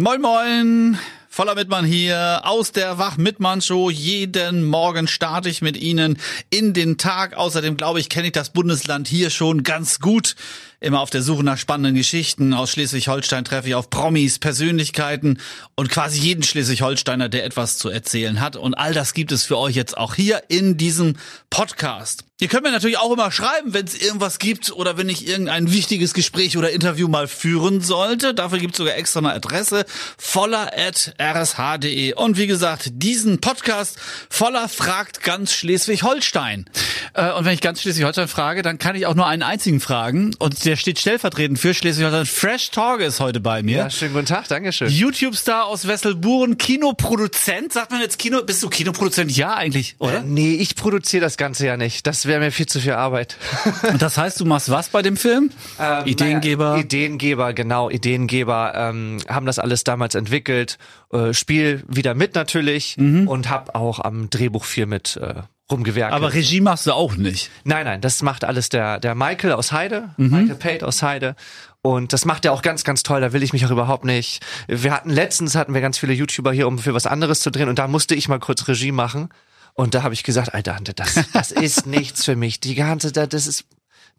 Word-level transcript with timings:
Moin 0.00 0.22
Moin, 0.22 0.98
voller 1.28 1.54
Mitmann 1.54 1.84
hier 1.84 2.40
aus 2.44 2.72
der 2.72 2.96
Wach-Mitmann-Show. 2.96 3.90
Jeden 3.90 4.64
Morgen 4.64 5.06
starte 5.06 5.50
ich 5.50 5.60
mit 5.60 5.76
Ihnen 5.76 6.16
in 6.48 6.72
den 6.72 6.96
Tag. 6.96 7.36
Außerdem 7.36 7.76
glaube 7.76 8.00
ich, 8.00 8.08
kenne 8.08 8.28
ich 8.28 8.32
das 8.32 8.48
Bundesland 8.48 9.08
hier 9.08 9.28
schon 9.28 9.62
ganz 9.62 10.00
gut. 10.00 10.36
Immer 10.82 11.00
auf 11.00 11.10
der 11.10 11.20
Suche 11.20 11.44
nach 11.44 11.58
spannenden 11.58 11.94
Geschichten. 11.94 12.54
Aus 12.54 12.70
Schleswig-Holstein 12.70 13.44
treffe 13.44 13.68
ich 13.68 13.74
auf 13.74 13.90
Promis, 13.90 14.38
Persönlichkeiten 14.38 15.38
und 15.74 15.90
quasi 15.90 16.18
jeden 16.18 16.42
Schleswig-Holsteiner, 16.42 17.28
der 17.28 17.44
etwas 17.44 17.76
zu 17.76 17.90
erzählen 17.90 18.40
hat. 18.40 18.56
Und 18.56 18.72
all 18.72 18.94
das 18.94 19.12
gibt 19.12 19.30
es 19.30 19.44
für 19.44 19.58
euch 19.58 19.76
jetzt 19.76 19.98
auch 19.98 20.14
hier 20.14 20.42
in 20.48 20.78
diesem 20.78 21.16
Podcast. 21.50 22.24
Ihr 22.40 22.48
könnt 22.48 22.62
mir 22.62 22.72
natürlich 22.72 22.96
auch 22.96 23.12
immer 23.12 23.30
schreiben, 23.30 23.74
wenn 23.74 23.84
es 23.84 24.00
irgendwas 24.00 24.38
gibt 24.38 24.72
oder 24.72 24.96
wenn 24.96 25.10
ich 25.10 25.28
irgendein 25.28 25.70
wichtiges 25.70 26.14
Gespräch 26.14 26.56
oder 26.56 26.70
Interview 26.70 27.06
mal 27.06 27.28
führen 27.28 27.82
sollte. 27.82 28.32
Dafür 28.32 28.58
gibt 28.58 28.72
es 28.72 28.78
sogar 28.78 28.96
extra 28.96 29.20
eine 29.20 29.34
Adresse 29.34 29.84
voller.rsh.de. 30.16 32.14
Und 32.14 32.38
wie 32.38 32.46
gesagt, 32.46 32.92
diesen 32.94 33.42
Podcast 33.42 33.98
voller 34.30 34.70
fragt 34.70 35.22
ganz 35.22 35.52
Schleswig-Holstein. 35.52 36.64
Äh, 37.12 37.32
und 37.32 37.44
wenn 37.44 37.52
ich 37.52 37.60
ganz 37.60 37.82
Schleswig-Holstein 37.82 38.28
frage, 38.28 38.62
dann 38.62 38.78
kann 38.78 38.96
ich 38.96 39.04
auch 39.04 39.14
nur 39.14 39.26
einen 39.26 39.42
einzigen 39.42 39.80
fragen. 39.80 40.34
Und 40.38 40.64
der 40.70 40.76
steht 40.76 41.00
stellvertretend 41.00 41.58
für 41.58 41.74
Schleswig-Holstein. 41.74 42.26
Fresh 42.26 42.70
Torge 42.70 43.02
ist 43.04 43.18
heute 43.18 43.40
bei 43.40 43.60
mir. 43.64 43.76
Ja, 43.78 43.90
schönen 43.90 44.12
guten 44.12 44.26
Tag, 44.26 44.46
Dankeschön. 44.46 44.88
YouTube-Star 44.88 45.66
aus 45.66 45.88
Wesselburen, 45.88 46.58
Kinoproduzent. 46.58 47.72
Sagt 47.72 47.90
man 47.90 48.00
jetzt 48.00 48.20
Kino? 48.20 48.40
Bist 48.44 48.62
du 48.62 48.68
Kinoproduzent? 48.68 49.36
Ja, 49.36 49.54
eigentlich, 49.54 49.96
oder? 49.98 50.18
Äh, 50.18 50.22
nee, 50.24 50.54
ich 50.54 50.76
produziere 50.76 51.22
das 51.22 51.36
Ganze 51.36 51.66
ja 51.66 51.76
nicht. 51.76 52.06
Das 52.06 52.26
wäre 52.26 52.38
mir 52.38 52.52
viel 52.52 52.66
zu 52.66 52.78
viel 52.78 52.92
Arbeit. 52.92 53.36
Und 53.90 54.00
das 54.00 54.16
heißt, 54.16 54.38
du 54.38 54.44
machst 54.44 54.70
was 54.70 54.90
bei 54.90 55.02
dem 55.02 55.16
Film? 55.16 55.50
Ähm, 55.80 56.06
Ideengeber? 56.06 56.70
Naja, 56.70 56.82
Ideengeber, 56.84 57.52
genau. 57.52 57.90
Ideengeber 57.90 58.72
ähm, 58.76 59.18
haben 59.28 59.46
das 59.46 59.58
alles 59.58 59.82
damals 59.82 60.14
entwickelt. 60.14 60.78
Äh, 61.12 61.34
Spiel 61.34 61.82
wieder 61.88 62.14
mit 62.14 62.36
natürlich 62.36 62.96
Mhm. 62.96 63.26
und 63.26 63.50
hab 63.50 63.74
auch 63.74 63.98
am 63.98 64.30
Drehbuch 64.30 64.64
viel 64.64 64.86
mit 64.86 65.16
äh, 65.16 65.34
rumgewerkelt. 65.70 66.14
Aber 66.14 66.32
Regie 66.32 66.60
machst 66.60 66.86
du 66.86 66.92
auch 66.92 67.16
nicht. 67.16 67.50
Nein, 67.64 67.84
nein, 67.84 68.00
das 68.00 68.22
macht 68.22 68.44
alles 68.44 68.68
der, 68.68 68.98
der 69.00 69.14
Michael 69.14 69.52
aus 69.52 69.72
Heide, 69.72 70.10
Mhm. 70.16 70.30
Michael 70.30 70.56
Pate 70.56 70.86
aus 70.86 71.02
Heide. 71.02 71.36
Und 71.82 72.12
das 72.12 72.24
macht 72.24 72.44
er 72.44 72.52
auch 72.52 72.62
ganz, 72.62 72.84
ganz 72.84 73.02
toll. 73.02 73.20
Da 73.20 73.32
will 73.32 73.42
ich 73.42 73.52
mich 73.52 73.64
auch 73.64 73.70
überhaupt 73.70 74.04
nicht. 74.04 74.44
Wir 74.68 74.92
hatten 74.92 75.10
letztens 75.10 75.54
hatten 75.54 75.72
wir 75.72 75.80
ganz 75.80 75.98
viele 75.98 76.12
YouTuber 76.12 76.52
hier, 76.52 76.68
um 76.68 76.78
für 76.78 76.92
was 76.92 77.06
anderes 77.06 77.40
zu 77.40 77.50
drehen. 77.50 77.68
Und 77.68 77.78
da 77.78 77.88
musste 77.88 78.14
ich 78.14 78.28
mal 78.28 78.38
kurz 78.38 78.68
Regie 78.68 78.92
machen. 78.92 79.30
Und 79.74 79.94
da 79.94 80.02
habe 80.02 80.12
ich 80.12 80.22
gesagt, 80.22 80.52
Alter, 80.52 80.76
das, 80.94 81.20
das 81.32 81.52
ist 81.52 81.86
nichts 81.86 82.24
für 82.24 82.36
mich. 82.36 82.60
Die 82.60 82.74
ganze, 82.74 83.12
das 83.12 83.46
ist 83.46 83.64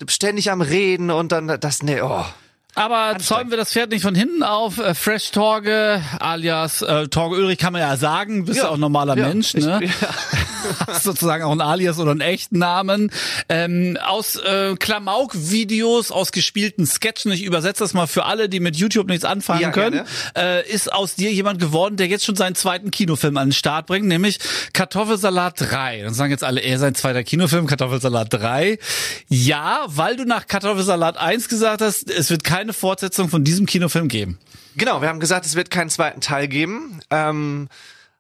ständig 0.08 0.50
am 0.50 0.62
Reden 0.62 1.12
und 1.12 1.32
dann 1.32 1.60
das, 1.60 1.84
nee, 1.84 2.02
oh. 2.02 2.26
Aber 2.76 3.18
zäumen 3.20 3.50
wir 3.52 3.58
das 3.58 3.72
Pferd 3.72 3.90
nicht 3.92 4.02
von 4.02 4.16
hinten 4.16 4.44
auf. 4.44 4.78
Äh, 4.78 4.96
Fresh 4.96 5.32
Torge 5.32 6.02
alias 6.20 6.82
äh, 6.82 7.08
Torge 7.10 7.36
Ulrich 7.36 7.58
kann 7.58 7.74
man 7.74 7.82
ja 7.82 7.98
sagen. 7.98 8.46
Bist 8.46 8.58
ja, 8.60 8.64
Ja, 8.66 8.70
auch 8.70 8.76
ein 8.76 8.80
normaler 8.80 9.18
ja, 9.18 9.28
Mensch, 9.28 9.54
ich- 9.56 9.66
ne? 9.66 9.80
ja. 10.02 10.08
Hast 10.88 11.04
sozusagen 11.04 11.44
auch 11.44 11.52
einen 11.52 11.62
Alias 11.62 11.98
oder 12.00 12.12
einen 12.12 12.22
echten 12.22 12.60
Namen. 12.60 13.12
Ähm, 13.50 13.98
aus 14.06 14.36
äh, 14.36 14.76
Klamauk-Videos, 14.76 16.12
aus 16.12 16.32
gespielten 16.32 16.86
Sketchen, 16.86 17.32
ich 17.32 17.44
übersetze 17.44 17.84
das 17.84 17.94
mal 17.94 18.06
für 18.08 18.26
alle, 18.26 18.48
die 18.48 18.60
mit 18.60 18.76
YouTube 18.78 19.08
nichts 19.08 19.26
anfangen 19.26 19.62
Ja, 19.62 19.72
können, 19.72 20.06
äh, 20.38 20.68
ist 20.70 20.94
aus 20.94 21.16
dir 21.16 21.32
jemand 21.32 21.60
geworden, 21.60 21.98
der 21.98 22.08
jetzt 22.08 22.26
schon 22.26 22.36
seinen 22.36 22.54
zweiten 22.56 22.92
Kinofilm 22.92 23.38
an 23.38 23.48
den 23.48 23.54
Start 23.54 23.88
bringt, 23.88 24.06
nämlich 24.08 24.38
Kartoffelsalat 24.74 25.60
3. 25.62 26.04
Dann 26.04 26.14
sagen 26.14 26.32
jetzt 26.32 26.44
alle, 26.44 26.62
er 26.62 26.78
sein 26.80 26.94
zweiter 26.96 27.24
Kinofilm, 27.24 27.66
Kartoffelsalat 27.66 28.32
3. 28.32 28.78
Ja, 29.30 29.80
weil 29.88 30.16
du 30.16 30.26
nach 30.26 30.48
Kartoffelsalat 30.48 31.18
1 31.18 31.50
gesagt 31.50 31.82
hast, 31.82 32.10
es 32.10 32.30
wird 32.30 32.44
keine 32.62 32.74
Fortsetzung 32.74 33.28
von 33.28 33.44
diesem 33.44 33.66
Kinofilm 33.66 34.08
geben. 34.08 34.38
Genau, 34.76 35.02
wir 35.02 35.10
haben 35.10 35.20
gesagt, 35.20 35.48
es 35.48 35.56
wird 35.56 35.72
keinen 35.72 35.90
zweiten 35.90 36.22
Teil 36.22 36.48
geben. 36.48 37.02
Ähm, 37.10 37.70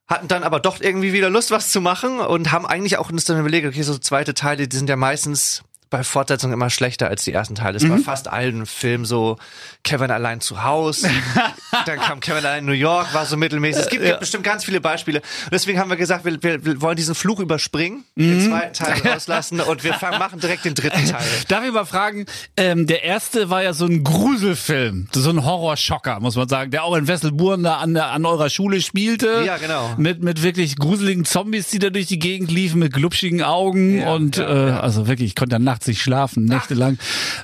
hatten 0.08 0.28
dann 0.28 0.42
aber 0.42 0.59
doch 0.59 0.81
irgendwie 0.81 1.14
wieder 1.14 1.30
Lust, 1.30 1.52
was 1.52 1.70
zu 1.70 1.80
machen 1.80 2.20
und 2.20 2.52
haben 2.52 2.66
eigentlich 2.66 2.97
auch 2.97 3.12
uns 3.12 3.23
dann 3.25 3.39
überlegt, 3.39 3.67
okay, 3.67 3.84
so 3.84 3.95
zweite 4.00 4.34
Teile, 4.34 4.67
die 4.67 4.75
sind 4.75 4.89
ja 4.89 4.95
meistens 4.95 5.62
bei 5.91 6.03
Fortsetzungen 6.06 6.53
immer 6.53 6.69
schlechter 6.69 7.09
als 7.09 7.25
die 7.25 7.34
ersten 7.34 7.53
Teile. 7.53 7.78
Es 7.78 7.88
war 7.88 7.97
fast 8.00 8.29
allen 8.29 8.66
Filmen 8.66 9.03
so 9.03 9.38
Kevin 9.84 10.09
allein 10.09 10.40
zu 10.40 10.63
Haus, 10.63 11.03
dann 11.85 12.00
kam 12.00 12.22
Kevin 12.22 12.46
allein 12.46 12.59
in 12.59 12.66
New 12.66 12.72
York, 12.72 13.13
war 13.13 13.25
so 13.25 13.35
mittelmäßig. 13.35 13.84
Es 13.84 13.90
gibt, 13.90 14.03
gibt 14.03 14.22
bestimmt 14.22 14.46
ganz 14.46 14.63
viele 14.63 14.80
Beispiele. 14.80 15.19
Und 15.19 15.51
deswegen 15.51 15.80
haben 15.80 15.90
wir 15.90 15.97
gesagt, 15.97 16.24
wir, 16.24 16.41
wir, 16.41 16.81
wollen 16.81 16.96
diesen 16.96 17.13
Fluch 17.13 17.40
überspringen, 17.40 18.06
den 18.16 18.40
zweiten 18.40 18.74
Teil 18.74 19.01
rauslassen 19.13 19.59
und 19.59 19.84
wir 19.84 19.94
fangen, 19.94 20.18
machen 20.18 20.40
direkt 20.40 20.63
den 20.63 20.75
dritten 20.75 21.06
Teil. 21.06 21.25
Darf 21.50 21.66
ich 21.66 21.74
mal 21.74 21.85
fragen, 21.85 22.25
ähm, 22.56 22.88
der 22.88 23.03
erste 23.03 23.50
war 23.50 23.62
ja 23.62 23.74
so 23.74 23.85
ein 23.85 24.06
Gruselfilm, 24.06 25.09
so 25.12 25.30
ein 25.30 25.44
Horrorschocker, 25.44 26.22
muss 26.22 26.38
man 26.38 26.47
sagen, 26.47 26.72
der 26.72 26.85
auch 26.85 26.96
in 26.96 27.09
Wesselburen 27.09 27.63
da 27.63 27.78
an, 27.78 27.96
der, 27.96 28.12
an 28.12 28.25
eurer 28.25 28.50
Schule 28.50 28.80
spielte. 28.80 29.44
Ja, 29.46 29.57
genau. 29.57 29.94
Mit, 29.97 30.24
mit 30.24 30.41
wirklich 30.41 30.78
gruseligen 30.78 31.25
Zombies, 31.25 31.68
die 31.68 31.80
da 31.80 31.90
durch 31.90 32.07
die 32.07 32.19
Gegend 32.19 32.50
liefen, 32.50 32.80
mit 32.80 32.94
glubschigen 32.94 33.44
Augen 33.44 34.00
Ja, 34.00 34.13
und 34.13 34.38
ja, 34.38 34.47
äh, 34.47 34.69
ja. 34.69 34.80
also 34.80 35.07
wirklich, 35.07 35.28
ich 35.28 35.35
konnte 35.35 35.56
ja 35.56 35.59
nachts 35.59 35.81
nicht 35.88 36.02
schlafen, 36.02 36.46
nächtelang. 36.46 36.97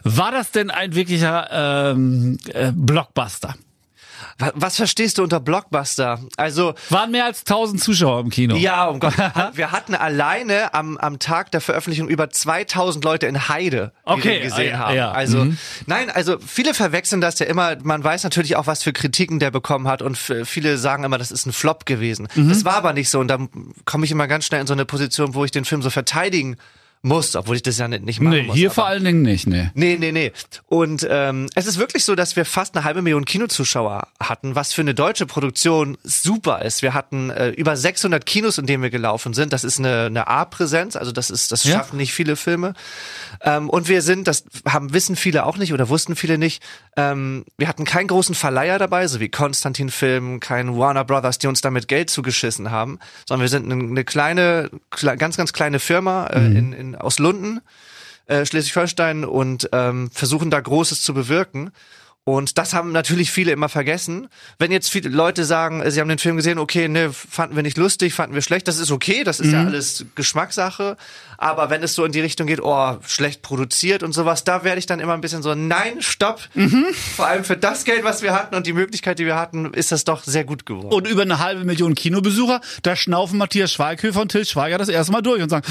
War 0.03 0.31
das 0.31 0.51
denn 0.51 0.69
ein 0.71 0.95
wirklicher 0.95 1.91
ähm, 1.91 2.37
äh, 2.53 2.71
Blockbuster? 2.75 3.55
Was, 4.53 4.75
verstehst 4.77 5.17
du 5.17 5.23
unter 5.23 5.39
Blockbuster? 5.39 6.19
Also 6.37 6.75
Waren 6.89 7.09
mehr 7.11 7.25
als 7.25 7.39
1000 7.39 7.81
Zuschauer 7.81 8.19
im 8.21 8.29
Kino. 8.29 8.55
Ja, 8.55 8.85
um 8.85 8.99
Gott. 8.99 9.13
Wir 9.53 9.71
hatten 9.71 9.95
alleine 9.95 10.75
am, 10.75 10.97
am 10.97 11.17
Tag 11.17 11.49
der 11.51 11.61
Veröffentlichung 11.61 12.07
über 12.07 12.29
2000 12.29 13.03
Leute 13.03 13.25
in 13.25 13.49
Heide, 13.49 13.93
die 14.05 14.11
Okay, 14.11 14.39
gesehen 14.41 14.73
ah, 14.75 14.77
ja, 14.77 14.77
haben. 14.79 14.95
ja. 14.95 15.11
Also, 15.11 15.45
Mhm. 15.45 15.57
nein, 15.87 16.09
also 16.11 16.37
viele 16.45 16.73
verwechseln 16.75 17.19
das 17.21 17.39
ja 17.39 17.47
immer. 17.47 17.77
Man 17.83 18.03
weiß 18.03 18.23
natürlich 18.23 18.55
auch, 18.57 18.67
was 18.67 18.83
für 18.83 18.93
Kritiken 18.93 19.39
der 19.39 19.49
bekommen 19.49 19.87
hat 19.87 20.01
und 20.03 20.17
viele 20.17 20.77
sagen 20.77 21.03
immer, 21.03 21.17
das 21.17 21.31
ist 21.31 21.45
ein 21.47 21.53
Flop 21.53 21.85
gewesen. 21.87 22.27
Mhm. 22.35 22.49
Das 22.49 22.63
war 22.65 22.75
aber 22.75 22.93
nicht 22.93 23.09
so 23.09 23.19
und 23.19 23.27
da 23.29 23.39
komme 23.85 24.05
ich 24.05 24.11
immer 24.11 24.27
ganz 24.27 24.45
schnell 24.45 24.61
in 24.61 24.67
so 24.67 24.73
eine 24.73 24.85
Position, 24.85 25.33
wo 25.33 25.45
ich 25.45 25.51
den 25.51 25.65
Film 25.65 25.81
so 25.81 25.89
verteidigen 25.89 26.57
muss, 27.01 27.35
obwohl 27.35 27.55
ich 27.55 27.63
das 27.63 27.77
ja 27.77 27.87
nicht, 27.87 28.03
nicht 28.03 28.19
machen 28.19 28.35
Nee, 28.37 28.43
muss. 28.43 28.55
hier 28.55 28.67
aber- 28.69 28.75
vor 28.75 28.85
allen 28.87 29.03
Dingen 29.03 29.21
nicht, 29.21 29.47
nee. 29.47 29.69
Nee, 29.75 29.97
nee, 29.99 30.11
nee. 30.11 30.31
Und 30.65 31.07
ähm, 31.09 31.47
es 31.55 31.67
ist 31.67 31.77
wirklich 31.77 32.03
so, 32.03 32.15
dass 32.15 32.35
wir 32.35 32.43
fast 32.45 32.75
eine 32.75 32.83
halbe 32.83 33.01
Million 33.01 33.23
Kinozuschauer 33.25 34.07
hatten, 34.19 34.55
was 34.55 34.73
für 34.73 34.81
eine 34.81 34.93
deutsche 34.95 35.25
Produktion 35.25 35.97
super 36.03 36.61
ist. 36.63 36.81
Wir 36.81 36.93
hatten 36.93 37.29
äh, 37.29 37.49
über 37.49 37.77
600 37.77 38.25
Kinos, 38.25 38.57
in 38.57 38.65
denen 38.65 38.81
wir 38.83 38.89
gelaufen 38.89 39.33
sind. 39.33 39.53
Das 39.53 39.63
ist 39.63 39.79
eine, 39.79 40.05
eine 40.07 40.27
A-Präsenz, 40.27 40.95
also 40.95 41.11
das 41.11 41.29
ist, 41.29 41.51
das 41.51 41.63
Ja. 41.63 41.77
schaffen 41.77 41.97
nicht 41.97 42.13
viele 42.13 42.35
Filme. 42.35 42.73
Ähm, 43.41 43.69
und 43.69 43.87
wir 43.87 44.01
sind, 44.01 44.27
das 44.27 44.43
haben 44.67 44.93
wissen 44.93 45.15
viele 45.15 45.45
auch 45.45 45.57
nicht 45.57 45.73
oder 45.73 45.89
wussten 45.89 46.15
viele 46.15 46.37
nicht. 46.37 46.63
Ähm, 46.95 47.45
wir 47.57 47.67
hatten 47.67 47.85
keinen 47.85 48.07
großen 48.07 48.35
Verleiher 48.35 48.79
dabei, 48.79 49.07
so 49.07 49.19
wie 49.19 49.29
Konstantin 49.29 49.89
Film, 49.89 50.39
kein 50.39 50.77
Warner 50.77 51.03
Brothers, 51.05 51.37
die 51.37 51.47
uns 51.47 51.61
damit 51.61 51.87
Geld 51.87 52.09
zugeschissen 52.09 52.71
haben, 52.71 52.99
sondern 53.27 53.41
wir 53.43 53.49
sind 53.49 53.71
eine, 53.71 53.81
eine 53.83 54.03
kleine, 54.03 54.69
kle 54.89 55.15
ganz, 55.17 55.37
ganz 55.37 55.53
kleine 55.53 55.79
Firma 55.79 56.27
äh, 56.27 56.39
in, 56.45 56.73
in, 56.73 56.86
aus 56.95 57.19
Lunden 57.19 57.61
äh, 58.27 58.45
Schleswig-Holstein 58.45 59.25
und 59.25 59.69
ähm, 59.71 60.11
versuchen 60.11 60.51
da 60.51 60.59
Großes 60.59 61.01
zu 61.01 61.13
bewirken. 61.13 61.71
Und 62.27 62.57
das 62.57 62.73
haben 62.73 62.91
natürlich 62.91 63.31
viele 63.31 63.53
immer 63.53 63.69
vergessen. 63.69 64.27
Wenn 64.59 64.69
jetzt 64.69 64.89
viele 64.91 65.07
Leute 65.07 65.45
sagen, 65.45 65.81
äh, 65.81 65.89
sie 65.91 66.01
haben 66.01 66.09
den 66.09 66.17
Film 66.17 66.35
gesehen, 66.35 66.59
okay, 66.59 66.89
ne, 66.89 67.13
fanden 67.13 67.55
wir 67.55 67.63
nicht 67.63 67.77
lustig, 67.77 68.13
fanden 68.13 68.35
wir 68.35 68.41
schlecht, 68.41 68.67
das 68.67 68.79
ist 68.79 68.91
okay, 68.91 69.23
das 69.23 69.39
ist 69.39 69.53
ja 69.53 69.61
alles 69.63 70.03
Geschmackssache. 70.15 70.97
Aber 71.37 71.69
wenn 71.69 71.81
es 71.83 71.95
so 71.95 72.03
in 72.03 72.11
die 72.11 72.19
Richtung 72.19 72.45
geht, 72.45 72.59
oh, 72.61 72.97
schlecht 73.07 73.43
produziert 73.43 74.03
und 74.03 74.11
sowas, 74.11 74.43
da 74.43 74.65
werde 74.65 74.77
ich 74.77 74.85
dann 74.85 74.99
immer 74.99 75.13
ein 75.13 75.21
bisschen 75.21 75.41
so, 75.41 75.55
nein, 75.55 76.01
stopp. 76.01 76.41
Vor 77.15 77.27
allem 77.27 77.45
für 77.45 77.55
das 77.55 77.85
Geld, 77.85 78.03
was 78.03 78.21
wir 78.21 78.33
hatten 78.33 78.55
und 78.55 78.67
die 78.67 78.73
Möglichkeit, 78.73 79.19
die 79.19 79.25
wir 79.25 79.37
hatten, 79.37 79.73
ist 79.73 79.93
das 79.93 80.03
doch 80.03 80.23
sehr 80.25 80.43
gut 80.43 80.65
geworden. 80.65 80.93
Und 80.93 81.07
über 81.07 81.21
eine 81.21 81.39
halbe 81.39 81.63
Million 81.63 81.95
Kinobesucher, 81.95 82.59
da 82.83 82.97
schnaufen 82.97 83.37
Matthias 83.37 83.71
Schweighöfer 83.71 84.19
und 84.19 84.33
Till 84.33 84.45
Schweiger 84.45 84.77
das 84.77 84.89
erste 84.89 85.13
Mal 85.13 85.21
durch 85.21 85.41
und 85.41 85.47
sagen, 85.49 85.65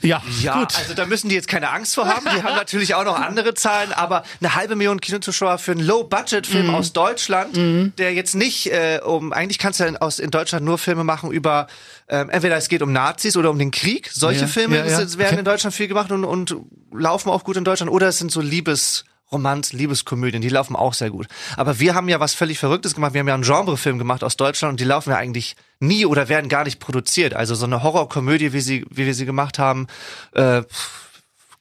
ja, 0.00 0.22
Ja, 0.40 0.60
gut. 0.60 0.74
also 0.74 0.94
da 0.94 1.04
müssen 1.04 1.28
die 1.28 1.34
jetzt 1.34 1.48
keine 1.48 1.68
Angst 1.68 1.94
vor 1.96 2.06
haben. 2.08 2.24
Die 2.34 2.42
haben 2.42 2.56
natürlich 2.56 2.94
auch 2.94 3.04
noch 3.04 3.20
andere 3.20 3.52
Zahlen, 3.52 3.92
aber 3.92 4.22
eine 4.40 4.54
halbe 4.54 4.74
Million 4.74 4.98
Kinozuschauer 5.02 5.58
für 5.58 5.72
einen 5.72 5.81
Low-Budget-Film 5.82 6.68
Mhm. 6.68 6.74
aus 6.74 6.92
Deutschland, 6.92 7.56
der 7.98 8.14
jetzt 8.14 8.34
nicht 8.34 8.66
äh, 8.72 9.00
um, 9.04 9.32
eigentlich 9.32 9.58
kannst 9.58 9.80
du 9.80 9.84
in, 9.84 9.96
aus, 9.96 10.18
in 10.18 10.30
Deutschland 10.30 10.64
nur 10.64 10.78
Filme 10.78 11.04
machen 11.04 11.30
über, 11.30 11.66
ähm, 12.08 12.30
entweder 12.30 12.56
es 12.56 12.68
geht 12.68 12.82
um 12.82 12.92
Nazis 12.92 13.36
oder 13.36 13.50
um 13.50 13.58
den 13.58 13.70
Krieg. 13.70 14.10
Solche 14.12 14.42
Ja, 14.42 14.46
Filme 14.46 14.78
ja, 14.78 14.86
ja. 14.86 14.96
sind- 14.98 15.18
werden 15.18 15.38
in 15.38 15.44
Deutschland 15.44 15.74
viel 15.74 15.88
gemacht 15.88 16.10
und, 16.10 16.24
und 16.24 16.56
laufen 16.92 17.28
auch 17.30 17.44
gut 17.44 17.56
in 17.56 17.64
Deutschland. 17.64 17.90
Oder 17.92 18.08
es 18.08 18.18
sind 18.18 18.30
so 18.32 18.40
Liebes... 18.40 19.04
Romanz, 19.30 19.72
Liebeskomödien, 19.72 20.42
die 20.42 20.50
laufen 20.50 20.76
auch 20.76 20.92
sehr 20.92 21.08
gut. 21.08 21.26
Aber 21.56 21.80
wir 21.80 21.94
haben 21.94 22.06
ja 22.10 22.20
was 22.20 22.34
völlig 22.34 22.58
Verrücktes 22.58 22.94
gemacht. 22.94 23.14
Wir 23.14 23.20
haben 23.20 23.28
ja 23.28 23.32
einen 23.32 23.44
Genrefilm 23.44 23.96
gemacht 23.96 24.22
aus 24.24 24.36
Deutschland 24.36 24.72
und 24.72 24.80
die 24.80 24.84
laufen 24.84 25.08
ja 25.08 25.16
eigentlich 25.16 25.56
nie 25.80 26.04
oder 26.04 26.28
werden 26.28 26.50
gar 26.50 26.64
nicht 26.64 26.80
produziert. 26.80 27.32
Also 27.32 27.54
so 27.54 27.64
eine 27.64 27.82
Horrorkomödie, 27.82 28.52
wie 28.52 28.60
sie, 28.60 28.84
wie 28.90 29.06
wir 29.06 29.14
sie 29.14 29.24
gemacht 29.24 29.58
haben, 29.58 29.86
äh, 30.34 30.60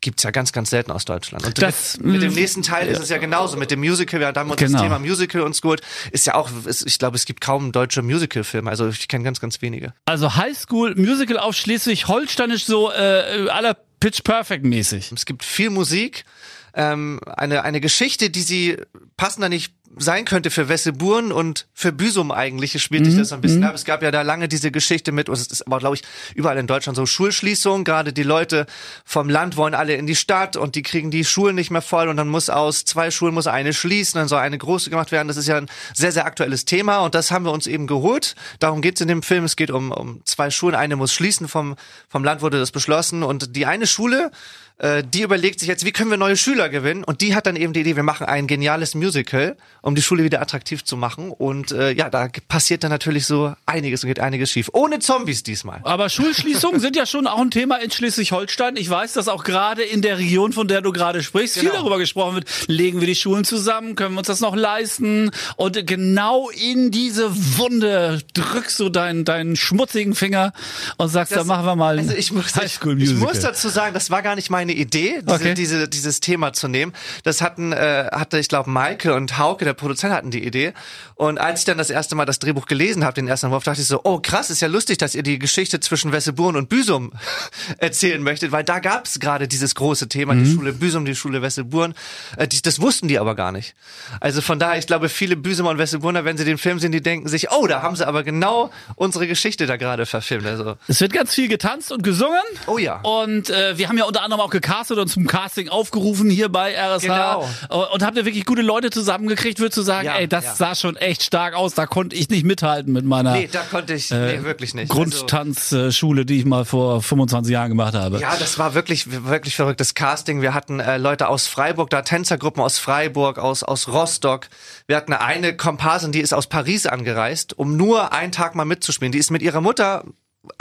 gibt's 0.01 0.23
ja 0.23 0.31
ganz, 0.31 0.51
ganz 0.51 0.69
selten 0.71 0.91
aus 0.91 1.05
Deutschland. 1.05 1.45
Und 1.45 1.61
Das- 1.61 1.97
mit, 1.99 2.13
mit 2.13 2.21
dem 2.23 2.33
nächsten 2.33 2.63
Teil 2.63 2.87
ist 2.87 2.99
es 2.99 3.09
ja 3.09 3.17
genauso. 3.17 3.55
Mit 3.57 3.71
dem 3.71 3.79
Musical, 3.79 4.19
wir 4.19 4.27
haben 4.27 4.49
uns 4.49 4.59
Genau. 4.59 4.71
das 4.73 4.81
Thema 4.81 4.99
Musical 4.99 5.41
uns 5.41 5.61
geholt, 5.61 5.81
ist 6.11 6.25
ja 6.27 6.35
auch, 6.35 6.49
ist, 6.65 6.85
ich 6.85 6.97
glaube, 6.99 7.15
es 7.15 7.25
gibt 7.25 7.39
kaum 7.41 7.71
deutsche 7.71 8.01
Musical-Filme. 8.01 8.69
Also 8.69 8.89
ich 8.89 9.07
kenne 9.07 9.23
ganz, 9.23 9.39
ganz 9.39 9.61
wenige. 9.61 9.93
Also 10.05 10.35
Highschool 10.35 10.95
Musical 10.95 11.37
auf 11.37 11.55
Schleswig-Holsteinisch 11.55 12.65
so 12.65 12.91
äh, 12.91 13.47
aller 13.49 13.77
Pitch 13.99 14.23
Perfect 14.23 14.65
mäßig. 14.65 15.11
Es 15.11 15.25
gibt 15.25 15.43
viel 15.43 15.69
Musik, 15.69 16.25
ähm, 16.73 17.19
eine, 17.27 17.63
eine 17.63 17.81
Geschichte, 17.81 18.29
die 18.29 18.41
sie 18.41 18.77
passender 19.17 19.49
nicht 19.49 19.73
sein 19.97 20.25
könnte 20.25 20.51
für 20.51 20.69
Wesseburen 20.69 21.31
und 21.31 21.67
für 21.73 21.91
Büsum 21.91 22.31
eigentlich, 22.31 22.81
spielt 22.81 23.05
sich 23.05 23.17
das 23.17 23.29
so 23.29 23.35
ein 23.35 23.41
bisschen 23.41 23.63
ab. 23.63 23.75
Es 23.75 23.85
gab 23.85 24.01
ja 24.03 24.11
da 24.11 24.21
lange 24.21 24.47
diese 24.47 24.71
Geschichte 24.71 25.11
mit, 25.11 25.29
und 25.29 25.35
es 25.35 25.47
ist 25.47 25.67
aber, 25.67 25.79
glaube 25.79 25.95
ich, 25.95 26.03
überall 26.35 26.57
in 26.57 26.67
Deutschland 26.67 26.95
so 26.95 27.05
Schulschließung. 27.05 27.83
Gerade 27.83 28.13
die 28.13 28.23
Leute 28.23 28.65
vom 29.05 29.29
Land 29.29 29.57
wollen 29.57 29.73
alle 29.73 29.95
in 29.95 30.07
die 30.07 30.15
Stadt 30.15 30.55
und 30.55 30.75
die 30.75 30.81
kriegen 30.81 31.11
die 31.11 31.25
Schulen 31.25 31.55
nicht 31.55 31.71
mehr 31.71 31.81
voll 31.81 32.09
und 32.09 32.17
dann 32.17 32.27
muss 32.27 32.49
aus 32.49 32.85
zwei 32.85 33.11
Schulen 33.11 33.33
muss 33.33 33.47
eine 33.47 33.73
schließen, 33.73 34.19
dann 34.19 34.27
soll 34.27 34.39
eine 34.39 34.57
große 34.57 34.89
gemacht 34.89 35.11
werden. 35.11 35.27
Das 35.27 35.37
ist 35.37 35.47
ja 35.47 35.57
ein 35.57 35.67
sehr, 35.93 36.11
sehr 36.11 36.25
aktuelles 36.25 36.65
Thema 36.65 36.99
und 36.99 37.15
das 37.15 37.31
haben 37.31 37.45
wir 37.45 37.51
uns 37.51 37.67
eben 37.67 37.87
geholt. 37.87 38.35
Darum 38.59 38.81
geht's 38.81 39.01
in 39.01 39.07
dem 39.07 39.23
Film. 39.23 39.43
Es 39.43 39.55
geht 39.55 39.71
um, 39.71 39.91
um 39.91 40.21
zwei 40.25 40.49
Schulen. 40.49 40.75
Eine 40.75 40.95
muss 40.95 41.13
schließen, 41.13 41.47
vom, 41.47 41.75
vom 42.07 42.23
Land 42.23 42.41
wurde 42.41 42.59
das 42.59 42.71
beschlossen 42.71 43.23
und 43.23 43.55
die 43.55 43.65
eine 43.65 43.87
Schule, 43.87 44.31
äh, 44.81 45.03
die 45.03 45.21
überlegt 45.21 45.59
sich 45.59 45.69
jetzt, 45.69 45.85
wie 45.85 45.91
können 45.91 46.09
wir 46.09 46.17
neue 46.17 46.35
Schüler 46.35 46.67
gewinnen? 46.69 47.03
Und 47.03 47.21
die 47.21 47.35
hat 47.35 47.45
dann 47.45 47.55
eben 47.55 47.71
die 47.73 47.81
Idee, 47.81 47.95
wir 47.95 48.03
machen 48.03 48.25
ein 48.25 48.47
geniales 48.47 48.95
Musical, 48.95 49.55
um 49.81 49.95
die 49.95 50.01
Schule 50.01 50.23
wieder 50.23 50.41
attraktiv 50.41 50.83
zu 50.83 50.97
machen. 50.97 51.31
Und 51.31 51.71
äh, 51.71 51.91
ja, 51.91 52.09
da 52.09 52.27
passiert 52.47 52.83
dann 52.83 52.89
natürlich 52.91 53.25
so 53.25 53.53
einiges 53.65 54.03
und 54.03 54.07
geht 54.07 54.19
einiges 54.19 54.51
schief. 54.51 54.69
Ohne 54.73 54.99
Zombies 54.99 55.43
diesmal. 55.43 55.79
Aber 55.83 56.09
Schulschließungen 56.09 56.79
sind 56.79 56.95
ja 56.95 57.05
schon 57.05 57.27
auch 57.27 57.39
ein 57.39 57.51
Thema 57.51 57.77
in 57.81 57.91
Schleswig-Holstein. 57.91 58.75
Ich 58.75 58.89
weiß, 58.89 59.13
dass 59.13 59.27
auch 59.27 59.43
gerade 59.43 59.83
in 59.83 60.01
der 60.01 60.17
Region, 60.17 60.51
von 60.53 60.67
der 60.67 60.81
du 60.81 60.91
gerade 60.91 61.21
sprichst, 61.23 61.55
Genau. 61.55 61.69
viel 61.71 61.79
darüber 61.79 61.97
gesprochen 61.99 62.35
wird. 62.35 62.45
Legen 62.67 62.99
wir 63.01 63.07
die 63.07 63.15
Schulen 63.15 63.43
zusammen? 63.43 63.95
Können 63.95 64.15
wir 64.15 64.19
uns 64.19 64.27
das 64.27 64.39
noch 64.41 64.55
leisten? 64.55 65.31
Und 65.57 65.85
genau 65.85 66.49
in 66.49 66.89
diese 66.91 67.29
Wunde 67.57 68.21
drückst 68.33 68.79
du 68.79 68.89
deinen, 68.89 69.25
deinen 69.25 69.55
schmutzigen 69.55 70.15
Finger 70.15 70.53
und 70.97 71.09
sagst, 71.09 71.31
da 71.33 71.37
Das- 71.37 71.45
machen 71.47 71.65
wir 71.65 71.75
mal 71.75 71.97
Also 71.99 72.13
ich 72.13 72.31
muss, 72.31 72.55
Highschool 72.55 73.01
ich 73.01 73.13
muss 73.13 73.39
dazu 73.41 73.69
sagen, 73.69 73.93
das 73.93 74.09
war 74.09 74.21
gar 74.21 74.35
nicht 74.35 74.49
meine 74.49 74.70
Idee, 74.73 75.21
diese, 75.21 75.33
Okay. 75.35 75.53
diese, 75.53 75.87
dieses 75.89 76.19
Thema 76.19 76.53
zu 76.53 76.67
nehmen. 76.67 76.93
Das 77.23 77.41
hatten, 77.41 77.71
äh, 77.71 78.09
hatte 78.11 78.39
ich 78.39 78.47
glaube, 78.47 78.69
Maike 78.69 79.13
und 79.13 79.37
Hauke, 79.37 79.65
der 79.65 79.73
Produzent, 79.73 80.13
hatten 80.13 80.31
die 80.31 80.45
Idee. 80.45 80.73
Und 81.15 81.39
als 81.39 81.59
ich 81.59 81.65
dann 81.65 81.77
das 81.77 81.89
erste 81.89 82.15
Mal 82.15 82.25
das 82.25 82.39
Drehbuch 82.39 82.65
gelesen 82.65 83.03
habe, 83.03 83.13
den 83.13 83.27
ersten 83.27 83.47
Entwurf, 83.47 83.63
dachte 83.63 83.81
ich 83.81 83.87
so, 83.87 84.01
oh 84.03 84.19
krass, 84.19 84.49
ist 84.49 84.61
ja 84.61 84.67
lustig, 84.67 84.97
dass 84.97 85.15
ihr 85.15 85.23
die 85.23 85.39
Geschichte 85.39 85.79
zwischen 85.79 86.11
Wesseburen 86.11 86.55
und 86.55 86.69
Büsum 86.69 87.11
erzählen 87.77 88.21
möchtet, 88.21 88.51
weil 88.51 88.63
da 88.63 88.79
gab 88.79 89.05
es 89.05 89.19
gerade 89.19 89.47
dieses 89.47 89.75
große 89.75 90.07
Thema, 90.09 90.33
Mhm. 90.33 90.43
die 90.43 90.51
Schule 90.53 90.73
Büsum, 90.73 91.05
die 91.05 91.15
Schule 91.15 91.41
Wesseburen. 91.41 91.93
Äh, 92.37 92.47
die, 92.47 92.61
das 92.61 92.81
wussten 92.81 93.07
die 93.07 93.19
aber 93.19 93.35
gar 93.35 93.51
nicht. 93.51 93.75
Also 94.19 94.41
von 94.41 94.59
daher, 94.59 94.77
ich 94.79 94.87
glaube, 94.87 95.09
viele 95.09 95.35
Büsumer 95.35 95.69
und 95.71 95.77
Wesseburner, 95.77 96.25
wenn 96.25 96.37
sie 96.37 96.45
den 96.45 96.57
Film 96.57 96.79
sehen, 96.79 96.91
die 96.91 97.01
denken 97.01 97.27
sich, 97.27 97.51
oh, 97.51 97.67
da 97.67 97.81
haben 97.81 97.95
sie 97.95 98.07
aber 98.07 98.23
genau 98.23 98.71
unsere 98.95 99.27
Geschichte 99.27 99.65
da 99.65 99.77
gerade 99.77 100.05
verfilmt. 100.05 100.45
Also 100.45 100.75
Es 100.87 101.01
wird 101.01 101.13
ganz 101.13 101.33
viel 101.33 101.47
getanzt 101.47 101.91
und 101.91 102.03
gesungen. 102.03 102.39
Oh 102.67 102.77
ja. 102.77 102.99
Und 103.01 103.49
äh, 103.49 103.77
wir 103.77 103.89
haben 103.89 103.97
ja 103.97 104.05
unter 104.05 104.21
anderem 104.23 104.41
auch 104.41 104.49
gecastet 104.51 104.97
und 104.97 105.07
zum 105.07 105.25
Casting 105.27 105.69
aufgerufen 105.69 106.29
hier 106.29 106.49
bei 106.49 106.75
RSH. 106.75 107.01
Genau. 107.01 107.47
Und 107.93 108.03
habt 108.03 108.17
ihr 108.17 108.25
wirklich 108.25 108.45
gute 108.45 108.61
Leute 108.61 108.89
zusammengekriegt, 108.89 109.59
würdest 109.59 109.77
du 109.77 109.81
sagen, 109.81 110.05
Ja, 110.07 110.15
ey, 110.17 110.27
das 110.27 110.43
ja. 110.45 110.55
sah 110.55 110.75
schon 110.75 110.95
echt 110.97 111.23
stark 111.23 111.55
aus, 111.55 111.73
da 111.73 111.85
konnte 111.87 112.15
ich 112.15 112.29
nicht 112.29 112.45
mithalten 112.45 112.93
mit 112.93 113.05
meiner 113.05 113.31
Nee, 113.33 113.49
da 113.51 113.61
konnte 113.61 113.93
ich, 113.93 114.11
nee, 114.11 114.43
wirklich 114.43 114.73
nicht. 114.73 114.89
Grundtanzschule, 114.89 116.25
die 116.25 116.39
ich 116.39 116.45
mal 116.45 116.65
vor 116.65 117.01
25 117.01 117.51
Jahren 117.51 117.69
gemacht 117.69 117.93
habe. 117.93 118.19
ja, 118.19 118.35
das 118.37 118.59
war 118.59 118.73
wirklich, 118.73 119.25
wirklich 119.25 119.55
verrücktes 119.55 119.93
Casting. 119.93 120.41
Wir 120.41 120.53
hatten 120.53 120.79
äh, 120.79 120.97
Leute 120.97 121.27
aus 121.29 121.47
Freiburg, 121.47 121.89
da 121.89 122.01
Tänzergruppen 122.01 122.61
aus 122.61 122.77
Freiburg, 122.77 123.39
aus, 123.39 123.63
aus 123.63 123.87
Rostock. 123.87 124.47
Wir 124.87 124.95
hatten 124.97 125.13
eine 125.13 125.55
Komparsin, 125.55 126.11
die 126.11 126.19
ist 126.21 126.33
aus 126.33 126.47
Paris 126.47 126.85
angereist, 126.85 127.57
um 127.57 127.77
nur 127.77 128.11
einen 128.13 128.31
Tag 128.31 128.55
mal 128.55 128.65
mitzuspielen. 128.65 129.11
Die 129.11 129.19
ist 129.19 129.31
mit 129.31 129.41
ihrer 129.41 129.61
Mutter 129.61 130.03
äh, 130.05 130.09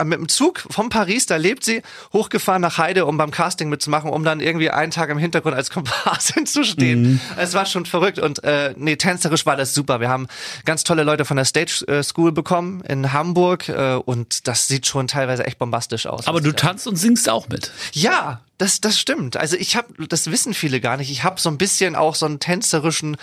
mit 0.03 0.19
dem 0.19 0.29
Zug 0.29 0.63
von 0.69 0.89
Paris, 0.89 1.25
da 1.25 1.37
lebt 1.37 1.65
sie, 1.65 1.81
hochgefahren 2.13 2.61
nach 2.61 2.77
Heide, 2.77 3.05
um 3.05 3.17
beim 3.17 3.31
Casting 3.31 3.69
mitzumachen, 3.69 4.11
um 4.11 4.23
dann 4.23 4.39
irgendwie 4.39 4.69
einen 4.69 4.91
Tag 4.91 5.09
im 5.09 5.17
Hintergrund 5.17 5.55
als 5.55 5.69
Komparsin 5.71 6.45
zu 6.45 6.63
stehen. 6.63 7.19
Es 7.37 7.53
war 7.53 7.65
schon 7.65 7.85
verrückt 7.85 8.19
und 8.19 8.43
äh, 8.43 8.73
nee, 8.77 8.95
tänzerisch 8.95 9.45
war 9.45 9.55
das 9.55 9.73
super. 9.73 9.99
Wir 9.99 10.09
haben 10.09 10.27
ganz 10.65 10.83
tolle 10.83 11.03
Leute 11.03 11.25
von 11.25 11.37
der 11.37 11.45
Stage 11.45 11.83
äh, 11.87 12.03
School 12.03 12.31
bekommen 12.31 12.81
in 12.81 13.11
Hamburg 13.11 13.69
äh, 13.69 13.95
und 13.95 14.47
das 14.47 14.67
sieht 14.67 14.85
schon 14.85 15.07
teilweise 15.07 15.45
echt 15.45 15.57
bombastisch 15.57 16.05
aus. 16.05 16.27
Aber 16.27 16.41
du 16.41 16.51
tanzt 16.51 16.87
und 16.87 16.95
singst 16.95 17.27
auch 17.27 17.49
mit. 17.49 17.71
ja, 17.93 18.41
das, 18.59 18.79
das 18.79 18.99
stimmt. 18.99 19.37
Also 19.37 19.55
ich 19.55 19.75
habe, 19.75 20.07
das 20.07 20.29
wissen 20.29 20.53
viele 20.53 20.79
gar 20.79 20.97
nicht. 20.97 21.09
Ich 21.09 21.23
habe 21.23 21.41
so 21.41 21.49
ein 21.49 21.57
bisschen 21.57 21.95
auch 21.95 22.13
so 22.13 22.27
einen 22.27 22.39
tänzerischen 22.39 23.17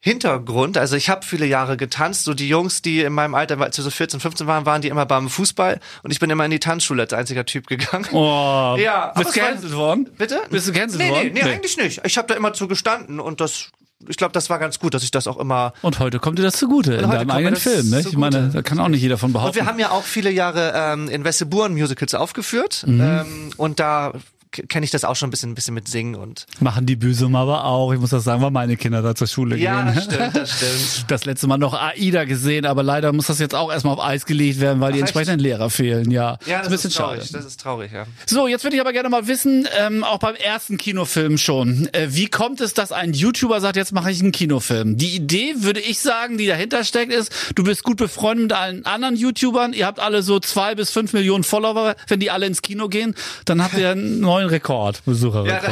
Hintergrund. 0.00 0.78
Also 0.78 0.94
ich 0.96 1.10
habe 1.10 1.26
viele 1.26 1.44
Jahre 1.46 1.76
getanzt. 1.76 2.24
So 2.24 2.32
die 2.34 2.48
Jungs, 2.48 2.82
die 2.82 3.00
in 3.00 3.12
meinem 3.12 3.34
Alter, 3.34 3.60
als 3.60 3.76
wir 3.76 3.82
so 3.84 3.90
14, 3.90 4.20
15 4.20 4.46
waren, 4.46 4.64
waren 4.64 4.80
die 4.80 4.88
immer 4.88 5.06
beim 5.06 5.28
Fußball 5.28 5.80
und 6.02 6.10
ich 6.12 6.20
bin 6.20 6.30
immer 6.30 6.44
in 6.44 6.50
die 6.52 6.60
Tanzschule 6.60 7.02
als 7.02 7.12
einziger 7.12 7.44
Typ 7.44 7.66
gegangen. 7.66 8.06
Oh, 8.12 8.76
Ja, 8.80 9.12
bist 9.16 9.36
war- 9.36 9.46
gecancelt 9.48 9.74
worden? 9.74 10.08
Bitte? 10.16 10.40
Bist 10.50 10.68
du 10.68 10.72
gecancelt 10.72 11.02
nee, 11.02 11.10
worden? 11.10 11.30
Nee, 11.32 11.42
nee, 11.42 11.50
eigentlich 11.50 11.76
nicht. 11.76 12.00
Ich 12.04 12.16
habe 12.16 12.28
da 12.28 12.34
immer 12.34 12.52
zu 12.52 12.68
gestanden 12.68 13.18
und 13.18 13.40
das, 13.40 13.70
ich 14.08 14.16
glaube, 14.16 14.32
das 14.32 14.48
war 14.50 14.60
ganz 14.60 14.78
gut, 14.78 14.94
dass 14.94 15.02
ich 15.02 15.10
das 15.10 15.26
auch 15.26 15.36
immer 15.36 15.72
Und 15.82 15.98
heute 15.98 16.20
kommt 16.20 16.38
dir 16.38 16.44
das 16.44 16.56
zugute 16.56 16.94
in 16.94 17.10
deinem 17.10 17.30
eigenen 17.30 17.56
Film. 17.56 17.90
Ne? 17.90 18.00
Ich 18.00 18.16
meine, 18.16 18.50
da 18.50 18.62
kann 18.62 18.78
auch 18.78 18.88
nicht 18.88 19.02
jeder 19.02 19.18
von 19.18 19.28
Und 19.30 19.32
behaupten. 19.32 19.56
wir 19.56 19.66
haben 19.66 19.80
ja 19.80 19.90
auch 19.90 20.04
viele 20.04 20.30
Jahre 20.30 20.72
ähm, 20.76 21.08
in 21.08 21.24
Wesseburen 21.24 21.72
Musicals 21.74 22.14
aufgeführt. 22.14 22.84
Mhm. 22.86 23.00
Ähm, 23.00 23.50
und 23.56 23.80
da 23.80 24.12
kenne 24.50 24.84
ich 24.84 24.90
das 24.90 25.04
auch 25.04 25.16
schon 25.16 25.28
ein 25.28 25.30
bisschen, 25.30 25.50
ein 25.50 25.54
bisschen 25.54 25.74
mit 25.74 25.88
Singen 25.88 26.14
und 26.14 26.46
Machen 26.60 26.86
die 26.86 26.96
Büsum 26.96 27.36
aber 27.36 27.64
auch. 27.64 27.92
Ich 27.92 28.00
muss 28.00 28.10
das 28.10 28.24
sagen, 28.24 28.42
weil 28.42 28.50
meine 28.50 28.76
Kinder 28.76 29.02
da 29.02 29.14
zur 29.14 29.26
Schule 29.26 29.56
ja, 29.56 29.82
gehen. 29.82 29.94
das 29.94 30.04
stimmt, 30.04 30.36
das 30.36 30.52
stimmt. 30.56 31.04
Das 31.08 31.24
letzte 31.24 31.46
Mal 31.46 31.58
noch 31.58 31.74
AIDA 31.74 32.24
gesehen, 32.24 32.66
aber 32.66 32.82
leider 32.82 33.12
muss 33.12 33.26
das 33.26 33.38
jetzt 33.38 33.54
auch 33.54 33.70
erstmal 33.72 33.94
auf 33.94 34.04
Eis 34.04 34.26
gelegt 34.26 34.60
werden, 34.60 34.80
weil 34.80 34.92
die 34.92 34.98
Ach, 34.98 35.04
echt? 35.04 35.14
entsprechenden 35.16 35.40
Lehrer 35.40 35.70
fehlen. 35.70 36.10
Ja, 36.10 36.38
Ja, 36.46 36.60
ist 36.60 36.64
das 36.64 36.66
ein 36.66 36.70
bisschen 36.70 36.88
ist 36.90 36.96
traurig. 36.96 37.20
schade. 37.22 37.32
Das 37.32 37.44
ist 37.44 37.60
traurig, 37.60 37.92
ja. 37.92 38.04
So, 38.26 38.46
jetzt 38.48 38.64
würde 38.64 38.76
ich 38.76 38.80
aber 38.80 38.92
gerne 38.92 39.08
mal 39.08 39.26
wissen, 39.26 39.66
ähm, 39.78 40.04
auch 40.04 40.18
beim 40.18 40.34
ersten 40.34 40.76
Kinofilm 40.76 41.38
schon, 41.38 41.88
äh, 41.92 42.08
wie 42.10 42.26
kommt 42.26 42.60
es, 42.60 42.74
dass 42.74 42.92
ein 42.92 43.12
YouTuber 43.12 43.60
sagt, 43.60 43.76
jetzt 43.76 43.92
mache 43.92 44.10
ich 44.10 44.20
einen 44.20 44.32
Kinofilm? 44.32 44.96
Die 44.96 45.14
Idee, 45.16 45.54
würde 45.58 45.80
ich 45.80 46.00
sagen, 46.00 46.38
die 46.38 46.46
dahinter 46.46 46.84
steckt, 46.84 47.12
ist, 47.12 47.32
du 47.54 47.64
bist 47.64 47.82
gut 47.82 47.96
befreundet 47.96 48.44
mit 48.44 48.52
allen 48.52 48.86
anderen 48.86 49.16
YouTubern, 49.16 49.72
ihr 49.72 49.86
habt 49.86 49.98
alle 50.00 50.22
so 50.22 50.38
zwei 50.40 50.74
bis 50.74 50.90
fünf 50.90 51.12
Millionen 51.12 51.44
Follower, 51.44 51.96
wenn 52.06 52.20
die 52.20 52.30
alle 52.30 52.46
ins 52.46 52.62
Kino 52.62 52.88
gehen, 52.88 53.14
dann 53.44 53.62
habt 53.62 53.74
ihr 53.76 53.90
einen 53.92 54.20
neuen 54.20 54.37
Rekord, 54.46 54.96
Ja, 54.96 55.02
Besucherrekord. 55.06 55.62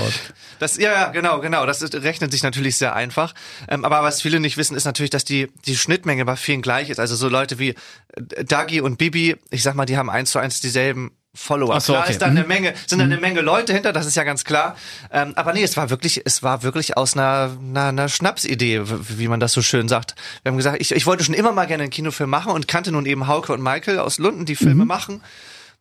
das, 0.59 0.75
das, 0.75 0.77
ja, 0.79 0.93
ja, 0.93 1.09
genau, 1.09 1.41
genau. 1.41 1.65
Das 1.67 1.83
rechnet 1.95 2.33
sich 2.33 2.43
natürlich 2.43 2.77
sehr 2.77 2.95
einfach. 2.95 3.35
Ähm, 3.69 3.85
aber 3.85 4.03
was 4.03 4.21
viele 4.23 4.41
nicht 4.41 4.57
wissen, 4.57 4.77
ist 4.77 4.85
natürlich, 4.85 5.11
dass 5.11 5.25
die, 5.25 5.49
die 5.67 5.77
Schnittmenge 5.77 6.25
bei 6.25 6.37
vielen 6.37 6.63
gleich 6.63 6.91
ist. 6.91 6.99
Also 7.01 7.15
so 7.17 7.29
Leute 7.29 7.59
wie 7.59 7.71
äh, 7.71 8.45
Dagi 8.45 8.81
und 8.81 8.99
Bibi, 8.99 9.37
ich 9.51 9.63
sag 9.63 9.75
mal, 9.75 9.87
die 9.87 9.97
haben 9.97 10.11
eins 10.11 10.31
zu 10.33 10.39
eins 10.39 10.61
dieselben 10.61 11.13
Follower. 11.39 11.79
So, 11.83 11.93
klar 11.93 12.05
okay. 12.05 12.13
ist 12.13 12.23
da 12.23 12.29
Mhm. 12.29 12.37
eine 12.39 12.47
Menge, 12.47 12.75
sind 12.87 12.99
da 12.99 13.05
eine 13.05 13.19
Menge 13.19 13.43
Leute 13.43 13.75
hinter, 13.75 13.93
das 13.93 14.07
ist 14.07 14.17
ja 14.17 14.25
ganz 14.25 14.45
klar. 14.45 14.75
Ähm, 15.13 15.35
aber 15.37 15.53
nee, 15.53 15.63
es 15.63 15.77
war 15.77 15.91
wirklich, 15.91 16.23
es 16.25 16.43
war 16.43 16.63
wirklich 16.63 16.97
aus 16.97 17.13
einer, 17.13 17.51
einer, 17.61 17.85
einer 17.89 18.09
Schnapsidee, 18.09 18.81
wie 18.87 19.29
man 19.29 19.39
das 19.39 19.53
so 19.53 19.61
schön 19.61 19.87
sagt. 19.87 20.15
Wir 20.43 20.51
haben 20.51 20.57
gesagt, 20.57 20.81
ich, 20.81 20.93
ich 20.93 21.05
wollte 21.05 21.25
schon 21.25 21.35
immer 21.35 21.53
mal 21.53 21.67
gerne 21.67 21.83
einen 21.83 21.91
Kinofilm 21.93 22.31
machen 22.31 22.53
und 22.53 22.67
kannte 22.69 22.91
nun 22.91 23.05
eben 23.05 23.29
Hauke 23.29 23.53
und 23.53 23.63
Michael 23.63 23.99
aus 23.99 24.17
Lunden, 24.19 24.47
die 24.47 24.57
Filme 24.57 24.85
Mhm. 24.85 24.89
machen. 24.89 25.23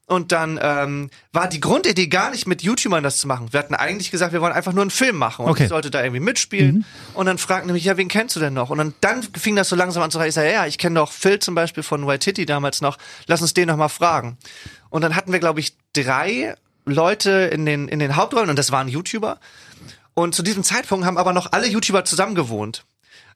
Und 0.08 0.32
dann 0.32 0.60
ähm, 0.62 1.10
war 1.34 1.48
die 1.50 1.60
Grundidee 1.60 2.06
gar 2.08 2.30
nicht 2.30 2.46
mit 2.46 2.62
YouTubern 2.62 3.04
das 3.04 3.18
zu 3.18 3.28
machen. 3.28 3.52
Wir 3.52 3.60
hatten 3.60 3.74
eigentlich 3.74 4.12
gesagt, 4.12 4.34
wir 4.34 4.42
wollen 4.42 4.54
einfach 4.54 4.72
nur 4.72 4.84
einen 4.84 4.92
Film 4.92 5.16
machen 5.16 5.46
und 5.46 5.52
Okay. 5.52 5.64
ich 5.64 5.70
sollte 5.70 5.90
da 5.90 6.04
irgendwie 6.04 6.20
mitspielen. 6.20 6.86
Und 7.16 7.26
dann 7.26 7.40
fragten 7.40 7.72
mich, 7.74 7.84
ja, 7.86 7.98
wen 7.98 8.08
kennst 8.08 8.36
du 8.36 8.40
denn 8.40 8.54
noch? 8.54 8.70
Und 8.70 8.78
dann, 8.78 8.94
dann 9.02 9.24
fing 9.24 9.56
das 9.56 9.68
so 9.68 9.76
langsam 9.76 10.04
an 10.04 10.12
zu 10.12 10.20
reichen. 10.20 10.30
Ich 10.30 10.36
sag, 10.36 10.52
ja, 10.52 10.68
ich 10.68 10.78
kenne 10.78 11.00
doch 11.00 11.12
Phil 11.12 11.40
zum 11.40 11.56
Beispiel 11.56 11.82
von 11.82 12.06
Waititi 12.06 12.46
damals 12.46 12.82
noch. 12.82 12.98
Lass 13.26 13.42
uns 13.42 13.56
den 13.56 13.68
noch 13.68 13.78
mal 13.78 13.90
fragen. 13.90 14.38
Und 14.92 15.02
dann 15.02 15.16
hatten 15.16 15.32
wir, 15.32 15.40
glaube 15.40 15.60
ich, 15.60 15.76
drei 15.94 16.54
Leute 16.86 17.32
in 17.32 17.66
den 17.66 17.88
in 17.88 17.98
den 17.98 18.16
Hauptrollen 18.16 18.52
und 18.52 18.60
das 18.60 18.72
waren 18.72 18.88
YouTuber. 18.88 19.40
Und 20.14 20.36
zu 20.36 20.44
diesem 20.44 20.64
Zeitpunkt 20.64 21.06
haben 21.06 21.18
aber 21.18 21.34
noch 21.34 21.52
alle 21.52 21.68
YouTuber 21.68 22.06
zusammen 22.06 22.36
gewohnt. 22.36 22.86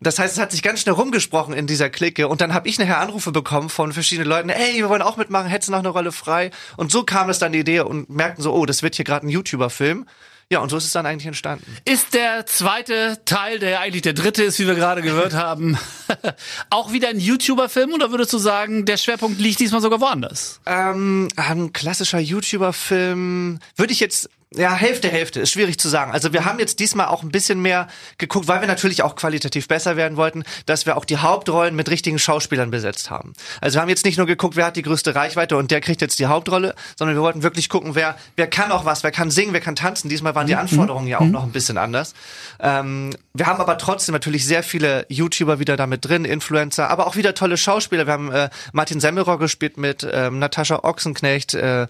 Das 0.02 0.18
heißt, 0.18 0.34
es 0.36 0.40
hat 0.40 0.52
sich 0.52 0.62
ganz 0.62 0.80
schnell 0.80 0.96
rumgesprochen 0.96 1.54
in 1.54 1.68
dieser 1.68 1.90
Clique 1.90 2.28
und 2.28 2.40
dann 2.40 2.54
habe 2.54 2.70
ich 2.70 2.80
nachher 2.80 3.00
Anrufe 3.00 3.32
bekommen 3.32 3.70
von 3.70 3.92
verschiedenen 3.92 4.30
Leuten, 4.30 4.50
ey, 4.50 4.76
wir 4.76 4.88
wollen 4.88 5.02
auch 5.02 5.18
mitmachen, 5.18 5.48
hättest 5.48 5.68
du 5.68 5.72
noch 5.74 5.80
eine 5.80 5.90
Rolle 5.90 6.14
frei? 6.14 6.52
Und 6.78 6.92
so 6.92 7.04
kam 7.04 7.30
es 7.30 7.40
dann 7.40 7.52
die 7.52 7.60
Idee 7.60 7.82
und 7.82 8.10
merkten 8.10 8.42
so, 8.42 8.54
oh, 8.54 8.66
das 8.66 8.82
wird 8.82 8.96
hier 8.96 9.04
gerade 9.04 9.28
ein 9.28 9.30
YouTuber-Film. 9.30 10.06
Ja, 10.52 10.60
und 10.62 10.70
so 10.70 10.78
ist 10.78 10.86
es 10.86 10.94
dann 10.94 11.06
eigentlich 11.06 11.28
entstanden. 11.28 11.78
Ist 11.86 12.16
der 12.16 12.46
zweite 12.48 13.20
Teil, 13.26 13.60
der 13.60 13.82
eigentlich 13.82 14.02
der 14.02 14.14
dritte 14.14 14.44
ist, 14.44 14.58
wie 14.58 14.66
wir 14.66 14.74
gerade 14.74 15.04
gehört 15.04 15.34
haben, 15.36 15.78
auch 16.72 16.92
wieder 16.92 17.10
ein 17.10 17.20
YouTuber-Film 17.20 17.94
oder 17.94 18.10
würdest 18.10 18.34
du 18.34 18.40
sagen, 18.40 18.86
der 18.86 18.98
Schwerpunkt 18.98 19.40
liegt 19.40 19.60
diesmal 19.60 19.82
sogar 19.82 20.00
woanders? 20.00 20.60
Ähm, 20.66 21.28
ein 21.36 21.72
klassischer 21.74 22.20
YouTuber-Film 22.20 23.60
würde 23.76 23.94
ich 23.94 24.00
jetzt 24.00 24.30
ja, 24.56 24.74
Hälfte, 24.74 25.10
Hälfte, 25.10 25.40
ist 25.42 25.52
schwierig 25.52 25.80
zu 25.80 25.90
sagen. 25.90 26.12
Also 26.12 26.34
wir 26.34 26.44
haben 26.44 26.58
jetzt 26.58 26.80
diesmal 26.80 27.06
auch 27.06 27.22
ein 27.22 27.30
bisschen 27.30 27.62
mehr 27.62 27.88
geguckt, 28.18 28.48
weil 28.48 28.62
wir 28.62 28.68
natürlich 28.68 29.04
auch 29.04 29.16
qualitativ 29.16 29.68
besser 29.68 29.96
werden 29.96 30.18
wollten, 30.18 30.44
dass 30.66 30.88
wir 30.88 30.98
auch 30.98 31.06
die 31.06 31.18
Hauptrollen 31.18 31.76
mit 31.76 31.88
richtigen 31.92 32.18
Schauspielern 32.18 32.72
besetzt 32.72 33.12
haben. 33.12 33.34
Also 33.62 33.76
wir 33.76 33.82
haben 33.84 33.90
jetzt 33.90 34.06
nicht 34.06 34.18
nur 34.18 34.26
geguckt, 34.26 34.56
wer 34.56 34.66
hat 34.66 34.76
die 34.76 34.82
größte 34.82 35.14
Reichweite 35.14 35.56
und 35.56 35.70
der 35.70 35.82
kriegt 35.82 36.02
jetzt 36.02 36.18
die 36.18 36.26
Hauptrolle, 36.26 36.74
sondern 36.98 37.16
wir 37.16 37.22
wollten 37.22 37.44
wirklich 37.44 37.70
gucken, 37.70 37.94
wer, 37.94 38.16
wer 38.38 38.48
kann 38.48 38.72
auch 38.72 38.86
was, 38.86 39.04
wer 39.04 39.12
kann 39.12 39.30
singen, 39.30 39.54
wer 39.54 39.62
kann 39.62 39.76
tanzen. 39.76 40.10
Diesmal 40.10 40.34
waren 40.34 40.48
die 40.48 40.56
Anforderungen 40.56 41.06
ja 41.06 41.20
auch 41.20 41.26
noch 41.26 41.44
ein 41.44 41.52
bisschen 41.52 41.78
anders. 41.78 42.16
Ähm, 42.60 43.16
wir 43.36 43.46
haben 43.46 43.62
aber 43.62 43.78
trotzdem 43.78 44.14
natürlich 44.14 44.48
sehr 44.48 44.64
viele 44.64 45.06
YouTuber 45.10 45.60
wieder 45.60 45.78
damit 45.78 46.06
drin, 46.06 46.26
Influencer, 46.26 46.90
aber 46.90 47.06
auch 47.06 47.16
wieder 47.16 47.36
tolle 47.36 47.56
Schauspieler. 47.56 48.08
Wir 48.08 48.14
haben 48.14 48.32
äh, 48.32 48.50
Martin 48.74 49.00
Semmelrock 49.00 49.40
gespielt 49.40 49.78
mit 49.78 50.08
ähm, 50.12 50.40
Natascha 50.40 50.80
Ochsenknecht, 50.82 51.54
äh, 51.54 51.86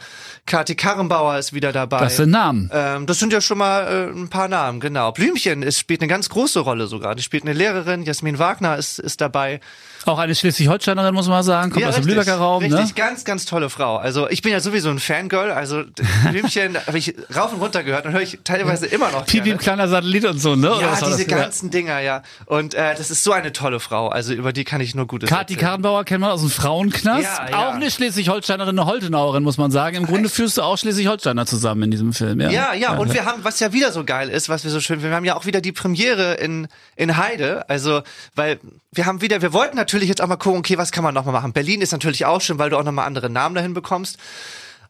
Kati 0.46 0.76
Karrenbauer 0.76 1.38
ist 1.38 1.54
wieder 1.54 1.72
dabei. 1.72 2.00
Das 2.00 2.18
sind 2.18 2.32
Namen, 2.32 2.49
Namen. 2.50 2.70
Ähm, 2.74 3.06
das 3.06 3.20
sind 3.20 3.34
ja 3.34 3.42
schon 3.42 3.58
mal 3.58 3.88
äh, 3.88 4.12
ein 4.12 4.30
paar 4.30 4.48
Namen, 4.48 4.80
genau. 4.80 5.12
Blümchen 5.12 5.62
ist, 5.64 5.80
spielt 5.80 6.02
eine 6.02 6.10
ganz 6.10 6.30
große 6.30 6.60
Rolle 6.60 6.88
sogar. 6.88 7.16
Die 7.16 7.24
spielt 7.24 7.44
eine 7.44 7.54
Lehrerin, 7.54 8.04
Jasmin 8.04 8.40
Wagner 8.40 8.78
ist, 8.78 9.00
ist 9.00 9.22
dabei. 9.22 9.60
Auch 10.06 10.18
eine 10.20 10.36
Schleswig-Holsteinerin, 10.36 11.14
muss 11.14 11.28
man 11.28 11.44
sagen, 11.44 11.72
kommt 11.72 11.86
aus 11.86 11.96
dem 11.96 12.08
Lübecker 12.08 12.36
Raum. 12.36 12.64
Richtig, 12.64 12.80
Ne? 12.80 12.94
ganz, 12.96 13.26
ganz 13.26 13.46
tolle 13.46 13.70
Frau. 13.70 13.98
Also 13.98 14.30
ich 14.30 14.42
bin 14.42 14.52
ja 14.52 14.60
sowieso 14.60 14.90
ein 14.90 15.00
Fangirl, 15.00 15.52
also 15.52 15.84
Blümchen 16.30 16.78
habe 16.86 16.98
ich 16.98 17.14
rauf 17.36 17.54
und 17.54 17.62
runter 17.62 17.84
gehört 17.84 18.06
und 18.06 18.14
höre 18.14 18.22
ich 18.22 18.40
teilweise 18.44 18.86
immer 18.86 19.12
noch 19.12 19.26
Pipi, 19.26 19.46
gerne. 19.46 19.60
kleiner 19.60 19.88
Satellit 19.88 20.26
und 20.26 20.40
so, 20.40 20.56
ne? 20.56 20.72
Ja, 20.82 20.98
diese 21.06 21.26
ganzen 21.26 21.70
Dinger, 21.70 22.00
ja. 22.00 22.24
Und 22.46 22.74
äh, 22.74 22.96
das 22.96 23.12
ist 23.12 23.24
so 23.24 23.32
eine 23.32 23.52
tolle 23.54 23.80
Frau. 23.80 24.08
Also 24.08 24.34
über 24.34 24.54
die 24.54 24.64
kann 24.64 24.82
ich 24.82 24.96
nur 24.96 25.08
Gutes 25.08 25.30
Kathi 25.30 25.54
erzählen. 25.54 25.60
Karrenbauer 25.60 26.04
kennt 26.06 26.22
man 26.22 26.32
aus 26.32 26.42
dem 26.42 26.50
Frauenknast. 26.50 27.24
Ja, 27.24 27.50
ja. 27.50 27.58
Auch 27.70 27.74
eine 27.74 27.92
Schleswig-Holsteinerin, 27.92 28.78
eine 28.78 28.86
Holtenauerin, 28.86 29.44
muss 29.44 29.58
man 29.58 29.72
sagen. 29.72 29.96
Im 29.98 30.06
Grunde 30.06 30.30
führst 30.30 30.58
du 30.58 30.62
auch 30.62 30.78
Schleswig-Holsteiner 30.78 31.46
zusammen 31.46 31.84
in 31.84 31.92
diesem 31.92 32.14
Film. 32.14 32.40
Ja, 32.42 32.50
Ja, 32.50 32.74
ja, 32.74 32.94
und 32.98 33.14
wir 33.14 33.26
haben, 33.26 33.44
was 33.44 33.60
ja 33.60 33.74
wieder 33.74 33.92
so 33.92 34.04
geil 34.04 34.30
ist, 34.30 34.50
was 34.50 34.64
wir 34.64 34.72
so 34.72 34.80
schön 34.80 34.98
finden, 35.00 35.12
wir 35.12 35.16
haben 35.18 35.26
ja 35.26 35.36
auch 35.36 35.46
wieder 35.46 35.62
die 35.62 35.72
Premiere 35.72 36.36
in, 36.36 36.68
in 36.96 37.18
Heide, 37.18 37.68
also, 37.70 38.02
weil 38.36 38.60
wir 38.92 39.06
haben 39.06 39.22
wieder, 39.22 39.42
wir 39.42 39.54
wollten 39.54 39.76
natürlich 39.76 39.89
jetzt 39.92 40.22
auch 40.22 40.28
mal 40.28 40.38
gucken, 40.38 40.60
okay, 40.60 40.78
was 40.78 40.92
kann 40.92 41.04
man 41.04 41.14
nochmal 41.14 41.34
machen. 41.34 41.54
Berlin 41.54 41.82
ist 41.82 41.92
natürlich 41.92 42.26
auch 42.26 42.42
schön, 42.42 42.60
weil 42.60 42.70
du 42.70 42.78
auch 42.78 42.84
nochmal 42.84 43.06
andere 43.06 43.30
Namen 43.30 43.56
dahin 43.56 43.74
bekommst. 43.74 44.18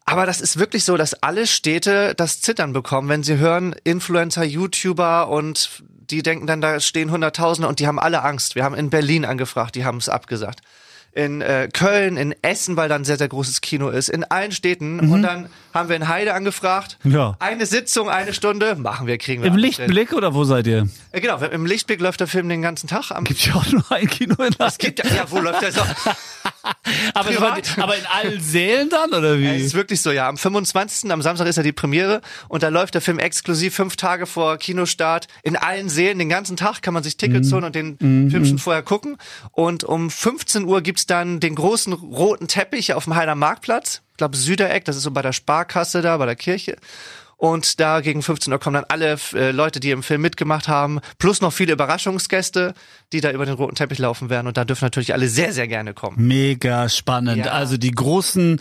Aber 0.04 0.26
das 0.26 0.40
ist 0.40 0.58
wirklich 0.58 0.84
so, 0.84 0.96
dass 0.96 1.14
alle 1.14 1.46
Städte 1.46 2.14
das 2.16 2.40
Zittern 2.40 2.72
bekommen, 2.72 3.08
wenn 3.08 3.22
sie 3.22 3.38
hören, 3.38 3.74
Influencer, 3.84 4.44
YouTuber 4.44 5.28
und 5.28 5.82
die 6.10 6.22
denken 6.22 6.46
dann, 6.46 6.60
da 6.60 6.80
stehen 6.80 7.10
Hunderttausende 7.10 7.68
und 7.68 7.78
die 7.78 7.86
haben 7.86 8.00
alle 8.00 8.22
Angst. 8.22 8.56
Wir 8.56 8.64
haben 8.64 8.74
in 8.74 8.90
Berlin 8.90 9.24
angefragt, 9.24 9.76
die 9.76 9.84
haben 9.84 9.98
es 9.98 10.08
abgesagt. 10.08 10.60
In 11.12 11.40
äh, 11.40 11.68
Köln, 11.72 12.16
in 12.16 12.34
Essen, 12.42 12.76
weil 12.76 12.88
da 12.88 12.94
ein 12.94 13.04
sehr, 13.04 13.18
sehr 13.18 13.28
großes 13.28 13.60
Kino 13.60 13.88
ist, 13.88 14.08
in 14.08 14.24
allen 14.24 14.52
Städten. 14.52 15.00
Und 15.00 15.22
dann 15.22 15.48
haben 15.74 15.88
wir 15.88 15.96
in 15.96 16.08
Heide 16.08 16.34
angefragt. 16.34 16.98
Mhm. 17.02 17.12
Ja. 17.12 17.36
Eine 17.40 17.66
Sitzung, 17.66 18.08
eine 18.08 18.32
Stunde, 18.32 18.76
machen 18.76 19.06
wir, 19.06 19.18
kriegen 19.18 19.42
wir. 19.42 19.50
Im 19.50 19.56
Lichtblick 19.56 20.12
oder 20.12 20.34
wo 20.34 20.44
seid 20.44 20.66
ihr? 20.66 20.88
Äh, 21.12 21.20
genau, 21.20 21.38
im 21.38 21.66
Lichtblick 21.66 22.00
läuft 22.00 22.20
der 22.20 22.28
Film 22.28 22.48
den 22.48 22.62
ganzen 22.62 22.86
Tag. 22.86 23.10
Am 23.10 23.24
Gibt 23.24 23.44
ja 23.44 23.54
auch 23.54 23.66
nur 23.72 23.90
ein 23.90 24.08
Kino 24.08 24.36
in 24.42 24.54
es 24.58 24.78
gibt 24.78 25.04
ja, 25.04 25.10
ja, 25.14 25.30
wo 25.30 25.40
läuft 25.40 25.62
der 25.62 25.72
so? 25.72 25.82
aber, 27.14 27.30
privat. 27.30 27.78
aber 27.78 27.96
in 27.96 28.06
allen 28.06 28.40
Sälen 28.40 28.88
dann, 28.90 29.10
oder 29.10 29.34
Es 29.34 29.40
wie? 29.40 29.56
ist 29.64 29.74
wirklich 29.74 30.00
so, 30.02 30.10
ja. 30.10 30.28
Am 30.28 30.36
25. 30.36 31.10
am 31.10 31.22
Samstag 31.22 31.46
ist 31.46 31.56
ja 31.56 31.62
die 31.62 31.72
Premiere 31.72 32.20
und 32.48 32.62
da 32.62 32.68
läuft 32.68 32.94
der 32.94 33.00
Film 33.00 33.18
exklusiv 33.18 33.74
fünf 33.74 33.96
Tage 33.96 34.26
vor 34.26 34.58
Kinostart 34.58 35.26
in 35.42 35.56
allen 35.56 35.88
Sälen. 35.88 36.18
Den 36.18 36.28
ganzen 36.28 36.56
Tag 36.56 36.82
kann 36.82 36.94
man 36.94 37.02
sich 37.02 37.16
Tickets 37.16 37.52
holen 37.52 37.64
und 37.64 37.74
den 37.74 37.98
Film 37.98 38.44
schon 38.44 38.58
vorher 38.58 38.82
gucken. 38.82 39.16
Und 39.52 39.84
um 39.84 40.10
15 40.10 40.64
Uhr 40.64 40.80
gibt's 40.82 41.06
dann 41.06 41.40
den 41.40 41.54
großen 41.54 41.92
roten 41.92 42.48
Teppich 42.48 42.94
auf 42.94 43.04
dem 43.04 43.14
Heider 43.16 43.34
Marktplatz. 43.34 44.02
Ich 44.12 44.16
glaube 44.18 44.36
Südereck, 44.36 44.84
das 44.84 44.96
ist 44.96 45.02
so 45.02 45.10
bei 45.10 45.22
der 45.22 45.32
Sparkasse 45.32 46.02
da, 46.02 46.16
bei 46.18 46.26
der 46.26 46.36
Kirche. 46.36 46.76
Und 47.40 47.80
da 47.80 48.02
gegen 48.02 48.22
15 48.22 48.52
Uhr 48.52 48.58
kommen 48.58 48.74
dann 48.74 48.84
alle 48.88 49.16
äh, 49.32 49.50
Leute, 49.50 49.80
die 49.80 49.92
im 49.92 50.02
Film 50.02 50.20
mitgemacht 50.20 50.68
haben, 50.68 51.00
plus 51.18 51.40
noch 51.40 51.54
viele 51.54 51.72
Überraschungsgäste, 51.72 52.74
die 53.14 53.22
da 53.22 53.30
über 53.30 53.46
den 53.46 53.54
roten 53.54 53.76
Teppich 53.76 53.98
laufen 53.98 54.28
werden. 54.28 54.46
Und 54.46 54.58
da 54.58 54.66
dürfen 54.66 54.84
natürlich 54.84 55.14
alle 55.14 55.26
sehr, 55.26 55.54
sehr 55.54 55.66
gerne 55.66 55.94
kommen. 55.94 56.16
Mega 56.18 56.90
spannend. 56.90 57.46
Ja. 57.46 57.52
Also 57.52 57.78
die 57.78 57.92
großen 57.92 58.60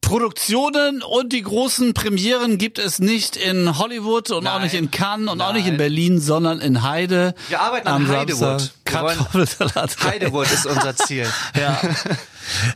Produktionen 0.00 1.02
und 1.02 1.32
die 1.32 1.42
großen 1.42 1.94
Premieren 1.94 2.58
gibt 2.58 2.78
es 2.78 2.98
nicht 2.98 3.36
in 3.36 3.78
Hollywood 3.78 4.30
und 4.30 4.46
auch 4.46 4.54
Nein. 4.54 4.62
nicht 4.62 4.74
in 4.74 4.90
Cannes 4.90 5.30
und 5.30 5.40
auch 5.40 5.52
nicht 5.52 5.66
in 5.66 5.72
Nein. 5.72 5.78
Berlin, 5.78 6.20
sondern 6.20 6.60
in 6.60 6.82
Heide. 6.82 7.34
Wir 7.48 7.60
arbeiten 7.60 7.88
an 7.88 8.06
am 8.06 8.08
Heidewood. 8.08 8.72
Kartoffelsalat. 8.84 9.96
Heidewood 10.02 10.50
ist 10.50 10.66
unser 10.66 10.96
Ziel. 10.96 11.26
Ja. 11.58 11.80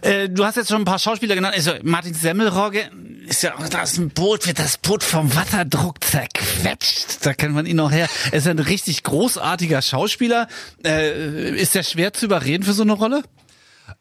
äh, 0.02 0.28
du 0.28 0.45
hast 0.45 0.57
jetzt 0.57 0.69
schon 0.69 0.83
ein 0.83 0.85
paar 0.85 0.99
Schauspieler 0.99 1.35
genannt. 1.35 1.54
Also 1.57 1.73
Martin 1.83 2.12
Semmelrogge 2.14 2.90
ist 3.26 3.43
ja 3.43 3.54
auch 3.57 3.64
ist 3.64 3.99
ein 3.99 4.11
Boot, 4.11 4.47
wird 4.47 4.59
das 4.59 4.78
Boot 4.78 5.02
vom 5.02 5.35
Watterdruck 5.35 6.02
zerquetscht. 6.04 7.25
Da 7.25 7.35
kennt 7.35 7.54
man 7.54 7.66
ihn 7.66 7.76
noch 7.76 7.90
her. 7.90 8.09
Er 8.31 8.38
ist 8.38 8.47
ein 8.47 8.59
richtig 8.59 9.02
großartiger 9.02 9.81
Schauspieler. 9.83 10.49
Äh, 10.85 11.50
ist 11.59 11.75
der 11.75 11.83
schwer 11.83 12.12
zu 12.12 12.26
überreden 12.26 12.64
für 12.64 12.73
so 12.73 12.83
eine 12.83 12.93
Rolle? 12.93 13.23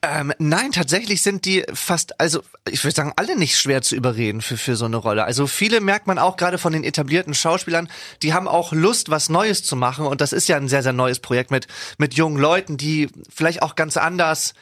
Ähm, 0.01 0.33
nein, 0.37 0.71
tatsächlich 0.71 1.21
sind 1.21 1.45
die 1.45 1.63
fast, 1.73 2.19
also 2.19 2.41
ich 2.69 2.83
würde 2.83 2.95
sagen, 2.95 3.13
alle 3.15 3.37
nicht 3.37 3.57
schwer 3.57 3.81
zu 3.81 3.95
überreden 3.95 4.41
für, 4.41 4.57
für 4.57 4.75
so 4.75 4.85
eine 4.85 4.97
Rolle. 4.97 5.25
Also 5.25 5.47
viele 5.47 5.81
merkt 5.81 6.07
man 6.07 6.19
auch 6.19 6.37
gerade 6.37 6.57
von 6.57 6.73
den 6.73 6.83
etablierten 6.83 7.33
Schauspielern, 7.33 7.89
die 8.21 8.33
haben 8.33 8.47
auch 8.47 8.71
Lust, 8.71 9.09
was 9.09 9.29
Neues 9.29 9.63
zu 9.63 9.75
machen. 9.75 10.05
Und 10.05 10.21
das 10.21 10.33
ist 10.33 10.47
ja 10.47 10.57
ein 10.57 10.69
sehr, 10.69 10.83
sehr 10.83 10.93
neues 10.93 11.19
Projekt 11.19 11.51
mit, 11.51 11.67
mit 11.97 12.13
jungen 12.13 12.37
Leuten, 12.37 12.77
die 12.77 13.09
vielleicht 13.29 13.61
auch 13.61 13.75
ganz 13.75 13.97
anders 13.97 14.53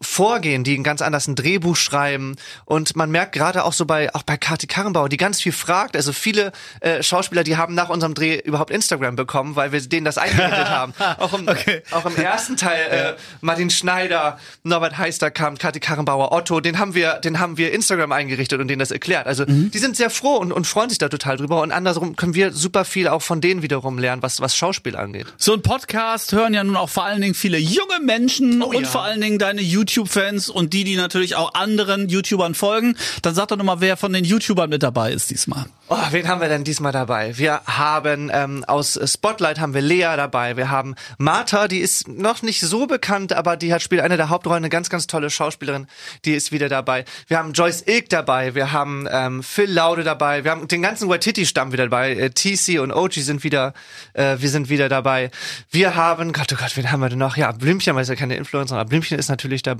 vorgehen, 0.00 0.64
die 0.64 0.76
ein 0.76 0.82
ganz 0.82 1.02
anders 1.02 1.28
ein 1.28 1.34
Drehbuch 1.36 1.76
schreiben 1.76 2.36
und 2.64 2.96
man 2.96 3.10
merkt 3.10 3.32
gerade 3.32 3.64
auch 3.64 3.72
so 3.72 3.86
bei 3.86 4.12
auch 4.14 4.22
bei 4.24 4.36
Kati 4.36 4.66
Karrenbauer, 4.66 5.08
die 5.08 5.16
ganz 5.16 5.40
viel 5.40 5.52
fragt, 5.52 5.96
also 5.96 6.12
viele 6.12 6.52
äh, 6.80 7.02
Schauspieler, 7.02 7.44
die 7.44 7.56
haben 7.56 7.74
nach 7.74 7.88
unserem 7.90 8.14
Dreh 8.14 8.38
überhaupt 8.40 8.70
Instagram 8.70 9.16
bekommen, 9.16 9.56
weil 9.56 9.72
wir 9.72 9.80
denen 9.80 10.04
das 10.04 10.18
eingerichtet 10.18 10.68
haben. 10.68 10.94
Auch 11.18 11.32
im, 11.32 11.44
Okay. 11.46 11.82
auch 11.92 12.04
im 12.06 12.16
ersten 12.16 12.56
Teil 12.56 12.90
äh, 12.90 13.20
Martin 13.40 13.70
Schneider, 13.70 14.38
Norbert 14.64 14.98
Heisterkamp, 14.98 15.58
Kati 15.58 15.78
Karrenbauer, 15.78 16.32
Otto, 16.32 16.60
den 16.60 16.78
haben 16.78 16.94
wir 16.94 17.14
den 17.20 17.38
haben 17.38 17.56
wir 17.56 17.72
Instagram 17.72 18.12
eingerichtet 18.12 18.60
und 18.60 18.68
denen 18.68 18.80
das 18.80 18.90
erklärt. 18.90 19.26
Also 19.26 19.44
die 19.44 19.78
sind 19.78 19.96
sehr 19.96 20.10
froh 20.10 20.36
und, 20.36 20.52
und 20.52 20.66
freuen 20.66 20.88
sich 20.88 20.98
da 20.98 21.08
total 21.08 21.36
drüber 21.36 21.60
und 21.62 21.70
andersrum 21.70 22.16
können 22.16 22.34
wir 22.34 22.52
super 22.52 22.84
viel 22.84 23.08
auch 23.08 23.22
von 23.22 23.40
denen 23.40 23.62
wiederum 23.62 23.98
lernen, 23.98 24.22
was 24.22 24.40
was 24.40 24.56
Schauspiel 24.56 24.96
angeht. 24.96 25.26
So 25.36 25.52
ein 25.52 25.62
Podcast 25.62 26.32
hören 26.32 26.54
ja 26.54 26.64
nun 26.64 26.76
auch 26.76 26.88
vor 26.88 27.04
allen 27.04 27.20
Dingen 27.20 27.34
viele 27.34 27.58
junge 27.58 28.00
Menschen 28.02 28.62
Oh 28.62 28.66
und 28.66 28.82
ja. 28.82 28.88
vor 28.88 29.02
allen 29.02 29.20
Dingen 29.20 29.38
deine 29.38 29.60
YouTube-Fans 29.90 30.48
und 30.48 30.72
die, 30.72 30.84
die 30.84 30.96
natürlich 30.96 31.36
auch 31.36 31.54
anderen 31.54 32.08
YouTubern 32.08 32.54
folgen. 32.54 32.96
Dann 33.22 33.34
sag 33.34 33.48
doch 33.48 33.56
nochmal, 33.56 33.80
wer 33.80 33.96
von 33.96 34.12
den 34.12 34.24
YouTubern 34.24 34.70
mit 34.70 34.82
dabei 34.82 35.12
ist 35.12 35.30
diesmal. 35.30 35.66
Oh, 35.88 35.98
wen 36.10 36.26
haben 36.28 36.40
wir 36.40 36.48
denn 36.48 36.64
diesmal 36.64 36.92
dabei? 36.92 37.36
Wir 37.36 37.60
haben 37.66 38.30
ähm, 38.32 38.64
aus 38.64 38.98
Spotlight 39.04 39.60
haben 39.60 39.74
wir 39.74 39.82
Lea 39.82 40.16
dabei. 40.16 40.56
Wir 40.56 40.70
haben 40.70 40.94
Martha, 41.18 41.68
die 41.68 41.80
ist 41.80 42.08
noch 42.08 42.40
nicht 42.40 42.60
so 42.60 42.86
bekannt, 42.86 43.34
aber 43.34 43.58
die 43.58 43.72
hat 43.72 43.82
spielt 43.82 44.00
eine 44.00 44.16
der 44.16 44.30
Hauptrollen, 44.30 44.64
eine 44.64 44.70
ganz, 44.70 44.88
ganz 44.88 45.06
tolle 45.06 45.28
Schauspielerin. 45.28 45.86
Die 46.24 46.32
ist 46.32 46.52
wieder 46.52 46.70
dabei. 46.70 47.04
Wir 47.28 47.36
haben 47.36 47.52
Joyce 47.52 47.84
Ilk 47.86 48.08
dabei. 48.08 48.54
Wir 48.54 48.72
haben 48.72 49.06
ähm, 49.10 49.42
Phil 49.42 49.70
Laude 49.70 50.04
dabei. 50.04 50.44
Wir 50.44 50.52
haben 50.52 50.66
den 50.68 50.80
ganzen 50.80 51.10
Waititi-Stamm 51.10 51.72
wieder 51.72 51.84
dabei. 51.84 52.14
Äh, 52.14 52.30
TC 52.30 52.80
und 52.80 52.90
OG 52.90 53.12
sind 53.14 53.44
wieder, 53.44 53.74
äh, 54.14 54.36
wir 54.38 54.48
sind 54.48 54.70
wieder 54.70 54.88
dabei. 54.88 55.30
Wir 55.70 55.94
haben, 55.96 56.32
Gott, 56.32 56.50
oh 56.52 56.56
Gott, 56.56 56.76
wen 56.76 56.90
haben 56.90 57.00
wir 57.00 57.10
denn 57.10 57.18
noch? 57.18 57.36
Ja, 57.36 57.52
Blümchen, 57.52 57.94
weil 57.94 58.02
ist 58.02 58.08
ja 58.08 58.16
keine 58.16 58.36
Influencer, 58.36 58.76
aber 58.76 58.88
Blümchen 58.88 59.18
ist 59.18 59.28
natürlich 59.28 59.62
dabei. 59.62 59.73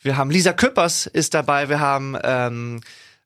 Wir 0.00 0.16
haben 0.16 0.30
Lisa 0.30 0.52
Küppers 0.52 1.06
ist 1.06 1.34
dabei. 1.34 1.68
Wir 1.68 1.80
haben 1.80 2.16
ähm, 2.22 2.80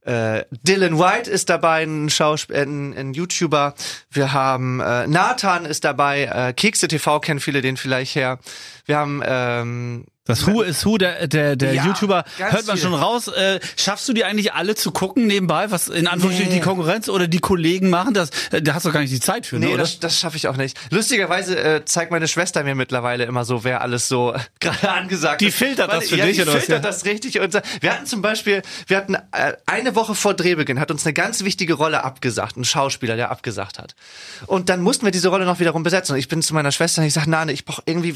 äh, 0.04 0.44
Dylan 0.50 0.98
White 0.98 1.30
ist 1.30 1.48
dabei, 1.48 1.84
ein, 1.84 2.10
Schauspiel 2.10 2.56
äh, 2.56 2.62
ein, 2.62 2.96
ein 2.96 3.14
YouTuber. 3.14 3.74
Wir 4.10 4.32
haben 4.32 4.80
äh, 4.80 5.06
Nathan 5.06 5.64
ist 5.64 5.84
dabei. 5.84 6.24
Äh, 6.24 6.52
Kekse 6.54 6.88
TV 6.88 7.20
kennen 7.20 7.40
viele 7.40 7.60
den 7.60 7.76
vielleicht 7.76 8.16
her. 8.16 8.38
Wir 8.84 8.96
haben 8.96 9.22
ähm, 9.24 10.06
Das 10.24 10.46
Who 10.46 10.62
is 10.62 10.86
Who, 10.86 10.98
der, 10.98 11.26
der, 11.26 11.56
der 11.56 11.74
Ja, 11.74 11.84
YouTuber, 11.86 12.24
hört 12.38 12.66
man 12.68 12.76
viel. 12.76 12.84
schon 12.84 12.94
raus. 12.94 13.26
Äh, 13.26 13.58
schaffst 13.76 14.08
du 14.08 14.12
die 14.12 14.24
eigentlich 14.24 14.52
alle 14.52 14.76
zu 14.76 14.92
gucken 14.92 15.26
nebenbei, 15.26 15.72
was 15.72 15.88
in 15.88 16.06
Anführungsstrichen 16.06 16.52
Nee. 16.52 16.60
die 16.60 16.64
Konkurrenz 16.64 17.08
oder 17.08 17.26
die 17.26 17.40
Kollegen 17.40 17.90
machen? 17.90 18.14
Das, 18.14 18.30
äh, 18.52 18.62
da 18.62 18.74
hast 18.74 18.86
du 18.86 18.92
gar 18.92 19.00
nicht 19.00 19.12
die 19.12 19.18
Zeit 19.18 19.46
für, 19.46 19.58
ne, 19.58 19.66
Nee, 19.66 19.74
oder? 19.74 19.82
das, 19.82 19.98
das 19.98 20.20
schaffe 20.20 20.36
ich 20.36 20.46
auch 20.46 20.56
nicht. 20.56 20.78
Lustigerweise 20.90 21.58
äh, 21.58 21.84
zeigt 21.84 22.12
meine 22.12 22.28
Schwester 22.28 22.62
mir 22.62 22.76
mittlerweile 22.76 23.24
immer 23.24 23.44
so, 23.44 23.64
wer 23.64 23.80
alles 23.80 24.06
so 24.06 24.32
gerade 24.60 24.90
angesagt 24.92 25.40
Die 25.40 25.46
ist. 25.48 25.56
filtert 25.56 25.90
Weil- 25.90 25.98
das 25.98 26.08
für 26.10 26.16
ja, 26.16 26.26
dich, 26.26 26.36
die 26.36 26.42
oder 26.42 26.54
was? 26.54 26.64
filtert 26.66 26.84
Ja. 26.84 26.90
das 26.90 27.04
richtig. 27.04 27.40
Und 27.40 27.60
wir 27.80 27.92
hatten 27.92 28.06
zum 28.06 28.22
Beispiel, 28.22 28.62
wir 28.86 28.96
hatten 28.98 29.14
äh, 29.16 29.54
eine 29.66 29.96
Woche 29.96 30.14
vor 30.14 30.34
Drehbeginn, 30.34 30.78
hat 30.78 30.92
uns 30.92 31.04
eine 31.04 31.14
ganz 31.14 31.42
wichtige 31.42 31.74
Rolle 31.74 32.04
abgesagt, 32.04 32.56
ein 32.56 32.64
Schauspieler, 32.64 33.16
der 33.16 33.32
abgesagt 33.32 33.80
hat. 33.80 33.96
Und 34.46 34.68
dann 34.68 34.82
mussten 34.82 35.04
wir 35.04 35.10
diese 35.10 35.30
Rolle 35.30 35.46
noch 35.46 35.58
wiederum 35.58 35.82
besetzen. 35.82 36.12
Und 36.12 36.18
ich 36.20 36.28
bin 36.28 36.42
zu 36.42 36.54
meiner 36.54 36.70
Schwester 36.70 37.02
und 37.02 37.08
ich 37.08 37.12
sage, 37.12 37.28
Nane, 37.28 37.50
ich 37.50 37.64
brauche 37.64 37.82
irgendwie, 37.86 38.14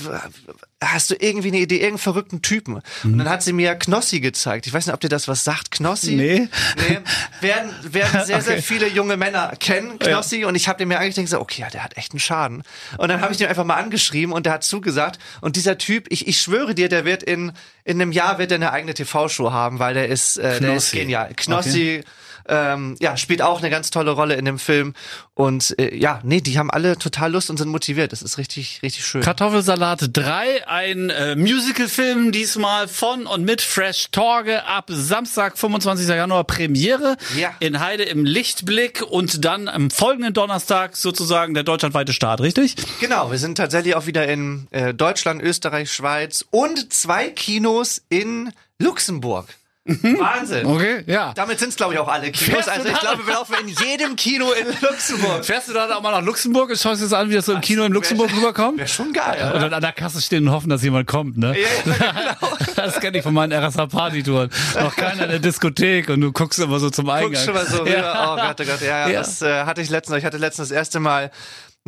hast 0.82 1.10
du 1.10 1.14
irgendwie 1.18 1.48
eine 1.48 1.58
Idee, 1.58 1.76
irgendeinen 1.76 1.98
verrückten 1.98 2.42
Typen? 2.42 2.82
Und 3.02 3.18
dann 3.18 3.28
hat 3.28 3.42
sie 3.42 3.52
mir 3.52 3.74
Knossi 3.76 4.20
gezeigt. 4.20 4.66
Ich 4.66 4.72
weiß 4.72 4.86
nicht, 4.86 4.94
ob 4.94 5.00
dir 5.00 5.08
das 5.08 5.26
was 5.26 5.42
sagt, 5.42 5.70
Knossi? 5.70 6.16
Nee. 6.16 6.48
Nee, 6.76 6.98
werden, 7.40 7.70
werden 7.82 8.24
sehr, 8.26 8.42
sehr 8.42 8.54
Okay. 8.54 8.62
viele 8.62 8.88
junge 8.88 9.16
Männer 9.16 9.54
kennen, 9.58 9.98
Knossi. 9.98 10.44
Und 10.44 10.54
ich 10.54 10.68
habe 10.68 10.84
mir 10.84 10.98
eigentlich 10.98 11.24
gedacht, 11.24 11.40
okay, 11.40 11.62
ja, 11.62 11.70
der 11.70 11.82
hat 11.82 11.96
echt 11.96 12.12
einen 12.12 12.20
Schaden. 12.20 12.62
Und 12.98 13.08
dann 13.08 13.20
habe 13.22 13.32
ich 13.32 13.38
den 13.38 13.48
einfach 13.48 13.64
mal 13.64 13.76
angeschrieben 13.76 14.32
und 14.34 14.44
der 14.46 14.52
hat 14.54 14.64
zugesagt. 14.64 15.18
Und 15.40 15.56
dieser 15.56 15.78
Typ, 15.78 16.06
ich, 16.10 16.28
ich 16.28 16.40
schwöre 16.40 16.74
dir, 16.74 16.88
der 16.88 17.04
wird 17.04 17.22
in, 17.22 17.52
in 17.86 18.02
einem 18.02 18.12
Jahr 18.12 18.38
wird 18.38 18.50
er 18.50 18.56
eine 18.56 18.72
eigene 18.72 18.92
TV-Show 18.94 19.52
haben, 19.52 19.78
weil 19.78 19.94
der 19.94 20.08
ist, 20.08 20.36
äh, 20.36 20.60
der 20.60 20.74
ist 20.76 20.92
genial. 20.92 21.30
Knossi, 21.36 22.02
ähm, 22.48 22.96
ja, 23.00 23.16
spielt 23.16 23.42
auch 23.42 23.58
eine 23.58 23.70
ganz 23.70 23.90
tolle 23.90 24.10
Rolle 24.12 24.34
in 24.34 24.44
dem 24.44 24.58
Film. 24.58 24.94
Und 25.34 25.74
äh, 25.78 25.94
ja, 25.96 26.20
nee, 26.22 26.40
die 26.40 26.58
haben 26.58 26.70
alle 26.70 26.96
total 26.96 27.32
Lust 27.32 27.50
und 27.50 27.56
sind 27.58 27.68
motiviert. 27.68 28.12
Das 28.12 28.22
ist 28.22 28.38
richtig, 28.38 28.80
richtig 28.82 29.04
schön. 29.04 29.20
Kartoffelsalat 29.20 30.08
3, 30.12 30.66
ein 30.68 31.10
äh, 31.10 31.34
Musicalfilm, 31.36 32.30
diesmal 32.32 32.86
von 32.88 33.26
und 33.26 33.44
mit 33.44 33.60
Fresh 33.60 34.10
Torge 34.12 34.64
ab 34.64 34.86
Samstag, 34.88 35.58
25. 35.58 36.08
Januar 36.08 36.44
Premiere 36.44 37.16
Ja. 37.36 37.50
in 37.60 37.80
Heide 37.80 38.04
im 38.04 38.24
Lichtblick 38.24 39.02
und 39.02 39.44
dann 39.44 39.68
am 39.68 39.90
folgenden 39.90 40.32
Donnerstag 40.32 40.96
sozusagen 40.96 41.52
der 41.52 41.64
deutschlandweite 41.64 42.12
Start, 42.12 42.40
richtig? 42.40 42.76
Genau, 43.00 43.30
wir 43.30 43.38
sind 43.38 43.56
tatsächlich 43.58 43.94
auch 43.96 44.06
wieder 44.06 44.26
in 44.28 44.68
äh, 44.70 44.94
Deutschland, 44.94 45.42
Österreich, 45.42 45.92
Schweiz 45.92 46.44
und 46.50 46.92
zwei 46.92 47.28
Kinos 47.28 47.75
in 48.08 48.52
Luxemburg. 48.78 49.46
Wahnsinn. 49.88 50.66
Okay, 50.66 51.04
ja. 51.06 51.32
Damit 51.36 51.60
sind 51.60 51.68
es, 51.68 51.76
glaube 51.76 51.94
ich, 51.94 52.00
auch 52.00 52.08
alle 52.08 52.32
Kinos. 52.32 52.54
Fährst 52.64 52.68
Also 52.68 52.88
ich 52.88 52.92
da- 52.94 52.98
glaube, 52.98 53.24
wir 53.24 53.34
laufen 53.34 53.54
in 53.62 53.68
jedem 53.68 54.16
Kino 54.16 54.50
in 54.50 54.66
Luxemburg. 54.80 55.44
Fährst 55.44 55.68
du 55.68 55.72
dann 55.74 55.92
auch 55.92 56.02
mal 56.02 56.10
nach 56.10 56.22
Luxemburg 56.26 56.70
und 56.70 56.76
schaust 56.76 57.00
dir 57.00 57.04
das 57.04 57.12
an, 57.12 57.30
wie 57.30 57.34
das 57.34 57.46
so 57.46 57.52
im 57.52 57.60
Kino 57.60 57.84
in 57.84 57.92
Luxemburg 57.92 58.32
rüberkommt? 58.34 58.78
Wäre 58.78 58.88
schon 58.88 59.12
geil. 59.12 59.52
Und 59.54 59.60
dann 59.62 59.72
an 59.72 59.80
der 59.80 59.92
Kasse 59.92 60.20
stehen 60.20 60.48
und 60.48 60.52
hoffen, 60.52 60.70
dass 60.70 60.82
jemand 60.82 61.06
kommt, 61.06 61.36
ne? 61.38 61.54
Ja, 61.56 61.68
ja, 61.94 62.34
genau. 62.40 62.56
Das 62.74 62.98
kenne 62.98 63.18
ich 63.18 63.22
von 63.22 63.32
meinen 63.32 63.52
RSA-Party-Touren. 63.52 64.50
Noch 64.80 64.96
keiner 64.96 65.22
in 65.22 65.30
der 65.30 65.38
Diskothek 65.38 66.08
und 66.08 66.20
du 66.20 66.32
guckst 66.32 66.58
immer 66.58 66.80
so 66.80 66.90
zum 66.90 67.08
Eingang. 67.08 67.34
Guck 67.34 67.42
schon 67.44 67.54
mal 67.54 67.66
so 67.66 67.78
rüber. 67.82 67.96
Ja. 67.96 68.32
Oh 68.32 68.36
Gott, 68.36 68.60
oh 68.60 68.64
Gott. 68.64 68.80
Ja, 68.80 69.06
ja, 69.06 69.08
Ja. 69.08 69.18
das 69.20 69.40
äh, 69.42 69.64
hatte 69.66 69.82
ich 69.82 69.90
letztens. 69.90 70.18
Ich 70.18 70.24
hatte 70.24 70.38
letztens 70.38 70.70
das 70.70 70.76
erste 70.76 70.98
Mal 70.98 71.30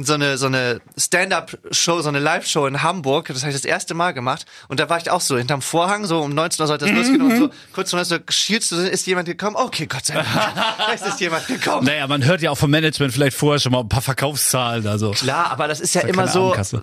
so 0.05 0.15
eine 0.15 0.39
so 0.39 0.47
eine 0.47 0.81
Stand-up-Show, 0.97 2.01
so 2.01 2.09
eine 2.09 2.19
Live-Show 2.19 2.67
in 2.67 2.83
Hamburg. 2.83 3.29
Das 3.29 3.43
habe 3.43 3.51
ich 3.51 3.57
das 3.57 3.65
erste 3.65 3.95
Mal 3.95 4.13
gemacht. 4.13 4.47
Und 4.69 4.81
da 4.81 4.89
war 4.89 4.99
ich 4.99 5.11
auch 5.11 5.21
so 5.21 5.37
hinterm 5.37 5.63
Vorhang, 5.63 6.07
so 6.07 6.21
um 6.21 6.35
19 6.35 6.63
Uhr 6.63 6.67
sollte 6.67 6.87
das 6.87 6.95
losgehen 6.95 7.23
und 7.23 7.39
so 7.39 7.51
kurz 7.73 7.91
vorher 7.91 8.05
so 8.05 8.17
schielst 8.29 8.73
du, 8.73 8.77
ist 8.77 9.07
jemand 9.07 9.27
gekommen? 9.29 9.57
Okay, 9.57 9.87
Gott 9.87 10.07
sei 10.07 10.15
Dank. 10.15 10.27
Vielleicht 10.87 11.07
ist 11.07 11.21
jemand 11.21 11.47
gekommen. 11.47 11.87
Naja, 11.87 12.07
man 12.07 12.25
hört 12.25 12.41
ja 12.41 12.51
auch 12.51 12.59
vom 12.59 12.71
Management 12.71 13.13
vielleicht 13.13 13.37
vorher 13.37 13.59
schon 13.61 13.73
mal 13.73 13.81
ein 13.81 13.89
paar 13.89 14.03
Verkaufszahlen. 14.03 14.87
Also. 14.87 15.11
Klar, 15.11 15.51
aber 15.51 15.69
das 15.69 15.81
ist 15.81 15.95
ja 15.95 15.99
ja 16.03 16.09
immer 16.09 16.29
so. 16.29 16.53
Abendkasse. 16.53 16.81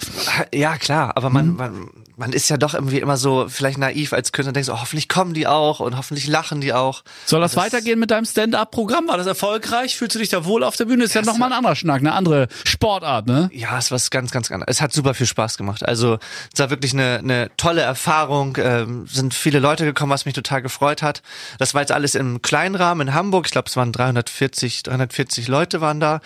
Ja, 0.54 0.78
klar, 0.78 1.16
aber 1.16 1.30
man, 1.30 1.56
man, 1.56 1.90
man 2.18 2.32
ist 2.34 2.50
ja 2.50 2.58
doch 2.58 2.74
irgendwie 2.74 3.00
immer 3.00 3.18
so 3.18 3.48
vielleicht 3.50 3.78
naiv 3.78 4.14
als 4.14 4.32
Künstler 4.32 4.50
und 4.50 4.56
denkt 4.56 4.68
so, 4.68 4.74
oh, 4.74 4.82
hoffentlich 4.82 5.10
kommen 5.10 5.34
die 5.34 5.48
auch 5.48 5.80
und 5.80 5.98
hoffentlich 5.98 6.28
lachen 6.28 6.62
die 6.62 6.74
auch. 6.74 7.04
Soll 7.26 7.42
das, 7.42 7.56
weitergehen 7.56 8.00
mit 8.00 8.12
deinem 8.12 8.26
Stand-up-Programm? 8.26 9.08
War 9.08 9.18
das 9.18 9.28
erfolgreich? 9.28 9.98
Fühlst 9.98 10.16
du 10.16 10.20
dich 10.20 10.30
da 10.30 10.46
wohl 10.46 10.64
auf 10.64 10.76
der 10.76 10.86
Bühne? 10.86 11.04
Ist 11.04 11.16
ja, 11.16 11.22
Ja, 11.22 11.28
nochmal 11.28 11.52
ein 11.52 11.58
anderer 11.58 11.76
Schnack, 11.76 12.00
eine 12.00 12.14
andere 12.14 12.48
Sportart, 12.64 13.28
ne? 13.28 13.50
Ja, 13.54 13.78
es 13.78 13.92
war 13.92 14.00
ganz, 14.10 14.32
ganz 14.32 14.52
anderes. 14.52 14.78
Es 14.78 14.82
hat 14.82 14.94
super 14.94 15.14
viel 15.14 15.28
Spaß 15.28 15.58
gemacht. 15.58 15.86
Also 15.86 16.18
es 16.54 16.60
war 16.60 16.70
wirklich 16.70 16.94
eine, 16.94 17.20
eine 17.20 17.52
tolle 17.58 17.82
Erfahrung. 17.82 18.58
Ähm, 18.62 19.08
sind 19.08 19.34
viele 19.34 19.60
Leute 19.60 19.86
gekommen, 19.86 20.12
was 20.12 20.26
mich 20.26 20.34
total 20.34 20.62
gefreut 20.62 21.02
hat. 21.02 21.22
Das 21.60 21.74
war 21.74 21.82
jetzt 21.82 21.92
alles 21.92 22.16
im 22.16 22.42
kleinen 22.42 22.76
Rahmen 22.76 23.08
in 23.10 23.14
Hamburg. 23.14 23.46
Ich 23.46 23.52
glaube, 23.52 23.68
es 23.68 23.76
waren 23.76 23.92
340, 23.92 24.84
340 24.84 25.48
Leute 25.48 25.82
waren 25.82 26.00
da. 26.00 26.22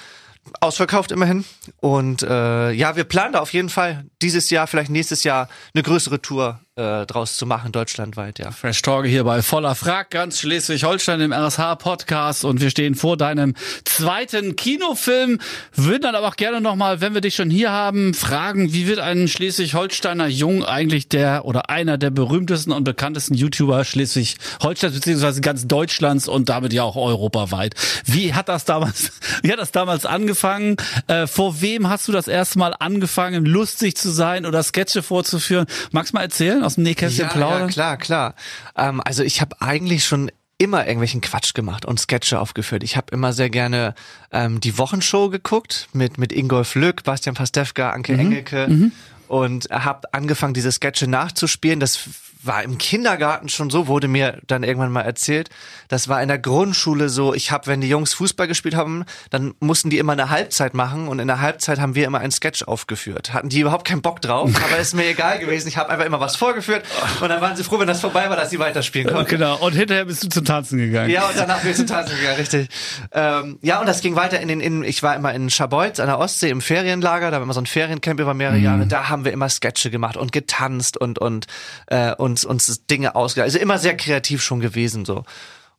Ausverkauft 0.60 1.12
immerhin. 1.12 1.46
Und 1.80 2.24
äh, 2.24 2.72
ja, 2.72 2.96
wir 2.96 3.04
planen 3.04 3.34
da 3.34 3.40
auf 3.40 3.54
jeden 3.54 3.70
Fall 3.70 4.06
dieses 4.22 4.50
Jahr, 4.50 4.68
vielleicht 4.68 4.90
nächstes 4.90 5.24
Jahr, 5.24 5.50
eine 5.74 5.84
größere 5.84 6.22
Tour 6.22 6.60
äh, 6.80 7.06
draus 7.06 7.36
zu 7.36 7.46
machen, 7.46 7.74
deutschlandweit, 7.74 8.40
ja. 8.40 8.52
Fresh 8.52 8.82
Talk 8.82 9.06
hier 9.06 9.26
bei 9.26 9.42
Voller 9.42 9.76
Frack, 9.76 10.12
ganz 10.12 10.40
Schleswig-Holstein 10.40 11.20
im 11.20 11.34
RSH-Podcast 11.34 12.46
und 12.46 12.62
wir 12.62 12.70
stehen 12.70 12.96
vor 12.96 13.18
deinem 13.18 13.54
zweiten 13.84 14.56
Kinofilm. 14.56 15.40
Würden 15.76 16.04
dann 16.04 16.16
aber 16.16 16.30
auch 16.30 16.38
gerne 16.38 16.62
nochmal, 16.62 17.02
wenn 17.02 17.14
wir 17.14 17.22
dich 17.22 17.36
schon 17.36 17.50
hier 17.50 17.72
haben, 17.72 18.14
fragen, 18.14 18.72
wie 18.72 18.88
wird 18.88 19.00
ein 19.00 19.28
Schleswig-Holsteiner 19.28 20.28
Jung 20.28 20.64
eigentlich 20.64 21.10
der 21.10 21.44
oder 21.44 21.70
einer 21.70 21.98
der 21.98 22.12
berühmtesten 22.12 22.72
und 22.72 22.86
bekanntesten 22.86 23.34
YouTuber 23.34 23.84
Schleswig-Holsteins 23.84 24.94
beziehungsweise 24.94 25.42
ganz 25.42 25.68
Deutschlands 25.68 26.30
und 26.30 26.48
damit 26.48 26.72
ja 26.72 26.84
auch 26.84 26.96
europaweit. 26.96 27.76
Wie 28.06 28.34
hat 28.34 28.48
das 28.48 28.64
damals, 28.64 29.12
wie 29.44 29.52
hat 29.52 29.60
das 29.60 29.72
damals 29.72 30.06
angefangen? 30.06 30.78
Äh, 31.08 31.28
vor 31.28 31.60
wem 31.60 31.90
hast 31.90 32.08
du 32.08 32.14
das 32.14 32.30
erste 32.30 32.58
Mal 32.58 32.74
angefangen, 32.80 33.44
lustig 33.44 33.98
zu 33.98 34.12
sein 34.12 34.46
oder 34.46 34.64
Sketche 34.64 35.04
vorzuführen? 35.04 35.66
Magst 35.92 36.14
du 36.14 36.18
mal 36.18 36.24
erzählen 36.24 36.69
aus 36.70 36.76
dem 36.76 36.84
Nähkästchen 36.84 37.26
Ja, 37.28 37.32
plaudern? 37.34 37.62
ja, 37.62 37.68
klar, 37.68 37.98
klar. 37.98 38.36
Ähm, 38.78 39.02
also 39.04 39.24
ich 39.24 39.42
habe 39.42 39.60
eigentlich 39.60 40.06
schon 40.06 40.32
immer 40.58 40.82
irgendwelchen 40.86 41.22
Quatsch 41.22 41.54
gemacht 41.54 41.86
und 41.86 42.00
Sketche 42.00 42.40
aufgeführt. 42.40 42.84
Ich 42.84 42.96
habe 42.98 43.08
immer 43.12 43.34
sehr 43.34 43.50
gerne 43.50 43.96
ähm, 44.32 44.60
die 44.60 44.78
Wochenshow 44.78 45.30
geguckt 45.30 45.88
mit 45.94 46.18
mit 46.18 46.32
Ingolf 46.34 46.76
Lück, 46.76 47.04
Bastian 47.04 47.34
Pastewka, 47.36 47.92
Anke 47.92 48.14
Engelke 48.14 48.92
und 49.30 49.70
habe 49.72 50.14
angefangen 50.14 50.54
diese 50.54 50.72
Sketche 50.72 51.08
nachzuspielen. 51.08 51.80
Das 51.80 51.98
war 52.42 52.64
im 52.64 52.78
Kindergarten 52.78 53.50
schon 53.50 53.70
so, 53.70 53.88
wurde 53.88 54.08
mir 54.08 54.40
dann 54.48 54.64
irgendwann 54.64 54.92
mal 54.92 55.02
erzählt. 55.02 55.50
Das 55.90 56.08
war 56.08 56.22
in 56.22 56.30
der 56.30 56.40
Grundschule 56.40 57.10
so, 57.10 57.34
ich 57.34 57.52
habe, 57.52 57.68
wenn 57.68 57.82
die 57.82 57.90
Jungs 57.90 58.14
Fußball 58.14 58.48
gespielt 58.48 58.76
haben, 58.76 59.04
dann 59.30 59.54
mussten 59.60 59.90
die 59.90 59.98
immer 59.98 60.14
eine 60.14 60.30
Halbzeit 60.30 60.74
machen 60.74 61.10
und 61.10 61.20
in 61.20 61.28
der 61.28 61.42
Halbzeit 61.42 61.80
haben 61.80 61.96
wir 61.96 62.06
immer 62.06 62.20
einen 62.20 62.32
Sketch 62.32 62.64
aufgeführt. 62.64 63.34
Hatten 63.34 63.50
die 63.50 63.60
überhaupt 63.60 63.86
keinen 63.86 64.02
Bock 64.02 64.22
drauf, 64.22 64.50
aber 64.64 64.78
ist 64.78 64.96
mir 64.96 65.06
egal 65.06 65.40
gewesen. 65.40 65.68
Ich 65.68 65.76
habe 65.76 65.90
einfach 65.90 66.06
immer 66.06 66.22
was 66.22 66.38
vorgeführt 66.38 66.86
und 67.20 67.28
dann 67.28 67.42
waren 67.42 67.58
sie 67.58 67.64
froh, 67.64 67.78
wenn 67.80 67.88
das 67.88 68.00
vorbei 68.00 68.30
war, 68.30 68.38
dass 68.38 68.52
sie 68.52 68.60
weiterspielen 68.60 69.12
konnten. 69.12 69.30
Genau. 69.30 69.58
Und 69.58 69.74
hinterher 69.74 70.06
bist 70.06 70.24
du 70.24 70.30
zum 70.30 70.46
Tanzen 70.46 70.78
gegangen. 70.78 71.10
Ja, 71.10 71.28
und 71.28 71.38
danach 71.38 71.60
bin 71.60 71.72
ich 71.72 71.78
zum 71.78 71.88
Tanzen 71.88 72.16
gegangen, 72.16 72.38
richtig. 72.38 72.70
Ähm, 73.12 73.60
ja, 73.62 73.82
und 73.82 73.86
das 73.86 74.00
ging 74.00 74.16
weiter 74.16 74.40
in 74.40 74.48
den, 74.48 74.62
in, 74.62 74.84
ich 74.84 75.04
war 75.04 75.16
immer 75.16 75.34
in 75.34 75.50
Scharbeutz 75.50 76.00
an 76.00 76.08
der 76.08 76.20
Ostsee 76.20 76.50
im 76.50 76.62
Ferienlager, 76.62 77.32
da 77.32 77.38
war 77.38 77.44
immer 77.44 77.54
so 77.54 77.62
ein 77.62 77.66
Feriencamp 77.66 78.20
über 78.20 78.34
mehrere 78.34 78.58
Jahre, 78.58 78.88
da 78.88 79.10
haben 79.10 79.26
wir 79.26 79.34
immer 79.34 79.50
Sketche 79.50 79.92
gemacht 79.92 80.16
und 80.16 80.32
getanzt 80.32 80.96
und, 80.96 81.20
und 81.20 81.48
äh, 81.88 82.14
uns, 82.30 82.46
uns 82.46 82.86
Dinge 82.88 83.16
ausgedacht. 83.16 83.46
Also 83.46 83.60
immer 83.60 83.78
sehr 83.78 83.98
kreativ 83.98 84.42
schon 84.42 84.60
gewesen 84.60 85.06
so. 85.06 85.24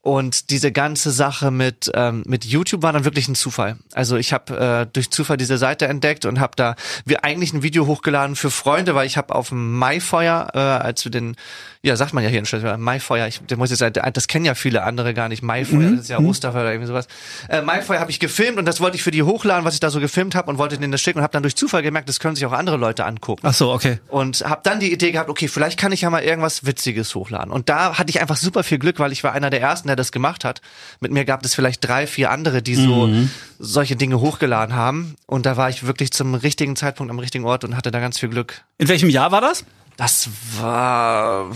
Und 0.03 0.49
diese 0.49 0.73
ganze 0.73 1.11
Sache 1.11 1.51
mit 1.51 1.91
ähm, 1.95 2.23
mit 2.27 2.47
YouTube 2.47 2.83
war 2.83 2.95
dann 2.95 3.05
wirklich 3.05 3.29
ein 3.29 3.35
Zufall. 3.35 3.77
Also 3.93 4.17
ich 4.17 4.33
habe 4.33 4.59
äh, 4.59 4.87
durch 4.91 5.11
Zufall 5.11 5.37
diese 5.37 5.59
Seite 5.59 5.89
entdeckt 5.89 6.25
und 6.25 6.41
habe 6.41 6.53
da 6.57 6.75
wir 7.05 7.23
eigentlich 7.23 7.53
ein 7.53 7.63
Video 7.63 7.87
hochgeladen 7.87 8.35
für 8.35 8.51
Freunde, 8.51 8.95
weil 8.95 9.07
ich 9.07 9.19
habe 9.19 9.35
auf 9.35 9.51
dem 9.51 9.77
Maifeuer, 9.77 10.53
äh, 10.55 10.59
als 10.59 11.05
wir 11.05 11.11
den, 11.11 11.37
ja 11.83 11.97
sagt 11.97 12.15
man 12.15 12.25
ja 12.25 12.31
hier 12.31 12.39
in 12.39 12.47
Schleswig, 12.47 12.79
Maifeuer, 12.79 13.27
ich 13.27 13.43
der 13.43 13.59
muss 13.59 13.69
jetzt 13.69 13.81
sagen, 13.81 14.01
das 14.15 14.27
kennen 14.27 14.47
ja 14.47 14.55
viele 14.55 14.85
andere 14.85 15.13
gar 15.13 15.29
nicht. 15.29 15.43
Maifeuer, 15.43 15.91
das 15.91 16.01
ist 16.01 16.09
ja 16.09 16.19
Osterfeuer 16.19 16.63
oder 16.63 16.73
irgendwie 16.73 16.89
sowas. 16.89 17.07
Äh, 17.51 17.61
Maifeuer 17.61 18.01
habe 18.01 18.11
ich 18.11 18.21
gefilmt 18.21 18.57
und 18.57 18.65
das 18.65 18.81
wollte 18.81 18.97
ich 18.97 19.03
für 19.03 19.11
die 19.11 19.23
hochladen, 19.23 19.67
was 19.67 19.75
ich 19.75 19.81
da 19.81 19.91
so 19.91 20.01
gefilmt 20.01 20.35
habe 20.35 20.51
und 20.51 20.57
wollte 20.57 20.79
denen 20.79 20.93
das 20.93 21.03
schicken 21.03 21.19
und 21.19 21.25
habe 21.25 21.33
dann 21.33 21.43
durch 21.43 21.57
Zufall 21.57 21.83
gemerkt, 21.83 22.09
das 22.09 22.21
können 22.21 22.37
sich 22.37 22.47
auch 22.47 22.53
andere 22.53 22.79
Leute 22.79 23.05
angucken 23.05 23.43
Ach 23.47 23.53
so, 23.53 23.71
okay. 23.71 23.99
und 24.09 24.41
habe 24.49 24.63
dann 24.65 24.81
die 24.81 24.91
Idee 24.91 25.13
gehabt, 25.13 25.29
okay, 25.29 25.47
vielleicht 25.47 25.79
kann 25.79 25.93
ich 25.93 26.01
ja 26.01 26.09
mal 26.09 26.23
irgendwas 26.23 26.65
Witziges 26.65 27.15
hochladen. 27.15 27.53
Und 27.53 27.69
da 27.69 27.99
hatte 27.99 28.09
ich 28.09 28.23
einfach 28.23 28.39
super 28.39 28.63
viel 28.63 28.79
Glück, 28.79 28.99
weil 28.99 29.13
ich 29.13 29.23
war 29.25 29.35
einer 29.35 29.51
der 29.51 29.61
ersten, 29.61 29.89
der 29.90 29.96
das 29.96 30.12
gemacht 30.12 30.44
hat. 30.44 30.61
Mit 31.00 31.12
mir 31.12 31.24
gab 31.24 31.44
es 31.44 31.55
vielleicht 31.55 31.87
drei, 31.87 32.07
vier 32.07 32.31
andere, 32.31 32.62
die 32.62 32.76
so 32.76 33.11
solche 33.59 33.96
Dinge 33.96 34.20
hochgeladen 34.20 34.74
haben. 34.74 35.16
Und 35.26 35.46
da 35.46 35.57
war 35.57 35.68
ich 35.68 35.87
wirklich 35.87 36.12
zum 36.12 36.35
richtigen 36.35 36.76
Zeitpunkt 36.76 37.11
am 37.11 37.18
richtigen 37.18 37.44
Ort 37.44 37.64
und 37.64 37.76
hatte 37.76 37.90
da 37.90 38.00
ganz 38.00 38.18
viel 38.18 38.29
Glück. 38.29 38.62
In 38.79 38.88
welchem 38.88 39.11
Jahr 39.11 39.33
war 39.33 39.40
das? 39.40 39.64
Das 40.01 40.31
war 40.59 41.51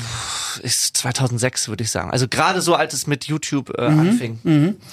ist 0.62 0.98
2006, 0.98 1.68
würde 1.68 1.82
ich 1.82 1.90
sagen. 1.90 2.10
Also 2.10 2.28
gerade 2.28 2.60
so, 2.60 2.74
als 2.74 2.92
es 2.92 3.06
mit 3.06 3.24
YouTube 3.24 3.70
äh, 3.78 3.86
anfing. 3.86 4.38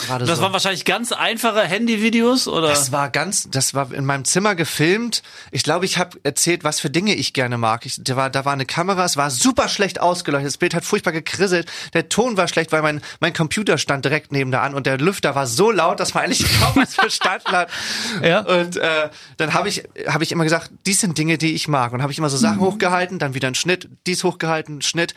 Gerade 0.08 0.26
Das 0.26 0.38
so. 0.38 0.44
waren 0.44 0.54
wahrscheinlich 0.54 0.86
ganz 0.86 1.12
einfache 1.12 1.62
Handyvideos 1.62 2.48
oder? 2.48 2.70
Das 2.70 2.92
war 2.94 3.10
ganz, 3.10 3.50
das 3.52 3.74
war 3.74 3.94
in 3.94 4.06
meinem 4.06 4.26
Zimmer 4.26 4.56
gefilmt. 4.56 5.22
Ich 5.52 5.64
glaube, 5.64 5.86
ich 5.86 5.98
habe 5.98 6.18
erzählt, 6.24 6.64
was 6.64 6.80
für 6.80 6.90
Dinge 6.90 7.14
ich 7.14 7.34
gerne 7.34 7.58
mag. 7.58 7.86
Ich, 7.86 8.02
da, 8.02 8.16
war, 8.16 8.30
da 8.30 8.46
war 8.46 8.54
eine 8.54 8.66
Kamera, 8.66 9.04
es 9.04 9.18
war 9.18 9.30
super 9.30 9.68
schlecht 9.68 10.00
ausgeleuchtet. 10.00 10.48
Das 10.48 10.58
Bild 10.58 10.74
hat 10.74 10.86
furchtbar 10.86 11.12
gekrisselt. 11.12 11.70
Der 11.94 12.10
Ton 12.10 12.38
war 12.38 12.48
schlecht, 12.48 12.72
weil 12.72 12.82
mein, 12.82 13.02
mein 13.20 13.34
Computer 13.34 13.78
stand 13.78 14.06
direkt 14.06 14.32
neben 14.32 14.52
da 14.52 14.62
an 14.62 14.74
und 14.74 14.86
der 14.86 14.98
Lüfter 14.98 15.36
war 15.36 15.46
so 15.46 15.72
laut, 15.72 16.00
dass 16.00 16.14
man 16.14 16.24
eigentlich 16.24 16.46
kaum 16.62 16.76
was 16.76 16.96
verstanden 16.96 17.52
hat. 17.52 17.70
Ja. 18.22 18.42
Und 18.42 18.78
äh, 18.78 19.10
dann 19.38 19.54
habe 19.54 19.68
ich, 19.68 19.84
hab 20.08 20.22
ich 20.22 20.32
immer 20.32 20.44
gesagt, 20.44 20.70
dies 20.86 21.00
sind 21.02 21.18
Dinge, 21.18 21.38
die 21.38 21.54
ich 21.54 21.68
mag. 21.68 21.92
Und 21.92 22.02
habe 22.02 22.12
ich 22.12 22.18
immer 22.18 22.30
so 22.30 22.38
Sachen 22.38 22.60
hochgehalten, 22.60 23.20
dann 23.20 23.34
wieder 23.34 23.40
ein 23.47 23.56
Schnitt, 23.56 23.89
dies 24.08 24.23
hochgehalten, 24.23 24.82
Schnitt. 24.82 25.13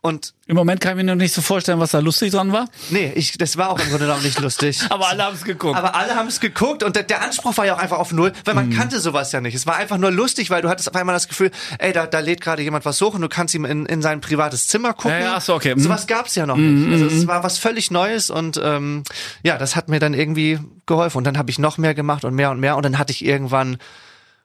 Und 0.00 0.34
Im 0.46 0.56
Moment 0.56 0.80
kann 0.80 0.92
ich 0.92 0.96
mir 1.04 1.04
noch 1.04 1.14
nicht 1.20 1.34
so 1.34 1.42
vorstellen, 1.42 1.80
was 1.80 1.90
da 1.92 1.98
lustig 2.00 2.32
dran 2.32 2.52
war. 2.52 2.66
nee, 2.90 3.12
ich, 3.14 3.36
das 3.38 3.56
war 3.56 3.70
auch 3.70 3.78
im 3.78 3.88
Grunde 3.88 4.06
genommen 4.06 4.22
nicht 4.22 4.38
lustig. 4.40 4.80
Aber 4.90 5.08
alle 5.08 5.24
haben 5.24 5.34
es 5.34 5.44
geguckt. 5.44 5.76
Aber 5.76 5.94
alle 5.94 6.14
haben 6.14 6.28
es 6.28 6.40
geguckt 6.40 6.82
und 6.82 6.96
der, 6.96 7.02
der 7.02 7.22
Anspruch 7.22 7.56
war 7.56 7.66
ja 7.66 7.74
auch 7.74 7.78
einfach 7.78 7.98
auf 7.98 8.12
Null, 8.12 8.32
weil 8.44 8.54
Mhm. 8.54 8.60
man 8.68 8.70
kannte 8.70 9.00
sowas 9.00 9.32
ja 9.32 9.40
nicht. 9.40 9.54
Es 9.54 9.66
war 9.66 9.76
einfach 9.76 9.98
nur 9.98 10.10
lustig, 10.10 10.50
weil 10.50 10.62
du 10.62 10.68
hattest 10.68 10.88
auf 10.88 10.94
einmal 10.96 11.14
das 11.14 11.28
Gefühl, 11.28 11.50
ey, 11.78 11.92
da, 11.92 12.06
da 12.06 12.20
lädt 12.20 12.40
gerade 12.40 12.62
jemand 12.62 12.84
was 12.84 13.00
hoch 13.00 13.14
und 13.14 13.20
du 13.22 13.28
kannst 13.28 13.54
ihm 13.54 13.64
in, 13.64 13.86
in 13.86 14.02
sein 14.02 14.20
privates 14.20 14.66
Zimmer 14.68 14.92
gucken. 14.94 15.10
Ja, 15.10 15.18
ja, 15.34 15.40
so, 15.40 15.54
okay. 15.54 15.74
Mhm. 15.74 15.80
Sowas 15.80 16.06
gab's 16.06 16.34
ja 16.34 16.46
noch 16.46 16.56
nicht. 16.56 16.92
Also 16.92 17.06
es 17.06 17.26
war 17.26 17.42
was 17.42 17.58
völlig 17.58 17.90
Neues 17.90 18.30
und 18.30 18.60
ähm, 18.62 19.02
ja, 19.42 19.58
das 19.58 19.76
hat 19.76 19.88
mir 19.88 19.98
dann 19.98 20.14
irgendwie 20.14 20.58
geholfen. 20.86 21.18
Und 21.18 21.24
dann 21.24 21.38
habe 21.38 21.50
ich 21.50 21.58
noch 21.58 21.78
mehr 21.78 21.94
gemacht 21.94 22.24
und 22.24 22.34
mehr 22.34 22.50
und 22.50 22.60
mehr 22.60 22.76
und 22.76 22.82
dann 22.84 22.98
hatte 22.98 23.12
ich 23.12 23.24
irgendwann, 23.24 23.76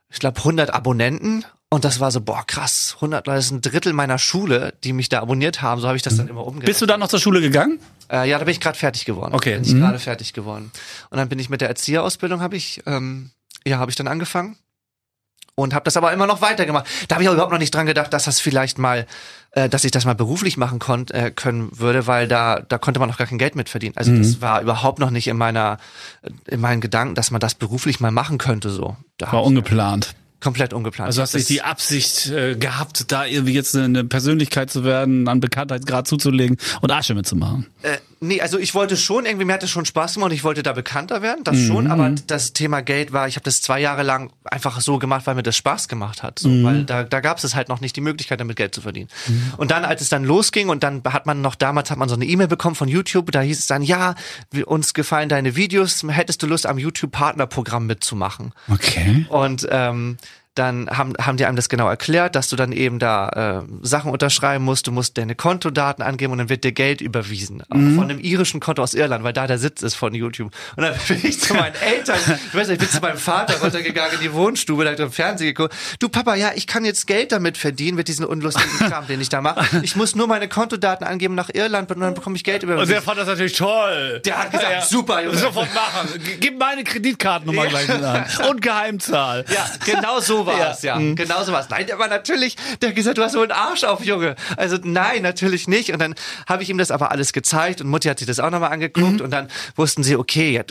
ich 0.09 0.19
glaube, 0.19 0.37
100 0.39 0.73
Abonnenten. 0.73 1.45
Und 1.73 1.86
das 1.86 1.99
war 1.99 2.12
so, 2.12 2.21
boah, 2.21 2.43
krass, 2.45 2.91
100 2.97 3.25
Leute, 3.25 3.38
das 3.38 3.45
ist 3.45 3.51
ein 3.51 3.62
Drittel 3.62 3.93
meiner 3.93 4.19
Schule, 4.19 4.75
die 4.83 4.93
mich 4.93 5.09
da 5.09 5.21
abonniert 5.21 5.63
haben. 5.63 5.81
So 5.81 5.88
habe 5.88 5.97
ich 5.97 6.03
das 6.03 6.15
dann 6.17 6.27
immer 6.27 6.41
umgerechnet. 6.45 6.67
Bist 6.67 6.81
du 6.81 6.86
dann 6.86 6.99
noch 6.99 7.07
zur 7.07 7.19
Schule 7.19 7.41
gegangen? 7.41 7.79
Äh, 8.12 8.29
ja, 8.29 8.38
da 8.38 8.43
bin 8.45 8.51
ich 8.51 8.59
gerade 8.59 8.77
fertig 8.77 9.05
geworden. 9.05 9.33
Okay. 9.33 9.55
Bin 9.55 9.63
ich 9.63 9.73
Mhm. 9.73 9.79
gerade 9.79 9.97
fertig 9.97 10.33
geworden. 10.33 10.71
Und 11.09 11.17
dann 11.17 11.29
bin 11.29 11.39
ich 11.39 11.49
mit 11.49 11.62
der 11.62 11.69
Erzieherausbildung 11.69 12.41
habe 12.41 12.55
ich, 12.57 12.83
ähm, 12.86 13.31
ja, 13.65 13.79
habe 13.79 13.89
ich 13.89 13.95
dann 13.95 14.07
angefangen 14.07 14.55
und 15.55 15.73
habe 15.73 15.83
das 15.86 15.97
aber 15.97 16.13
immer 16.13 16.27
noch 16.27 16.41
weitergemacht. 16.41 16.86
Da 17.07 17.15
habe 17.15 17.23
ich 17.23 17.29
auch 17.29 17.33
überhaupt 17.33 17.51
noch 17.51 17.57
nicht 17.59 17.73
dran 17.73 17.88
gedacht, 17.88 18.13
dass 18.13 18.25
das 18.25 18.39
vielleicht 18.39 18.77
mal, 18.77 19.07
äh, 19.51 19.67
dass 19.67 19.83
ich 19.83 19.89
das 19.91 20.05
mal 20.05 20.13
beruflich 20.13 20.57
machen 20.57 20.77
konnt, 20.77 21.09
äh, 21.09 21.31
können 21.31 21.69
würde, 21.79 22.05
weil 22.05 22.27
da 22.27 22.59
da 22.59 22.77
konnte 22.77 22.99
man 22.99 23.09
noch 23.09 23.17
gar 23.17 23.25
kein 23.25 23.39
Geld 23.39 23.55
mit 23.55 23.69
verdienen. 23.69 23.97
Also 23.97 24.12
Mhm. 24.12 24.19
das 24.19 24.41
war 24.41 24.62
überhaupt 24.62 24.99
noch 24.99 25.09
nicht 25.09 25.25
in 25.27 25.38
meiner 25.38 25.79
in 26.47 26.62
meinen 26.62 26.81
Gedanken, 26.81 27.15
dass 27.15 27.31
man 27.31 27.39
das 27.41 27.55
beruflich 27.55 27.99
mal 27.99 28.12
machen 28.12 28.38
könnte. 28.38 28.69
So, 28.69 28.95
da 29.17 29.31
War 29.31 29.43
ungeplant. 29.43 30.13
Komplett 30.43 30.73
ungeplant. 30.73 31.08
Also 31.08 31.21
hast 31.21 31.34
du 31.34 31.39
die 31.39 31.62
Absicht 31.62 32.29
äh, 32.29 32.56
gehabt, 32.56 33.12
da 33.12 33.25
irgendwie 33.25 33.53
jetzt 33.53 33.75
eine, 33.75 33.86
eine 33.86 34.03
Persönlichkeit 34.03 34.69
zu 34.69 34.84
werden, 34.84 35.27
an 35.27 35.39
Bekanntheitsgrad 35.39 36.08
zuzulegen 36.08 36.58
und 36.82 36.91
Asche 36.91 37.15
mitzumachen. 37.15 37.67
Äh, 37.82 37.97
Nee, 38.23 38.39
also 38.39 38.57
ich 38.57 38.73
wollte 38.73 38.95
schon, 38.95 39.25
irgendwie, 39.25 39.45
mir 39.45 39.53
hat 39.53 39.63
es 39.63 39.69
schon 39.69 39.86
Spaß 39.86 40.13
gemacht 40.13 40.31
und 40.31 40.36
ich 40.36 40.43
wollte 40.43 40.63
da 40.63 40.71
bekannter 40.71 41.21
werden, 41.21 41.43
das 41.43 41.59
schon, 41.59 41.88
aber 41.88 42.09
das 42.27 42.53
Thema 42.53 42.81
Geld 42.81 43.12
war, 43.12 43.27
ich 43.27 43.36
habe 43.36 43.43
das 43.43 43.62
zwei 43.62 43.81
Jahre 43.81 44.03
lang 44.03 44.31
einfach 44.45 44.79
so 44.79 44.97
gemacht, 44.97 45.27
weil 45.27 45.36
mir 45.36 45.43
das 45.43 45.57
Spaß 45.57 45.89
gemacht 45.89 46.23
hat. 46.23 46.39
So, 46.39 46.49
Weil 46.63 46.86
da, 46.86 47.03
da 47.03 47.19
gab 47.19 47.43
es 47.43 47.55
halt 47.55 47.67
noch 47.67 47.81
nicht 47.81 47.95
die 47.95 48.01
Möglichkeit, 48.01 48.39
damit 48.39 48.55
Geld 48.55 48.73
zu 48.73 48.81
verdienen. 48.81 49.09
Und 49.57 49.71
dann, 49.71 49.83
als 49.83 50.01
es 50.01 50.09
dann 50.09 50.23
losging 50.23 50.69
und 50.69 50.83
dann 50.83 51.01
hat 51.03 51.25
man 51.25 51.41
noch, 51.41 51.55
damals 51.55 51.91
hat 51.91 51.97
man 51.97 52.07
so 52.07 52.15
eine 52.15 52.25
E-Mail 52.25 52.47
bekommen 52.47 52.75
von 52.75 52.88
YouTube, 52.88 53.31
da 53.31 53.41
hieß 53.41 53.59
es 53.59 53.67
dann, 53.67 53.81
ja, 53.81 54.15
uns 54.65 54.93
gefallen 54.93 55.27
deine 55.27 55.55
Videos, 55.55 56.03
hättest 56.07 56.41
du 56.43 56.47
Lust, 56.47 56.65
am 56.65 56.77
YouTube-Partnerprogramm 56.77 57.86
mitzumachen? 57.86 58.53
Okay. 58.69 59.25
Und 59.29 59.67
ähm, 59.69 60.17
dann 60.55 60.89
haben, 60.89 61.13
haben 61.19 61.37
die 61.37 61.45
einem 61.45 61.55
das 61.55 61.67
genau 61.67 61.89
erklärt, 61.89 62.35
dass 62.35 62.47
du 62.49 62.55
dann 62.55 62.71
eben 62.71 62.99
da 62.99 63.63
äh, 63.63 63.85
Sachen 63.85 64.11
unterschreiben 64.11 64.63
musst, 64.63 64.85
du 64.85 64.91
musst 64.91 65.17
deine 65.17 65.35
Kontodaten 65.35 66.03
angeben 66.03 66.31
und 66.31 66.37
dann 66.37 66.49
wird 66.49 66.63
dir 66.63 66.71
Geld 66.71 67.01
überwiesen. 67.01 67.63
Auch 67.63 67.75
von 67.75 68.03
einem 68.03 68.19
irischen 68.19 68.59
Konto 68.59 68.83
aus 68.83 68.93
Irland, 68.93 69.23
weil 69.23 69.33
da 69.33 69.47
der 69.47 69.57
Sitz 69.57 69.81
ist 69.81 69.95
von 69.95 70.13
YouTube. 70.13 70.51
Und 70.75 70.83
dann 70.83 70.93
bin 71.07 71.19
ich 71.23 71.39
zu 71.39 71.55
meinen 71.55 71.75
Eltern, 71.75 72.17
ich 72.47 72.55
weiß 72.55 72.67
nicht, 72.67 72.81
ich 72.81 72.87
bin 72.87 72.89
zu 72.89 73.01
meinem 73.01 73.17
Vater 73.17 73.59
runtergegangen 73.61 74.15
in 74.15 74.19
die 74.21 74.33
Wohnstube, 74.33 74.83
da 74.83 74.91
hat 74.91 74.99
er 74.99 75.05
im 75.05 75.11
Fernsehen 75.11 75.47
geguckt. 75.47 75.73
Du 75.99 76.07
Papa, 76.09 76.35
ja, 76.35 76.51
ich 76.53 76.67
kann 76.67 76.85
jetzt 76.85 77.07
Geld 77.07 77.31
damit 77.31 77.57
verdienen, 77.57 77.95
mit 77.95 78.07
diesem 78.07 78.25
unlustigen 78.25 78.77
Kram, 78.77 79.07
den 79.07 79.21
ich 79.21 79.29
da 79.29 79.41
mache. 79.41 79.81
Ich 79.81 79.95
muss 79.95 80.15
nur 80.15 80.27
meine 80.27 80.47
Kontodaten 80.47 81.05
angeben 81.07 81.33
nach 81.33 81.49
Irland 81.51 81.91
und 81.91 81.99
dann 81.99 82.13
bekomme 82.13 82.35
ich 82.35 82.43
Geld 82.43 82.63
Und 82.63 82.69
der 82.69 82.77
überwiesen. 82.77 83.01
fand 83.01 83.17
das 83.17 83.27
natürlich 83.27 83.57
toll. 83.57 84.21
Der 84.23 84.37
hat 84.37 84.51
gesagt, 84.51 84.85
super, 84.85 85.23
Junge. 85.23 85.37
Sofort 85.37 85.73
machen. 85.73 86.09
Gib 86.39 86.59
meine 86.59 86.83
Kreditkartennummer 86.83 87.65
gleich 87.67 87.87
mit 87.87 88.03
an. 88.03 88.25
Und 88.49 88.61
Geheimzahl. 88.61 89.45
Ja, 89.51 89.65
genau 89.85 90.19
so 90.19 90.42
war 90.45 90.58
Ja. 90.58 90.71
es, 90.71 90.82
ja. 90.82 90.97
Genau 90.97 91.43
so 91.43 91.51
war 91.51 91.62
es. 91.62 91.69
Nein, 91.69 91.88
der 91.88 91.99
war 91.99 92.08
natürlich, 92.08 92.56
der 92.82 92.89
hat 92.89 92.95
gesagt, 92.95 93.17
du 93.17 93.23
hast 93.23 93.36
wohl 93.36 93.43
einen 93.43 93.51
Arsch 93.51 93.84
auf, 93.84 94.03
Junge. 94.06 94.36
Also 94.58 94.77
nein, 94.84 95.21
natürlich 95.21 95.67
nicht. 95.67 95.91
Und 95.91 95.99
dann 95.99 96.15
habe 96.47 96.63
ich 96.63 96.69
ihm 96.69 96.77
das 96.77 96.91
aber 96.91 97.12
alles 97.12 97.34
gezeigt 97.34 97.82
und 97.82 97.88
Mutti 97.89 98.08
hat 98.08 98.19
sich 98.19 98.27
das 98.27 98.39
auch 98.39 98.49
nochmal 98.49 98.71
angeguckt 98.71 99.21
und 99.21 99.32
dann 99.32 99.47
wussten 99.75 100.03
sie, 100.03 100.15
okay, 100.15 100.51
ja, 100.51 100.63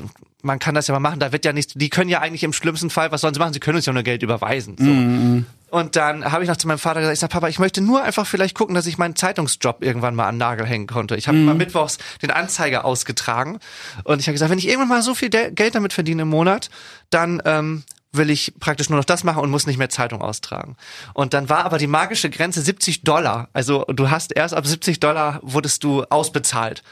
man 0.43 0.59
kann 0.59 0.75
das 0.75 0.89
ja 0.89 0.95
mal 0.95 1.01
machen, 1.01 1.21
da 1.21 1.31
wird 1.31 1.45
ja 1.45 1.53
nichts, 1.53 1.75
die 1.77 1.89
können 1.89 2.11
ja 2.11 2.21
eigentlich 2.21 2.43
im 2.43 2.53
schlimmsten 2.53 2.91
Fall, 2.91 3.13
was 3.13 3.21
sollen 3.21 3.33
sie 3.33 3.39
machen? 3.39 3.53
Sie 3.53 3.61
können 3.61 3.77
uns 3.77 3.87
ja 3.87 3.93
nur 3.93 4.03
Geld 4.03 4.23
überweisen. 4.25 4.77
So. 4.77 5.77
Und 5.77 5.97
dann 5.97 6.31
habe 6.31 6.43
ich 6.43 6.51
noch 6.51 6.57
zu 6.57 6.67
meinem 6.67 6.79
Vater 6.81 7.01
gesagt, 7.01 7.15
ich 7.15 7.21
sag, 7.21 7.31
Papa, 7.31 7.49
ich 7.49 7.59
möchte 7.61 7.81
nur 7.81 8.03
einfach 8.03 8.27
vielleicht 8.27 8.57
gucken, 8.57 8.75
dass 8.75 8.87
ich 8.87 8.99
meinen 8.99 9.15
Zeitungsjob 9.17 9.83
irgendwann 9.83 10.15
mal 10.15 10.27
an 10.27 10.37
Nagel 10.37 10.67
hängen 10.67 10.87
konnte. 10.89 11.17
Ich 11.17 11.29
habe 11.29 11.39
immer 11.39 11.55
mittwochs 11.55 11.99
den 12.21 12.31
Anzeiger 12.31 12.85
ausgetragen 12.85 13.59
und 14.05 14.21
ich 14.21 14.27
habe 14.27 14.33
gesagt, 14.35 14.51
wenn 14.51 14.59
ich 14.59 14.67
irgendwann 14.69 14.89
mal 14.89 15.03
so 15.03 15.15
viel 15.15 15.31
De 15.31 15.53
Geld 15.53 15.75
damit 15.77 15.93
verdiene 15.93 16.23
im 16.23 16.29
Monat, 16.29 16.69
dann 17.11 17.41
ähm, 17.45 17.85
will 18.13 18.31
ich 18.31 18.53
praktisch 18.61 18.91
nur 18.91 18.99
noch 18.99 19.05
das 19.05 19.25
machen 19.25 19.43
und 19.43 19.51
muss 19.51 19.67
nicht 19.67 19.79
mehr 19.79 19.89
Zeitung 19.89 20.21
austragen. 20.21 20.77
Und 21.15 21.35
dann 21.35 21.49
war 21.49 21.65
aber 21.65 21.79
die 21.79 21.87
magische 21.87 22.31
Grenze 22.31 22.61
70 22.61 23.03
Dollar. 23.05 23.49
Also 23.53 23.85
du 23.85 24.11
hast 24.11 24.33
erst 24.37 24.55
ab 24.55 24.67
70 24.67 25.01
Dollar 25.01 25.41
wurdest 25.43 25.83
du 25.83 26.05
ausbezahlt. 26.05 26.83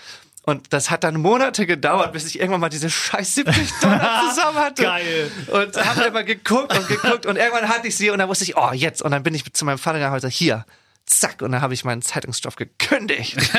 Und 0.44 0.72
das 0.72 0.90
hat 0.90 1.04
dann 1.04 1.20
Monate 1.20 1.66
gedauert, 1.66 2.12
bis 2.12 2.24
ich 2.24 2.40
irgendwann 2.40 2.62
mal 2.62 2.70
diese 2.70 2.88
scheiß 2.88 3.34
70 3.34 3.72
Dollar 3.82 4.30
zusammen 4.30 4.56
hatte. 4.56 4.82
Geil. 4.82 5.30
Und 5.52 5.76
habe 5.76 6.04
immer 6.04 6.24
geguckt 6.24 6.76
und 6.76 6.88
geguckt 6.88 7.26
und 7.26 7.36
irgendwann 7.36 7.68
hatte 7.68 7.88
ich 7.88 7.96
sie 7.96 8.10
und 8.10 8.18
dann 8.18 8.28
wusste 8.28 8.44
ich, 8.44 8.56
oh, 8.56 8.72
jetzt. 8.72 9.02
Und 9.02 9.10
dann 9.10 9.22
bin 9.22 9.34
ich 9.34 9.52
zu 9.52 9.66
meinem 9.66 9.78
Vater 9.78 9.98
gegangen 9.98 10.14
und 10.14 10.18
gesagt, 10.18 10.34
hier, 10.34 10.64
zack. 11.10 11.42
Und 11.42 11.52
dann 11.52 11.60
habe 11.60 11.74
ich 11.74 11.84
meinen 11.84 12.02
Zeitungsstoff 12.02 12.56
gekündigt. 12.56 13.36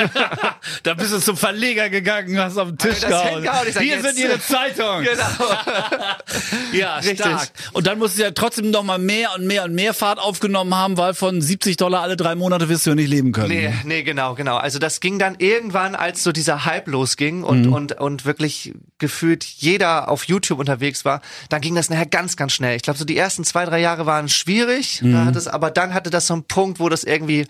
Da 0.84 0.94
bist 0.94 1.12
du 1.12 1.18
zum 1.18 1.36
Verleger 1.36 1.90
gegangen, 1.90 2.38
hast 2.38 2.56
auf 2.56 2.68
den 2.68 2.78
Tisch 2.78 3.00
gehauen. 3.00 3.44
sag, 3.44 3.82
Hier 3.82 3.96
jetzt- 3.96 4.04
sind 4.04 4.18
Ihre 4.18 4.40
Zeitung. 4.40 5.02
genau. 5.02 5.56
Ja, 6.72 6.96
Richtig. 6.96 7.18
stark. 7.18 7.50
Und 7.72 7.86
dann 7.86 7.98
musst 7.98 8.18
du 8.18 8.22
ja 8.22 8.30
trotzdem 8.30 8.70
noch 8.70 8.82
mal 8.82 8.98
mehr 8.98 9.30
und 9.36 9.46
mehr 9.46 9.64
und 9.64 9.74
mehr 9.74 9.92
Fahrt 9.94 10.18
aufgenommen 10.18 10.74
haben, 10.74 10.96
weil 10.96 11.14
von 11.14 11.40
70 11.42 11.76
Dollar 11.76 12.02
alle 12.02 12.16
drei 12.16 12.34
Monate 12.34 12.68
wirst 12.68 12.86
du 12.86 12.90
ja 12.90 12.94
nicht 12.96 13.08
leben 13.10 13.32
können. 13.32 13.48
Nee, 13.48 13.74
nee, 13.84 14.02
genau, 14.02 14.34
genau. 14.34 14.56
Also 14.56 14.78
das 14.78 15.00
ging 15.00 15.18
dann 15.18 15.34
irgendwann, 15.38 15.94
als 15.94 16.22
so 16.22 16.32
dieser 16.32 16.64
Hype 16.64 16.88
losging 16.88 17.42
und, 17.42 17.66
und, 17.68 17.92
und 18.00 18.24
wirklich 18.24 18.72
gefühlt 18.98 19.44
jeder 19.44 20.08
auf 20.08 20.24
YouTube 20.24 20.58
unterwegs 20.58 21.04
war, 21.04 21.20
dann 21.50 21.60
ging 21.60 21.74
das 21.74 21.90
nachher 21.90 22.06
ganz, 22.06 22.36
ganz 22.36 22.52
schnell. 22.52 22.76
Ich 22.76 22.82
glaube, 22.82 22.98
so 22.98 23.04
die 23.04 23.16
ersten 23.16 23.44
zwei, 23.44 23.64
drei 23.66 23.80
Jahre 23.80 24.06
waren 24.06 24.28
schwierig, 24.28 25.00
da 25.02 25.24
hat 25.26 25.36
es, 25.36 25.48
aber 25.48 25.70
dann 25.70 25.92
hatte 25.92 26.10
das 26.10 26.26
so 26.26 26.34
einen 26.34 26.44
Punkt, 26.44 26.80
wo 26.80 26.88
das 26.88 27.04
irgendwie 27.04 27.41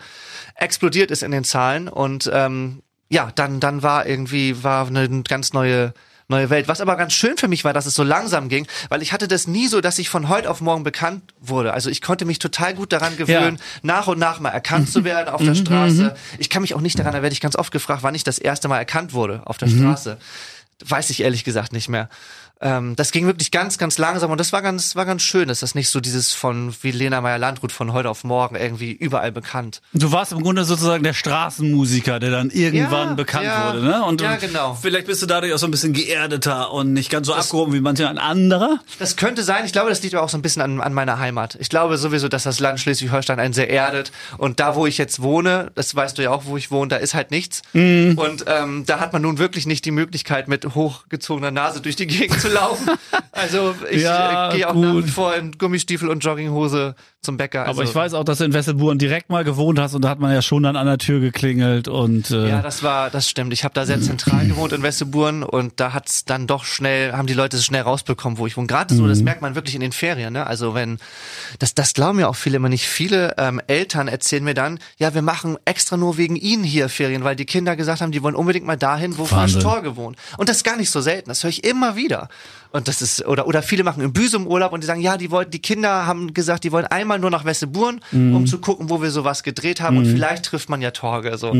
explodiert 0.55 1.11
ist 1.11 1.23
in 1.23 1.31
den 1.31 1.43
Zahlen 1.43 1.87
und 1.87 2.29
ähm, 2.33 2.83
ja, 3.09 3.31
dann, 3.35 3.59
dann 3.59 3.83
war 3.83 4.05
irgendwie, 4.05 4.63
war 4.63 4.87
eine 4.87 5.07
ganz 5.23 5.53
neue 5.53 5.93
neue 6.29 6.49
Welt. 6.49 6.67
Was 6.67 6.81
aber 6.81 6.95
ganz 6.95 7.13
schön 7.13 7.37
für 7.37 7.47
mich 7.47 7.63
war, 7.63 7.73
dass 7.73 7.85
es 7.85 7.93
so 7.95 8.03
langsam 8.03 8.49
ging, 8.49 8.67
weil 8.89 9.01
ich 9.01 9.11
hatte 9.13 9.27
das 9.27 9.47
nie 9.47 9.67
so, 9.67 9.81
dass 9.81 9.99
ich 9.99 10.09
von 10.09 10.29
heute 10.29 10.49
auf 10.49 10.61
morgen 10.61 10.83
bekannt 10.83 11.33
wurde. 11.39 11.73
Also 11.73 11.89
ich 11.89 12.01
konnte 12.01 12.25
mich 12.25 12.39
total 12.39 12.73
gut 12.73 12.91
daran 12.91 13.17
gewöhnen, 13.17 13.59
nach 13.81 14.07
und 14.07 14.19
nach 14.19 14.39
mal 14.39 14.49
erkannt 14.49 14.89
zu 14.89 15.03
werden 15.03 15.29
auf 15.29 15.43
der 15.43 15.55
Straße. 15.55 16.15
Ich 16.39 16.49
kann 16.49 16.61
mich 16.61 16.73
auch 16.73 16.81
nicht 16.81 16.97
daran, 16.97 17.13
da 17.13 17.21
werde 17.21 17.33
ich 17.33 17.41
ganz 17.41 17.55
oft 17.55 17.71
gefragt, 17.71 18.03
wann 18.03 18.15
ich 18.15 18.23
das 18.23 18.39
erste 18.39 18.67
Mal 18.67 18.77
erkannt 18.79 19.13
wurde 19.13 19.41
auf 19.45 19.57
der 19.57 19.67
Straße. 19.67 20.17
Weiß 20.85 21.09
ich 21.11 21.21
ehrlich 21.21 21.43
gesagt 21.43 21.71
nicht 21.71 21.87
mehr. 21.87 22.09
Ähm, 22.63 22.95
das 22.95 23.11
ging 23.11 23.25
wirklich 23.27 23.51
ganz, 23.51 23.77
ganz 23.77 23.97
langsam 23.97 24.31
und 24.31 24.39
das 24.39 24.53
war 24.53 24.61
ganz, 24.61 24.95
war 24.95 25.05
ganz 25.05 25.21
schön, 25.21 25.49
dass 25.49 25.59
das 25.59 25.75
nicht 25.75 25.89
so 25.89 25.99
dieses 25.99 26.31
von 26.31 26.73
wie 26.81 26.91
Lena 26.91 27.19
Meyer-Landrut 27.19 27.73
von 27.73 27.91
heute 27.91 28.09
auf 28.09 28.23
morgen 28.23 28.55
irgendwie 28.55 28.91
überall 28.93 29.33
bekannt. 29.33 29.81
Du 29.91 30.13
warst 30.13 30.31
im 30.31 30.41
Grunde 30.41 30.63
sozusagen 30.63 31.03
der 31.03 31.13
Straßenmusiker, 31.13 32.19
der 32.19 32.31
dann 32.31 32.49
irgendwann 32.49 33.09
Ja, 33.09 33.13
bekannt 33.15 33.45
ja. 33.45 33.67
wurde, 33.73 33.83
ne? 33.85 34.03
Und, 34.05 34.21
Ja, 34.21 34.37
genau. 34.37 34.77
Vielleicht 34.81 35.07
bist 35.07 35.21
du 35.21 35.25
dadurch 35.25 35.53
auch 35.53 35.57
so 35.57 35.67
ein 35.67 35.71
bisschen 35.71 35.91
geerdeter 35.93 36.71
und 36.71 36.93
nicht 36.93 37.09
ganz 37.09 37.27
so 37.27 37.33
abgehoben 37.33 37.73
wie 37.73 37.81
manche 37.81 38.07
ein 38.07 38.17
anderer. 38.17 38.79
Das 38.97 39.17
könnte 39.17 39.43
sein. 39.43 39.65
Ich 39.65 39.73
glaube, 39.73 39.89
das 39.89 40.01
liegt 40.01 40.15
aber 40.15 40.23
auch 40.23 40.29
so 40.29 40.37
ein 40.37 40.41
bisschen 40.41 40.61
an, 40.61 40.79
an 40.79 40.93
meiner 40.93 41.19
Heimat. 41.19 41.57
Ich 41.59 41.67
glaube 41.69 41.97
sowieso, 41.97 42.29
dass 42.29 42.43
das 42.43 42.59
Land 42.61 42.79
Schleswig-Holstein 42.79 43.39
einen 43.39 43.53
sehr 43.53 43.69
erdet. 43.69 44.11
Und 44.37 44.59
da, 44.61 44.75
wo 44.75 44.87
ich 44.87 44.97
jetzt 44.97 45.21
wohne, 45.21 45.71
das 45.75 45.93
weißt 45.93 46.17
du 46.17 46.23
ja 46.23 46.31
auch, 46.31 46.45
wo 46.45 46.55
ich 46.55 46.71
wohne, 46.71 46.87
da 46.87 46.95
ist 46.95 47.13
halt 47.13 47.31
nichts. 47.31 47.61
Mhm. 47.73 48.17
Und 48.17 48.45
ähm, 48.47 48.85
da 48.85 49.01
hat 49.01 49.11
man 49.11 49.21
nun 49.21 49.37
wirklich 49.37 49.65
nicht 49.65 49.83
die 49.83 49.91
Möglichkeit, 49.91 50.47
mit 50.47 50.75
hochgezogener 50.75 51.51
Nase 51.51 51.81
durch 51.81 51.95
die 51.97 52.07
Gegend 52.07 52.39
zu 52.39 52.52
laufen. 52.53 52.89
Also 53.31 53.75
ich 53.89 54.01
Ja, 54.03 54.51
äh, 54.51 54.55
gehe 54.55 54.69
auch 54.69 54.73
gut. 54.73 54.85
nach 54.85 55.05
wie 55.05 55.09
vor 55.09 55.35
in 55.35 55.51
Gummistiefel 55.57 56.09
und 56.09 56.19
Jogginghose 56.23 56.95
zum 57.23 57.37
Bäcker. 57.37 57.65
Also, 57.65 57.81
Aber 57.81 57.89
ich 57.89 57.95
weiß 57.95 58.13
auch, 58.13 58.23
dass 58.23 58.39
du 58.39 58.43
in 58.43 58.53
Wesselburen 58.53 58.97
direkt 58.97 59.29
mal 59.29 59.43
gewohnt 59.43 59.79
hast 59.79 59.95
und 59.95 60.03
da 60.03 60.09
hat 60.09 60.19
man 60.19 60.33
ja 60.33 60.41
schon 60.41 60.63
dann 60.63 60.75
an 60.75 60.85
der 60.85 60.97
Tür 60.97 61.19
geklingelt 61.19 61.87
und 61.87 62.31
äh, 62.31 62.49
Ja, 62.49 62.61
das 62.61 62.83
war, 62.83 63.09
das 63.09 63.29
stimmt. 63.29 63.53
Ich 63.53 63.63
habe 63.63 63.73
da 63.73 63.85
sehr 63.85 64.01
zentral 64.01 64.45
gewohnt 64.47 64.73
in 64.73 64.83
Wesseburen 64.83 65.43
und 65.43 65.79
da 65.79 65.93
hat's 65.93 66.25
dann 66.25 66.47
doch 66.47 66.65
schnell, 66.65 67.13
haben 67.13 67.27
die 67.27 67.33
Leute 67.33 67.57
es 67.57 67.65
schnell 67.65 67.81
rausbekommen, 67.81 68.37
wo 68.37 68.47
ich 68.47 68.57
wohne. 68.57 68.67
Gerade 68.67 68.93
so, 68.93 69.07
das 69.07 69.21
merkt 69.21 69.41
man 69.41 69.55
wirklich 69.55 69.75
in 69.75 69.81
den 69.81 69.91
Ferien. 69.91 70.33
Ne? 70.33 70.45
Also 70.45 70.73
wenn, 70.73 70.99
das, 71.59 71.73
das 71.73 71.93
glauben 71.93 72.19
ja 72.19 72.27
auch 72.27 72.35
viele 72.35 72.57
immer 72.57 72.69
nicht. 72.69 72.87
Viele 72.87 73.35
ähm, 73.37 73.61
Eltern 73.67 74.07
erzählen 74.07 74.43
mir 74.43 74.53
dann, 74.53 74.79
ja, 74.97 75.13
wir 75.13 75.21
machen 75.21 75.57
extra 75.65 75.97
nur 75.97 76.17
wegen 76.17 76.35
ihnen 76.35 76.63
hier 76.63 76.89
Ferien, 76.89 77.23
weil 77.23 77.35
die 77.35 77.45
Kinder 77.45 77.75
gesagt 77.75 78.01
haben, 78.01 78.11
die 78.11 78.21
wollen 78.23 78.35
unbedingt 78.35 78.65
mal 78.65 78.77
dahin, 78.77 79.17
wo 79.17 79.23
Wahnsinn. 79.23 79.61
Franz 79.61 79.63
Torge 79.63 79.95
wohnt. 79.95 80.17
Und 80.37 80.49
das 80.49 80.57
ist 80.57 80.63
gar 80.63 80.77
nicht 80.77 80.89
so 80.89 81.01
selten. 81.01 81.29
Das 81.29 81.43
höre 81.43 81.49
ich 81.49 81.63
immer 81.63 81.95
wieder. 81.95 82.29
Und 82.71 82.87
das 82.87 83.03
ist, 83.03 83.25
oder, 83.27 83.47
oder 83.47 83.61
viele 83.61 83.83
machen 83.83 84.01
im 84.01 84.13
Büsum 84.13 84.47
Urlaub 84.47 84.73
und 84.73 84.81
die 84.81 84.87
sagen, 84.87 85.01
ja, 85.01 85.15
die 85.17 85.29
wollten, 85.29 85.51
die 85.51 85.61
Kinder 85.61 86.07
haben 86.07 86.33
gesagt, 86.33 86.63
die 86.63 86.71
wollen 86.71 86.87
einmal 86.87 87.12
nur 87.19 87.29
nach 87.29 87.45
Wesseburen, 87.45 88.01
um 88.11 88.45
zu 88.47 88.59
gucken, 88.59 88.89
wo 88.89 89.01
wir 89.01 89.11
sowas 89.11 89.43
gedreht 89.43 89.81
haben 89.81 89.97
und 89.97 90.05
vielleicht 90.05 90.45
trifft 90.45 90.69
man 90.69 90.81
ja 90.81 90.91
Torge, 90.91 91.37
so. 91.37 91.51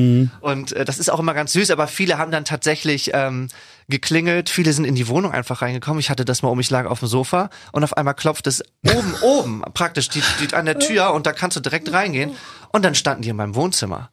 Und 0.41 0.71
äh, 0.73 0.85
das 0.85 0.99
ist 0.99 1.09
auch 1.09 1.19
immer 1.19 1.33
ganz 1.33 1.53
süß, 1.53 1.71
aber 1.71 1.87
viele 1.87 2.17
haben 2.17 2.31
dann 2.31 2.45
tatsächlich, 2.45 3.11
ähm, 3.13 3.47
geklingelt, 3.89 4.49
viele 4.49 4.73
sind 4.73 4.85
in 4.85 4.95
die 4.95 5.07
Wohnung 5.07 5.31
einfach 5.31 5.61
reingekommen. 5.61 5.99
Ich 5.99 6.09
hatte 6.09 6.25
das 6.25 6.41
mal 6.41 6.49
um, 6.49 6.59
ich 6.59 6.69
lag 6.69 6.85
auf 6.85 6.99
dem 6.99 7.07
Sofa 7.07 7.49
und 7.71 7.83
auf 7.83 7.97
einmal 7.97 8.13
klopft 8.13 8.47
es 8.47 8.63
oben, 8.85 9.13
oben, 9.21 9.61
praktisch 9.73 10.09
die, 10.09 10.21
die, 10.39 10.53
an 10.53 10.65
der 10.65 10.79
Tür 10.79 11.13
und 11.13 11.25
da 11.25 11.33
kannst 11.33 11.57
du 11.57 11.61
direkt 11.61 11.91
reingehen. 11.91 12.31
Und 12.71 12.83
dann 12.83 12.95
standen 12.95 13.21
die 13.21 13.29
in 13.29 13.35
meinem 13.35 13.55
Wohnzimmer. 13.55 14.09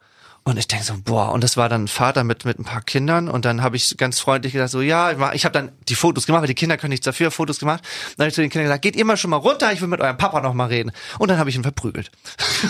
Und 0.50 0.56
ich 0.58 0.66
denke 0.66 0.84
so, 0.84 0.94
boah, 1.04 1.30
und 1.32 1.44
das 1.44 1.56
war 1.56 1.68
dann 1.68 1.84
ein 1.84 1.88
Vater 1.88 2.24
mit, 2.24 2.44
mit 2.44 2.58
ein 2.58 2.64
paar 2.64 2.82
Kindern 2.82 3.28
und 3.28 3.44
dann 3.44 3.62
habe 3.62 3.76
ich 3.76 3.96
ganz 3.96 4.18
freundlich 4.18 4.52
gesagt, 4.52 4.70
so 4.72 4.80
ja, 4.80 5.12
ich 5.32 5.44
habe 5.44 5.52
dann 5.52 5.70
die 5.88 5.94
Fotos 5.94 6.26
gemacht, 6.26 6.40
weil 6.42 6.48
die 6.48 6.54
Kinder 6.56 6.76
können 6.76 6.90
nichts 6.90 7.04
dafür, 7.04 7.30
Fotos 7.30 7.60
gemacht. 7.60 7.82
Dann 8.16 8.24
habe 8.24 8.28
ich 8.30 8.34
zu 8.34 8.40
den 8.40 8.50
Kindern 8.50 8.64
gesagt, 8.66 8.82
geht 8.82 8.96
ihr 8.96 9.04
mal 9.04 9.16
schon 9.16 9.30
mal 9.30 9.36
runter, 9.36 9.72
ich 9.72 9.80
will 9.80 9.86
mit 9.88 10.00
eurem 10.00 10.16
Papa 10.16 10.40
noch 10.40 10.52
mal 10.54 10.64
reden. 10.66 10.90
Und 11.18 11.28
dann 11.30 11.38
habe 11.38 11.50
ich 11.50 11.56
ihn 11.56 11.62
verprügelt. 11.62 12.10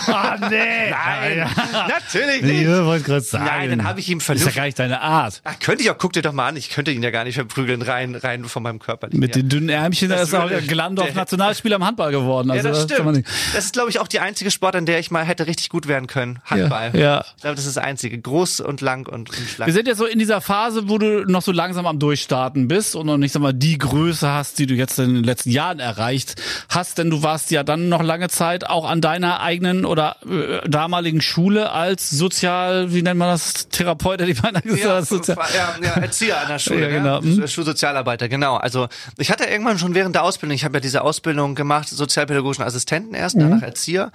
Ah, 0.07 0.37
nee. 0.49 0.89
Nein, 0.91 1.49
natürlich 1.87 2.41
nicht. 2.43 2.61
ich 2.61 2.67
wollte 2.67 3.03
gerade 3.05 3.21
sagen. 3.21 3.45
Nein, 3.45 3.69
dann 3.71 3.83
habe 3.83 3.99
ich 3.99 4.09
ihm 4.09 4.19
Ist 4.19 4.23
ja 4.23 4.25
verlüftet. 4.27 4.55
gar 4.55 4.65
nicht 4.65 4.77
deine 4.77 5.01
Art. 5.01 5.41
Ach, 5.43 5.57
könnte 5.59 5.83
ich 5.83 5.89
auch, 5.89 5.97
guck 5.97 6.13
dir 6.13 6.21
doch 6.21 6.33
mal 6.33 6.47
an, 6.49 6.57
ich 6.57 6.69
könnte 6.69 6.91
ihn 6.91 7.01
ja 7.01 7.09
gar 7.09 7.23
nicht 7.23 7.35
verprügeln, 7.35 7.81
rein, 7.81 8.13
rein 8.15 8.45
von 8.45 8.61
meinem 8.61 8.77
Körper. 8.79 9.07
Mit 9.11 9.35
den 9.35 9.49
dünnen 9.49 9.69
Ärmchen, 9.69 10.09
da 10.09 10.17
Das 10.17 10.27
ist 10.29 10.35
auch 10.35 10.49
Glandorf 10.67 11.13
Nationalspieler 11.15 11.77
im 11.77 11.85
Handball 11.85 12.11
geworden. 12.11 12.49
Ja, 12.49 12.55
Also, 12.55 12.69
das 12.69 12.87
kann 12.87 13.05
man 13.05 13.15
stimmt. 13.15 13.27
nicht- 13.27 13.55
Das 13.55 13.65
ist, 13.65 13.73
glaube 13.73 13.89
ich, 13.89 13.99
auch 13.99 14.07
die 14.07 14.19
einzige 14.19 14.51
Sport, 14.51 14.75
an 14.75 14.85
der 14.85 14.99
ich 14.99 15.09
mal 15.09 15.23
hätte 15.25 15.47
richtig 15.47 15.69
gut 15.69 15.87
werden 15.87 16.07
können. 16.07 16.39
Handball. 16.45 16.91
Ja, 16.93 16.99
ja. 16.99 17.25
Ich 17.35 17.41
glaube, 17.41 17.55
das 17.55 17.65
ist 17.65 17.70
das 17.75 17.83
einzige. 17.83 18.19
Groß 18.19 18.59
und 18.61 18.81
lang 18.81 19.07
und, 19.07 19.29
und 19.29 19.39
Wir 19.39 19.47
schlank. 19.47 19.71
sind 19.71 19.87
jetzt 19.87 19.97
so 19.97 20.05
in 20.05 20.19
dieser 20.19 20.41
Phase, 20.41 20.89
wo 20.89 20.97
du 20.97 21.25
noch 21.25 21.41
so 21.41 21.51
langsam 21.51 21.85
am 21.85 21.99
Durchstarten 21.99 22.67
bist 22.67 22.95
und 22.95 23.05
noch 23.07 23.17
nicht 23.17 23.31
sag 23.31 23.41
mal 23.41 23.53
die 23.53 23.77
Größe 23.77 24.29
hast, 24.29 24.59
die 24.59 24.65
du 24.67 24.73
jetzt 24.75 24.99
in 24.99 25.13
den 25.15 25.23
letzten 25.23 25.51
Jahren 25.51 25.79
erreicht 25.79 26.41
hast, 26.69 26.97
denn 26.97 27.09
du 27.09 27.23
warst 27.23 27.51
ja 27.51 27.63
dann 27.63 27.89
noch 27.89 28.03
lange 28.03 28.29
Zeit 28.29 28.69
auch 28.69 28.89
an 28.89 29.01
deiner 29.01 29.41
eigenen 29.41 29.85
oder 29.85 30.17
äh, 30.29 30.67
damaligen 30.69 31.21
Schule 31.21 31.71
als 31.71 32.09
Sozial, 32.09 32.93
wie 32.93 33.01
nennt 33.01 33.17
man 33.19 33.29
das, 33.29 33.67
Therapeut, 33.69 34.21
hätte 34.21 34.31
ich 34.31 34.41
beinahe 34.41 34.61
gesagt. 34.61 35.11
Ja, 35.27 35.35
ja, 35.35 35.75
ja, 35.83 35.89
Erzieher 36.01 36.41
an 36.41 36.47
der 36.47 36.59
Schule, 36.59 36.81
Ja, 36.81 36.89
genau. 36.89 37.21
ja, 37.21 37.47
Schulsozialarbeiter, 37.47 38.29
genau. 38.29 38.55
Also 38.57 38.87
ich 39.17 39.31
hatte 39.31 39.45
irgendwann 39.45 39.77
schon 39.79 39.95
während 39.95 40.15
der 40.15 40.23
Ausbildung, 40.23 40.55
ich 40.55 40.63
habe 40.65 40.75
ja 40.77 40.79
diese 40.81 41.01
Ausbildung 41.03 41.55
gemacht, 41.55 41.89
sozialpädagogischen 41.89 42.63
Assistenten 42.63 43.13
erst, 43.13 43.35
Mhm. 43.35 43.41
danach 43.41 43.61
Erzieher. 43.61 44.11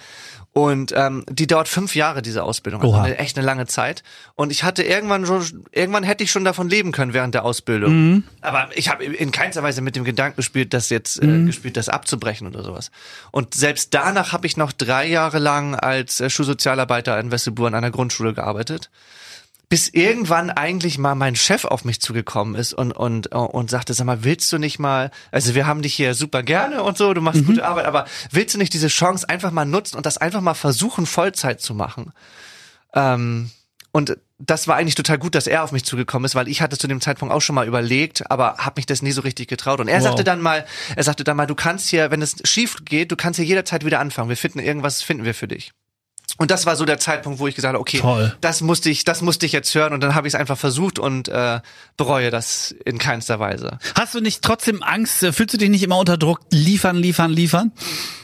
Und 0.57 0.95
ähm, 0.97 1.23
die 1.29 1.47
dauert 1.47 1.69
fünf 1.69 1.95
Jahre, 1.95 2.23
diese 2.23 2.43
Ausbildung. 2.43 2.81
Also 2.81 2.95
eine, 2.95 3.19
echt 3.19 3.37
eine 3.37 3.45
lange 3.45 3.67
Zeit. 3.67 4.03
Und 4.37 4.51
ich 4.51 4.65
hatte 4.65 4.83
irgendwann 4.83 5.27
schon, 5.27 5.67
irgendwann 5.71 6.03
hätte 6.03 6.25
ich 6.25 6.31
schon 6.31 6.47
davon 6.47 6.71
leben 6.71 6.93
können 6.93 7.13
während 7.13 7.35
der 7.35 7.45
Ausbildung. 7.45 7.93
Mhm. 7.93 8.25
Aber 8.41 8.71
ich 8.75 8.89
habe 8.89 9.05
in 9.05 9.33
keinster 9.33 9.63
Weise 9.63 9.83
mit 9.83 9.97
dem 9.97 10.05
Gedanken 10.05 10.37
gespielt, 10.37 10.73
das 10.73 10.89
jetzt 10.89 11.23
Mhm. 11.23 11.43
äh, 11.43 11.47
gespielt, 11.47 11.77
das 11.77 11.91
abzubrechen 11.91 12.47
oder 12.47 12.63
sowas. 12.63 12.91
Und 13.33 13.53
selbst 13.53 13.93
danach 13.93 14.33
habe 14.33 14.47
ich 14.47 14.57
noch 14.57 14.73
drei 14.73 15.07
Jahre 15.07 15.41
lang 15.41 15.75
als 15.75 16.23
äh, 16.23 16.31
Schulsozialarbeiter 16.31 17.21
in 17.21 17.31
Wesselburg 17.31 17.67
an 17.69 17.75
einer 17.75 17.91
Grundschule 17.91 18.33
gearbeitet 18.33 18.89
bis 19.69 19.89
irgendwann 19.89 20.51
eigentlich 20.51 20.97
mal 20.97 21.15
mein 21.17 21.35
Chef 21.35 21.65
auf 21.65 21.85
mich 21.85 22.01
zugekommen 22.01 22.55
ist 22.55 22.73
und 22.73 22.93
und 22.93 23.29
und 23.33 23.69
sagte, 23.71 23.95
sag 23.95 24.05
mal, 24.07 24.23
willst 24.23 24.53
du 24.53 24.59
nicht 24.59 24.79
mal, 24.79 25.11
also 25.33 25.55
wir 25.57 25.67
haben 25.67 25.83
dich 25.83 25.95
hier 25.95 26.15
super 26.15 26.43
gerne 26.45 26.83
und 26.85 26.97
so, 26.97 27.13
du 27.15 27.21
machst 27.21 27.45
gute 27.45 27.65
Arbeit, 27.67 27.87
aber 27.87 28.05
willst 28.31 28.55
du 28.55 28.59
nicht 28.59 28.73
diese 28.73 28.89
Chance 28.89 29.29
einfach 29.29 29.51
mal 29.51 29.65
nutzen 29.65 29.97
und 29.97 30.07
das 30.07 30.19
einfach 30.19 30.41
mal 30.41 30.55
versuchen 30.55 31.05
Vollzeit 31.07 31.61
zu 31.61 31.75
machen? 31.75 32.13
Ähm, 32.95 33.51
und 33.93 34.19
das 34.39 34.69
war 34.69 34.77
eigentlich 34.77 34.95
total 34.95 35.17
gut, 35.19 35.35
dass 35.35 35.47
er 35.47 35.65
auf 35.65 35.73
mich 35.73 35.85
zugekommen 35.85 36.27
ist, 36.27 36.35
weil 36.35 36.49
ich 36.49 36.61
hatte 36.61 36.77
zu 36.77 36.87
dem 36.87 37.01
Zeitpunkt 37.01 37.35
auch 37.35 37.41
schon 37.41 37.55
mal 37.55 37.67
überlegt, 37.67 38.31
aber 38.31 38.59
habe 38.59 38.75
mich 38.79 38.87
das 38.87 39.01
nie 39.01 39.13
so 39.13 39.23
richtig 39.23 39.49
getraut. 39.49 39.81
Und 39.81 39.89
er 39.89 39.97
Wow. 39.99 40.05
sagte 40.05 40.25
dann 40.25 40.43
mal, 40.43 40.67
er 40.95 41.03
sagte 41.03 41.25
dann 41.25 41.39
mal, 41.39 41.47
du 41.47 41.55
kannst 41.55 41.89
hier, 41.89 42.11
wenn 42.11 42.21
es 42.21 42.37
schief 42.45 42.77
geht, 42.85 43.11
du 43.11 43.17
kannst 43.17 43.39
hier 43.39 43.47
jederzeit 43.47 43.85
wieder 43.87 43.99
anfangen. 43.99 44.29
Wir 44.29 44.37
finden 44.37 44.59
irgendwas, 44.59 45.03
finden 45.03 45.25
wir 45.25 45.35
für 45.35 45.49
dich. 45.49 45.73
Und 46.39 46.51
das 46.51 46.67
war 46.67 46.77
so 46.77 46.85
der 46.85 46.99
Zeitpunkt, 46.99 47.39
wo 47.39 47.47
ich 47.47 47.55
gesagt 47.55 47.73
habe, 47.73 47.81
okay, 47.81 47.99
Toll. 47.99 48.37
das 48.43 48.61
musste 48.61 48.91
ich, 48.91 49.05
das 49.05 49.23
musste 49.23 49.47
ich 49.47 49.53
jetzt 49.53 49.75
hören 49.75 49.95
und 49.95 50.03
dann 50.03 50.15
habe 50.15 50.29
ich 50.29 50.35
es 50.35 50.39
einfach 50.39 50.59
versucht 50.59 50.99
und 50.99 51.29
äh, 51.29 51.61
bereue 51.97 52.31
das 52.31 52.75
in 52.85 52.99
keinster 52.99 53.41
Weise. 53.41 53.79
Hast 53.95 54.15
du 54.15 54.21
nicht 54.21 54.43
trotzdem 54.43 54.83
Angst? 54.83 55.23
äh, 55.23 55.33
Fühlst 55.33 55.55
du 55.55 55.59
dich 55.59 55.71
nicht 55.71 55.83
immer 55.83 55.99
unter 55.99 56.19
Druck? 56.19 56.41
Liefern, 56.51 56.97
liefern, 56.97 57.31
liefern? 57.31 57.73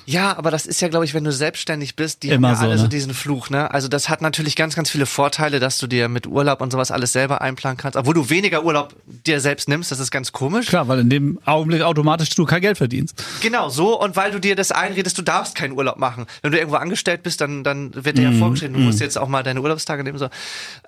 Ja, 0.04 0.36
aber 0.36 0.50
das 0.50 0.66
ist 0.66 0.80
ja, 0.80 0.88
glaube 0.88 1.04
ich, 1.04 1.14
wenn 1.14 1.22
du 1.22 1.32
selbstständig 1.32 1.94
bist, 1.94 2.24
die 2.24 2.30
Immer 2.30 2.48
haben 2.48 2.54
ja 2.54 2.60
so, 2.60 2.66
alle 2.66 2.76
so 2.78 2.82
ne? 2.84 2.88
diesen 2.88 3.14
Fluch, 3.14 3.50
ne? 3.50 3.70
Also 3.70 3.86
das 3.86 4.08
hat 4.08 4.20
natürlich 4.20 4.56
ganz, 4.56 4.74
ganz 4.74 4.90
viele 4.90 5.06
Vorteile, 5.06 5.60
dass 5.60 5.78
du 5.78 5.86
dir 5.86 6.08
mit 6.08 6.26
Urlaub 6.26 6.60
und 6.60 6.72
sowas 6.72 6.90
alles 6.90 7.12
selber 7.12 7.40
einplanen 7.40 7.76
kannst, 7.76 7.96
obwohl 7.96 8.14
du 8.14 8.28
weniger 8.28 8.64
Urlaub 8.64 8.94
dir 9.06 9.40
selbst 9.40 9.68
nimmst, 9.68 9.92
das 9.92 10.00
ist 10.00 10.10
ganz 10.10 10.32
komisch. 10.32 10.66
Klar, 10.66 10.88
weil 10.88 10.98
in 10.98 11.08
dem 11.08 11.38
Augenblick 11.44 11.82
automatisch 11.82 12.30
du 12.30 12.44
kein 12.44 12.60
Geld 12.60 12.78
verdienst. 12.78 13.22
Genau, 13.40 13.68
so 13.68 13.98
und 14.00 14.16
weil 14.16 14.32
du 14.32 14.40
dir 14.40 14.56
das 14.56 14.72
einredest, 14.72 15.16
du 15.18 15.22
darfst 15.22 15.54
keinen 15.54 15.72
Urlaub 15.72 15.98
machen. 15.98 16.26
Wenn 16.42 16.50
du 16.50 16.58
irgendwo 16.58 16.76
angestellt 16.78 17.22
bist, 17.22 17.40
dann, 17.40 17.62
dann 17.62 17.91
wird 17.94 18.16
Mhm, 18.16 18.20
dir 18.20 18.30
ja 18.30 18.32
vorgeschrieben, 18.32 18.74
du 18.74 18.80
musst 18.80 19.00
jetzt 19.00 19.18
auch 19.18 19.28
mal 19.28 19.42
deine 19.42 19.60
Urlaubstage 19.60 20.04
nehmen. 20.04 20.18
So. 20.18 20.28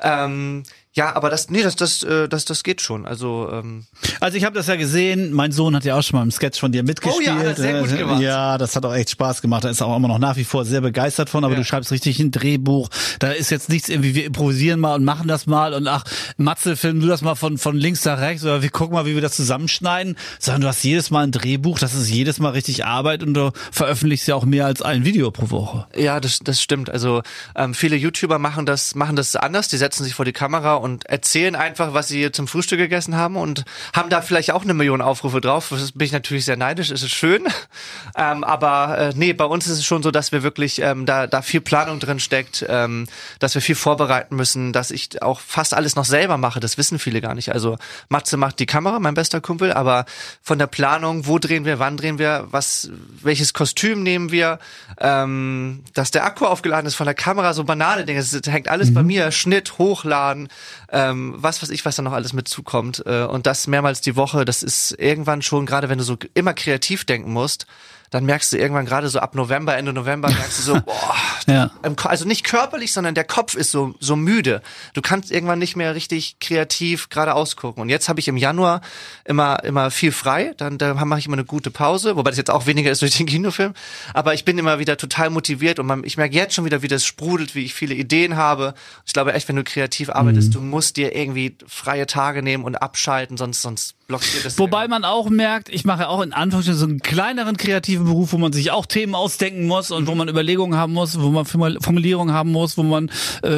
Ähm, 0.01 0.63
ja, 0.95 1.15
aber 1.15 1.29
das, 1.31 1.51
nee, 1.51 1.63
das, 1.63 1.77
das, 1.77 2.03
äh, 2.05 2.29
das, 2.29 2.45
das 2.45 2.63
geht 2.63 2.81
schon. 2.81 3.05
Also, 3.07 3.49
ähm, 3.53 3.85
Also 4.21 4.37
ich 4.39 4.45
habe 4.45 4.55
das 4.55 4.67
ja 4.69 4.77
gesehen, 4.77 5.33
mein 5.33 5.53
Sohn 5.53 5.75
hat 5.75 5.85
ja 5.85 5.99
auch 5.99 6.03
schon 6.03 6.19
mal 6.19 6.23
im 6.25 6.31
Sketch 6.31 6.61
von 6.61 6.73
dir 6.73 6.83
mitgespielt. 6.85 7.29
Oh 7.29 7.31
ja, 7.31 7.43
er 7.43 7.57
sehr 7.57 7.81
gut 7.81 7.91
Äh, 7.93 7.97
gemacht. 7.99 8.21
Ja, 8.23 8.59
das 8.59 8.77
hat 8.77 8.87
auch 8.87 8.95
echt 8.95 9.11
Spaß 9.11 9.43
gemacht. 9.43 9.65
Da 9.65 9.71
ist 9.71 9.83
auch 9.83 9.97
immer 9.97 10.09
noch 10.09 10.19
nach 10.19 10.37
wie 10.37 10.45
vor 10.45 10.65
sehr 10.65 10.81
begeistert 10.81 11.29
von, 11.31 11.45
aber 11.45 11.55
Ja. 11.55 11.59
du 11.61 11.65
schreibst 11.65 11.91
richtig 11.91 12.19
ein 12.21 12.31
Drehbuch. 12.31 12.89
Da 13.19 13.33
ist 13.33 13.51
jetzt 13.51 13.69
nichts 13.69 13.89
irgendwie, 13.89 14.15
wir 14.15 14.25
improvisieren 14.25 14.81
mal 14.81 14.95
und 14.95 15.05
machen 15.05 15.27
das 15.29 15.47
mal 15.47 15.75
und 15.75 15.87
ach, 15.89 16.05
Matze, 16.37 16.77
film 16.77 17.01
du 17.01 17.07
das 17.09 17.23
mal 17.23 17.35
von, 17.35 17.59
von 17.59 17.77
links 17.77 18.05
nach 18.05 18.21
rechts 18.21 18.45
oder 18.45 18.63
wir 18.63 18.71
gucken 18.71 18.95
mal, 18.95 19.05
wie 19.07 19.15
wir 19.15 19.23
das 19.23 19.35
zusammenschneiden. 19.37 20.17
Sondern 20.39 20.61
du 20.63 20.69
hast 20.69 20.85
jedes 20.85 21.11
Mal 21.11 21.25
ein 21.25 21.33
Drehbuch, 21.33 21.79
das 21.79 21.95
ist 21.95 22.09
jedes 22.09 22.39
Mal 22.39 22.51
richtig 22.51 22.85
Arbeit 22.85 23.23
und 23.23 23.35
du 23.35 23.51
veröffentlichst 23.73 24.29
ja 24.29 24.37
auch 24.37 24.45
mehr 24.45 24.67
als 24.67 24.81
ein 24.83 25.05
Video 25.05 25.31
pro 25.31 25.51
Woche. 25.51 25.87
Ja, 25.97 26.21
das, 26.21 26.39
das 26.39 26.63
stimmt. 26.63 26.89
Also 26.89 27.23
ähm, 27.57 27.75
viele 27.75 27.97
YouTuber 27.97 28.39
machen 28.39 28.65
das, 28.65 28.95
machen 28.95 29.17
das 29.17 29.35
anders. 29.35 29.67
Die 29.69 29.77
setzen 29.77 30.05
sich 30.05 30.15
vor 30.15 30.25
die 30.25 30.33
Kamera 30.33 30.75
und 30.85 31.07
erzählen 31.07 31.57
einfach, 31.57 31.95
was 31.95 32.09
sie 32.09 32.31
zum 32.31 32.47
Frühstück 32.47 32.79
gegessen 32.79 33.17
haben 33.17 33.37
und 33.37 33.65
haben 33.95 34.11
da 34.11 34.21
vielleicht 34.21 34.53
auch 34.53 34.65
eine 34.65 34.75
Million 34.75 35.01
Aufrufe 35.01 35.41
drauf. 35.41 35.71
Das 35.71 35.93
bin 35.93 36.05
ich 36.05 36.13
natürlich 36.13 36.45
sehr 36.45 36.59
neidisch. 36.59 36.91
Es 36.91 37.03
ist 37.03 37.15
schön, 37.15 37.47
ähm, 38.19 38.45
aber 38.45 38.99
äh, 38.99 39.13
nee, 39.17 39.33
bei 39.33 39.47
uns 39.47 39.67
ist 39.67 39.79
es 39.79 39.87
schon 39.87 40.03
so, 40.03 40.11
dass 40.11 40.31
wir 40.31 40.43
wirklich 40.43 40.83
ähm, 40.83 41.07
da 41.07 41.27
da 41.27 41.41
viel 41.41 41.63
Planung 41.63 42.01
drin 42.01 42.21
steckt, 42.21 42.67
ähm, 42.69 43.07
dass 43.39 43.55
wir 43.55 43.63
viel 43.63 43.75
vorbereiten 43.75 44.37
müssen, 44.37 44.75
dass 44.75 44.91
ich 44.91 45.23
auch 45.23 45.41
fast 45.41 45.73
alles 45.73 45.97
noch 45.97 46.05
selber 46.05 46.37
mache. 46.37 46.61
Das 46.61 46.77
wissen 46.77 46.99
viele 46.99 47.23
gar 47.23 47.35
nicht. 47.35 47.53
Also 47.53 47.79
Matze 48.11 48.37
macht 48.37 48.59
die 48.59 48.67
Kamera, 48.67 48.99
mein 48.99 49.15
bester 49.15 49.41
Kumpel, 49.41 49.73
aber 49.73 50.05
von 50.43 50.59
der 50.59 50.67
Planung, 50.67 51.27
wo 51.27 51.39
drehen 51.39 51.65
wir, 51.65 51.79
wann 51.79 51.97
drehen 51.97 52.19
wir, 52.19 52.47
was, 52.51 52.91
welches 53.23 53.55
Kostüm 53.55 54.03
nehmen 54.03 54.31
wir, 54.31 54.59
ähm, 55.01 55.83
dass 55.95 56.11
der 56.11 56.27
Akku 56.27 56.45
aufgeladen 56.45 56.87
ist 56.87 56.95
von 56.95 57.07
der 57.07 57.15
Kamera, 57.15 57.55
so 57.55 57.65
banale 57.65 58.05
Dinge. 58.05 58.21
Es 58.21 58.39
hängt 58.47 58.69
alles 58.69 58.93
bei 58.93 59.03
mir, 59.03 59.33
Schnitt, 59.33 59.79
Hochladen, 59.79 60.49
ähm, 60.91 61.35
was 61.37 61.63
weiß 61.63 61.71
ich, 61.71 61.85
was 61.85 61.97
da 61.97 62.03
noch 62.03 62.13
alles 62.13 62.33
mit 62.33 62.49
zukommt. 62.49 63.03
Äh, 63.07 63.25
und 63.25 63.47
das 63.47 63.67
mehrmals 63.67 64.01
die 64.01 64.17
Woche, 64.17 64.45
das 64.45 64.63
ist 64.63 64.93
irgendwann 64.99 65.43
schon, 65.43 65.67
gerade 65.67 65.89
wenn 65.89 65.99
du 65.99 66.05
so 66.05 66.17
immer 66.35 66.55
kreativ 66.55 67.05
denken 67.05 67.33
musst, 67.33 67.67
dann 68.15 68.25
merkst 68.27 68.53
du 68.53 68.57
irgendwann 68.59 68.87
gerade 68.87 69.09
so 69.09 69.19
ab 69.19 69.35
November, 69.35 69.77
Ende 69.77 69.93
November, 69.93 70.29
merkst 70.31 70.59
du 70.61 70.63
so, 70.63 70.75
boah, 70.87 71.15
Ja. 71.49 71.71
also 72.05 72.25
nicht 72.27 72.45
körperlich, 72.45 72.93
sondern 72.93 73.15
der 73.15 73.25
Kopf 73.25 73.55
ist 73.57 73.71
so 73.73 73.95
so 73.99 74.15
müde. 74.17 74.63
Du 74.95 75.03
kannst 75.03 75.31
irgendwann 75.33 75.59
nicht 75.59 75.75
mehr 75.77 75.95
richtig 75.95 76.37
kreativ 76.41 77.09
geradeaus 77.09 77.57
gucken. 77.57 77.83
Und 77.83 77.89
jetzt 77.89 78.09
habe 78.09 78.21
ich 78.21 78.29
im 78.29 78.37
Januar 78.37 78.81
immer 79.25 79.65
immer 79.65 79.91
viel 79.91 80.13
frei. 80.13 80.55
Dann 80.57 80.79
da 80.79 80.95
mache 80.95 81.19
ich 81.19 81.27
immer 81.27 81.35
eine 81.37 81.45
gute 81.45 81.71
Pause, 81.71 82.17
wobei 82.17 82.31
das 82.31 82.39
jetzt 82.39 82.51
auch 82.51 82.67
weniger 82.67 82.91
ist 82.91 83.03
durch 83.03 83.17
den 83.17 83.27
Kinofilm. 83.27 83.75
Aber 84.15 84.33
ich 84.35 84.45
bin 84.45 84.57
immer 84.59 84.79
wieder 84.79 84.97
total 84.97 85.31
motiviert 85.31 85.79
und 85.81 85.87
man, 85.87 86.05
ich 86.05 86.17
merke 86.17 86.35
jetzt 86.37 86.55
schon 86.55 86.65
wieder, 86.65 86.83
wie 86.83 86.89
das 86.89 87.05
sprudelt, 87.05 87.55
wie 87.57 87.65
ich 87.65 87.75
viele 87.75 87.95
Ideen 87.95 88.37
habe. 88.37 88.75
Ich 89.05 89.13
glaube 89.13 89.33
echt, 89.35 89.49
wenn 89.49 89.57
du 89.57 89.65
kreativ 89.65 90.09
arbeitest, 90.11 90.49
Mhm. 90.51 90.53
du 90.53 90.61
musst 90.61 90.97
dir 90.97 91.15
irgendwie 91.17 91.57
freie 91.67 92.07
Tage 92.07 92.43
nehmen 92.43 92.63
und 92.65 92.77
abschalten, 92.77 93.37
sonst 93.37 93.61
sonst 93.63 93.95
blockiert 94.07 94.45
das. 94.45 94.59
Wobei 94.59 94.89
man 94.89 95.05
auch 95.05 95.31
merkt, 95.31 95.69
ich 95.69 95.85
mache 95.85 96.09
auch 96.09 96.23
in 96.23 96.33
Anführungsstrichen 96.33 96.79
so 96.79 96.87
einen 96.87 97.01
kleineren 97.01 97.57
kreativen 97.57 98.07
Beruf, 98.07 98.33
wo 98.33 98.39
man 98.39 98.53
sich 98.53 98.71
auch 98.71 98.87
Themen 98.87 99.15
ausdenken 99.15 99.67
muss 99.67 99.91
und 99.91 100.07
wo 100.07 100.15
man 100.15 100.29
Überlegungen 100.29 100.79
haben 100.79 100.93
muss, 100.93 101.21
wo 101.21 101.31
man 101.31 101.45
Formul- 101.45 101.83
Formulierungen 101.83 102.35
haben 102.35 102.53
muss, 102.53 102.77
wo 102.77 102.83
man 102.83 103.09
äh, 103.43 103.49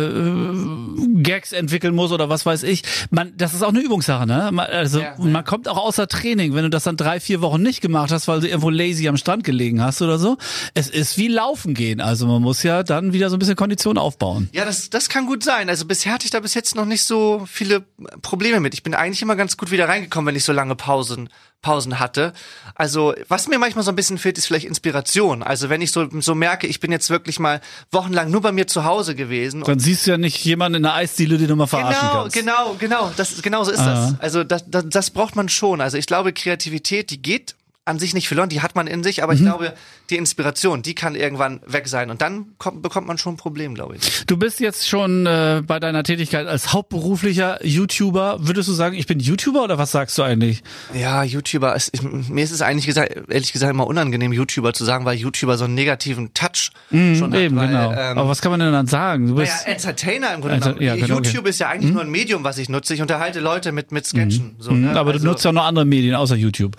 Gags 1.23 1.53
entwickeln 1.53 1.95
muss 1.95 2.13
oder 2.13 2.29
was 2.29 2.47
weiß 2.47 2.63
ich. 2.65 2.83
Man, 3.11 3.33
das 3.37 3.55
ist 3.55 3.63
auch 3.63 3.69
eine 3.71 3.81
Übungssache, 3.81 4.27
ne? 4.27 4.51
Man, 4.53 4.67
also 4.67 5.01
Ja. 5.01 5.15
man 5.19 5.45
kommt 5.45 5.69
auch 5.69 5.77
außer 5.79 6.07
Training, 6.09 6.55
wenn 6.55 6.63
du 6.65 6.71
das 6.71 6.85
dann 6.85 6.97
drei, 6.97 7.21
vier 7.21 7.41
Wochen 7.41 7.63
nicht 7.63 7.81
gemacht 7.81 8.11
hast, 8.11 8.29
weil 8.29 8.41
du 8.41 8.49
irgendwo 8.49 8.71
lazy 8.71 9.09
am 9.09 9.17
Strand 9.17 9.45
gelegen 9.45 9.83
hast 9.83 10.03
oder 10.03 10.19
so. 10.19 10.37
Es 10.75 10.89
ist 10.89 11.19
wie 11.19 11.29
Laufen 11.29 11.75
gehen. 11.75 12.01
Also 12.01 12.27
man 12.27 12.43
muss 12.43 12.63
ja 12.63 12.83
dann 12.83 13.13
wieder 13.13 13.31
so 13.31 13.37
ein 13.37 13.39
bisschen 13.39 13.57
Kondition 13.57 13.99
aufbauen. 13.99 14.49
Ja, 14.53 14.65
das, 14.65 14.91
das 14.91 15.09
kann 15.09 15.27
gut 15.27 15.43
sein. 15.43 15.69
Also 15.69 15.85
bisher 15.87 16.13
hatte 16.13 16.25
ich 16.25 16.31
da 16.31 16.41
bis 16.41 16.55
jetzt 16.55 16.75
noch 16.75 16.85
nicht 16.87 17.05
so 17.05 17.45
viele 17.51 17.85
Probleme 18.23 18.61
mit. 18.61 18.75
Ich 18.75 18.83
bin 18.83 18.95
eigentlich 18.95 19.23
immer 19.23 19.37
ganz 19.37 19.57
gut 19.57 19.71
wieder 19.71 19.89
reingekommen, 19.89 20.27
wenn 20.29 20.37
ich 20.37 20.45
so 20.45 20.53
lange 20.53 20.75
Pausen, 20.77 21.29
Pausen 21.62 21.99
hatte. 21.99 22.33
Also, 22.75 23.14
was 23.29 23.49
mir 23.49 23.59
manchmal 23.59 23.85
so 23.85 23.90
ein 23.90 23.97
bisschen 23.97 24.19
fehlt, 24.19 24.38
ist 24.38 24.47
vielleicht 24.47 24.66
Inspiration. 24.66 25.42
Also, 25.42 25.69
wenn 25.69 25.81
ich 25.81 25.90
so, 25.90 26.07
so 26.21 26.35
merke, 26.35 26.66
ich 26.66 26.79
bin 26.81 26.92
jetzt 26.92 27.11
wirklich 27.11 27.38
mal 27.40 27.61
wochenlang 27.90 28.31
nur 28.31 28.40
bei 28.40 28.53
mir 28.53 28.66
zu 28.66 28.85
Hause 28.85 29.14
gewesen. 29.14 29.62
Dann 29.64 29.79
siehst 29.81 30.07
du 30.07 30.12
ja 30.12 30.19
nicht 30.19 30.45
jemanden 30.45 30.77
in 30.77 30.83
der 30.85 30.95
Eisdiele, 30.95 31.38
den 31.38 31.49
du 31.49 31.57
mal 31.57 31.66
verarschen 31.66 32.01
Genau, 32.09 32.23
kannst. 32.23 32.37
genau, 32.37 32.77
genau. 32.79 33.12
Das, 33.16 33.42
genau 33.42 33.64
so 33.64 33.73
ist 33.73 33.81
Ah. 33.81 34.11
das. 34.12 34.21
Also 34.21 34.45
das, 34.45 34.64
das, 34.69 34.85
das 34.88 35.11
braucht 35.11 35.35
man 35.35 35.49
schon. 35.49 35.81
Also 35.81 35.99
ich 35.99 36.07
glaube, 36.07 36.33
Kreativität, 36.33 37.11
die 37.11 37.21
geht 37.21 37.57
an 37.87 37.99
sich 37.99 38.12
nicht 38.14 38.29
verloren, 38.29 38.49
die 38.49 38.61
hat 38.61 38.75
man 38.75 38.87
in 38.88 39.03
sich, 39.03 39.22
aber 39.22 39.33
ich 39.33 39.40
Mhm. 39.40 39.44
glaube, 39.44 39.72
die 40.11 40.16
Inspiration, 40.16 40.83
die 40.83 40.94
kann 40.94 41.14
irgendwann 41.14 41.61
weg 41.66 41.87
sein 41.88 42.11
und 42.11 42.20
dann 42.20 42.46
kommt, 42.59 42.83
bekommt 42.83 43.07
man 43.07 43.16
schon 43.16 43.35
ein 43.35 43.37
Problem, 43.37 43.75
glaube 43.75 43.96
ich. 43.96 44.27
Du 44.27 44.37
bist 44.37 44.61
jetzt 44.61 44.88
schon 44.88 45.25
äh, 45.27 45.62
bei 45.64 45.79
deiner 45.81 46.03
Tätigkeit 46.03 46.46
als 46.49 46.72
hauptberuflicher 46.72 47.64
YouTuber. 47.64 48.38
Würdest 48.40 48.68
du 48.68 48.72
sagen, 48.72 48.96
ich 48.96 49.07
bin 49.07 49.20
YouTuber 49.20 49.62
oder 49.62 49.79
was 49.79 49.92
sagst 49.92 50.18
du 50.18 50.22
eigentlich? 50.25 50.62
Ja, 50.94 51.22
YouTuber, 51.22 51.75
ist, 51.77 51.90
ich, 51.94 52.03
mir 52.03 52.42
ist 52.42 52.51
es 52.51 52.61
eigentlich 52.61 52.87
gesagt, 52.87 53.14
ehrlich 53.31 53.53
gesagt 53.53 53.70
immer 53.70 53.87
unangenehm, 53.87 54.33
YouTuber 54.33 54.72
zu 54.72 54.85
sagen, 54.85 55.05
weil 55.05 55.16
YouTuber 55.16 55.57
so 55.57 55.64
einen 55.64 55.75
negativen 55.75 56.35
Touch 56.35 56.70
schon 56.90 57.33
hat. 57.33 57.38
Eben, 57.38 57.57
genau. 57.59 57.92
Ähm, 57.92 58.18
Aber 58.18 58.29
was 58.29 58.40
kann 58.40 58.51
man 58.51 58.59
denn 58.61 58.72
dann 58.72 58.88
sagen? 58.88 59.29
Du 59.29 59.37
bist 59.37 59.66
Entertainer 59.66 60.35
im 60.35 60.40
Grunde 60.40 60.59
genommen. 60.59 60.83
ja, 60.83 60.96
genau, 60.96 61.16
YouTube 61.20 61.46
ist 61.46 61.61
ja 61.61 61.68
eigentlich 61.68 61.92
nur 61.92 62.03
ein 62.03 62.11
Medium, 62.11 62.42
was 62.42 62.59
ich 62.59 62.68
nutze. 62.68 62.94
Ich 62.94 63.01
unterhalte 63.01 63.38
Leute 63.40 63.70
mit, 63.70 63.92
mit 63.92 64.07
Sketchen. 64.07 64.57
So, 64.59 64.72
Mhm, 64.72 64.81
ne? 64.92 64.99
aber 64.99 65.12
also, 65.12 65.25
du 65.25 65.31
nutzt 65.31 65.44
ja 65.44 65.51
auch 65.51 65.55
noch 65.55 65.64
andere 65.66 65.85
Medien 65.85 66.16
außer 66.16 66.35
YouTube. 66.37 66.77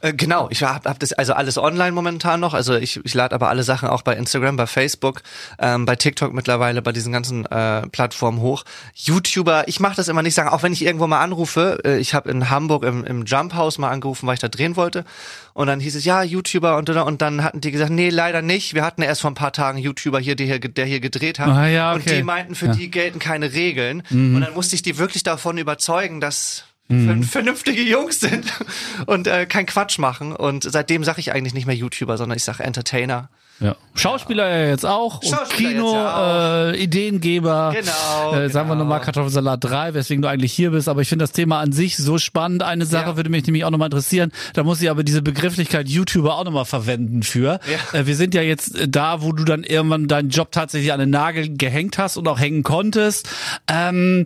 Äh, 0.00 0.14
genau, 0.14 0.48
ich 0.50 0.62
habe 0.62 0.88
hab 0.88 0.98
das 0.98 1.12
also 1.12 1.32
alles 1.34 1.58
online 1.58 1.92
momentan 1.92 2.40
noch. 2.40 2.54
Also 2.54 2.74
ich, 2.74 3.00
ich 3.04 3.14
lade 3.14 3.34
aber 3.34 3.48
alle 3.48 3.62
Sachen 3.62 3.88
auch 3.88 4.02
bei 4.02 4.14
Instagram, 4.16 4.56
bei 4.56 4.66
Facebook, 4.66 5.22
ähm, 5.58 5.84
bei 5.86 5.96
TikTok 5.96 6.32
mittlerweile, 6.32 6.82
bei 6.82 6.92
diesen 6.92 7.12
ganzen 7.12 7.44
äh, 7.46 7.86
Plattformen 7.88 8.40
hoch. 8.40 8.64
YouTuber, 8.94 9.68
ich 9.68 9.80
mache 9.80 9.96
das 9.96 10.08
immer 10.08 10.22
nicht 10.22 10.34
sagen, 10.34 10.48
auch 10.48 10.62
wenn 10.62 10.72
ich 10.72 10.84
irgendwo 10.84 11.06
mal 11.06 11.20
anrufe. 11.20 11.80
Äh, 11.84 11.98
ich 11.98 12.14
habe 12.14 12.30
in 12.30 12.50
Hamburg 12.50 12.84
im, 12.84 13.04
im 13.04 13.24
Jump 13.24 13.54
House 13.54 13.78
mal 13.78 13.90
angerufen, 13.90 14.26
weil 14.26 14.34
ich 14.34 14.40
da 14.40 14.48
drehen 14.48 14.76
wollte. 14.76 15.04
Und 15.52 15.66
dann 15.66 15.80
hieß 15.80 15.96
es, 15.96 16.04
ja, 16.04 16.22
YouTuber 16.22 16.76
und, 16.76 16.88
und 16.88 17.20
dann 17.20 17.42
hatten 17.44 17.60
die 17.60 17.70
gesagt, 17.70 17.90
nee, 17.90 18.08
leider 18.08 18.40
nicht. 18.40 18.74
Wir 18.74 18.84
hatten 18.84 19.02
erst 19.02 19.20
vor 19.20 19.30
ein 19.30 19.34
paar 19.34 19.52
Tagen 19.52 19.78
YouTuber 19.78 20.18
hier, 20.20 20.36
der 20.36 20.46
hier, 20.46 20.58
der 20.60 20.86
hier 20.86 21.00
gedreht 21.00 21.38
hat. 21.38 21.48
Ah, 21.48 21.66
ja, 21.66 21.92
Und 21.92 22.02
okay. 22.02 22.16
die 22.16 22.22
meinten, 22.22 22.54
für 22.54 22.66
Ja. 22.66 22.72
die 22.72 22.90
gelten 22.90 23.18
keine 23.18 23.52
Regeln. 23.52 24.02
Mhm. 24.10 24.36
Und 24.36 24.40
dann 24.42 24.54
musste 24.54 24.74
ich 24.76 24.82
die 24.82 24.96
wirklich 24.96 25.22
davon 25.22 25.58
überzeugen, 25.58 26.20
dass 26.20 26.64
vern- 26.90 27.22
vernünftige 27.22 27.82
Jungs 27.82 28.20
sind 28.20 28.44
und 29.06 29.26
äh, 29.26 29.46
kein 29.46 29.66
Quatsch 29.66 29.98
machen. 29.98 30.34
Und 30.34 30.64
seitdem 30.70 31.04
sage 31.04 31.20
ich 31.20 31.32
eigentlich 31.32 31.54
nicht 31.54 31.66
mehr 31.66 31.76
YouTuber, 31.76 32.16
sondern 32.18 32.36
ich 32.36 32.44
sage 32.44 32.62
Entertainer. 32.62 33.28
Ja. 33.62 33.76
Schauspieler 33.94 34.48
ja 34.48 34.68
jetzt 34.70 34.86
auch 34.86 35.22
und 35.22 35.28
Schauspieler 35.28 35.68
Kino, 35.70 35.86
jetzt 35.88 35.94
ja 35.94 36.16
auch. 36.16 36.72
Äh, 36.72 36.82
Ideengeber. 36.82 37.74
Genau, 37.78 38.34
Äh, 38.34 38.48
sagen 38.48 38.68
wir 38.70 38.72
genau. 38.74 38.84
nochmal 38.84 39.02
Kartoffelsalat 39.02 39.62
3, 39.62 39.92
weswegen 39.92 40.22
du 40.22 40.28
eigentlich 40.28 40.54
hier 40.54 40.70
bist. 40.70 40.88
Aber 40.88 41.02
ich 41.02 41.10
finde 41.10 41.24
das 41.24 41.32
Thema 41.32 41.60
an 41.60 41.70
sich 41.72 41.98
so 41.98 42.16
spannend. 42.16 42.62
Eine 42.62 42.86
Sache 42.86 43.10
Ja. 43.10 43.16
würde 43.16 43.28
mich 43.28 43.44
nämlich 43.44 43.66
auch 43.66 43.70
nochmal 43.70 43.88
interessieren. 43.88 44.32
Da 44.54 44.62
muss 44.62 44.80
ich 44.80 44.88
aber 44.88 45.04
diese 45.04 45.20
Begrifflichkeit 45.20 45.88
YouTuber 45.90 46.36
auch 46.38 46.44
nochmal 46.44 46.64
verwenden 46.64 47.22
für. 47.22 47.60
Ja. 47.92 47.98
Äh, 48.00 48.06
wir 48.06 48.16
sind 48.16 48.34
ja 48.34 48.40
jetzt 48.40 48.78
äh, 48.80 48.88
da, 48.88 49.20
wo 49.20 49.32
du 49.32 49.44
dann 49.44 49.62
irgendwann 49.62 50.08
deinen 50.08 50.30
Job 50.30 50.52
tatsächlich 50.52 50.94
an 50.94 51.00
den 51.00 51.10
Nagel 51.10 51.54
gehängt 51.54 51.98
hast 51.98 52.16
und 52.16 52.26
auch 52.28 52.40
hängen 52.40 52.62
konntest. 52.62 53.28
Ähm, 53.68 54.24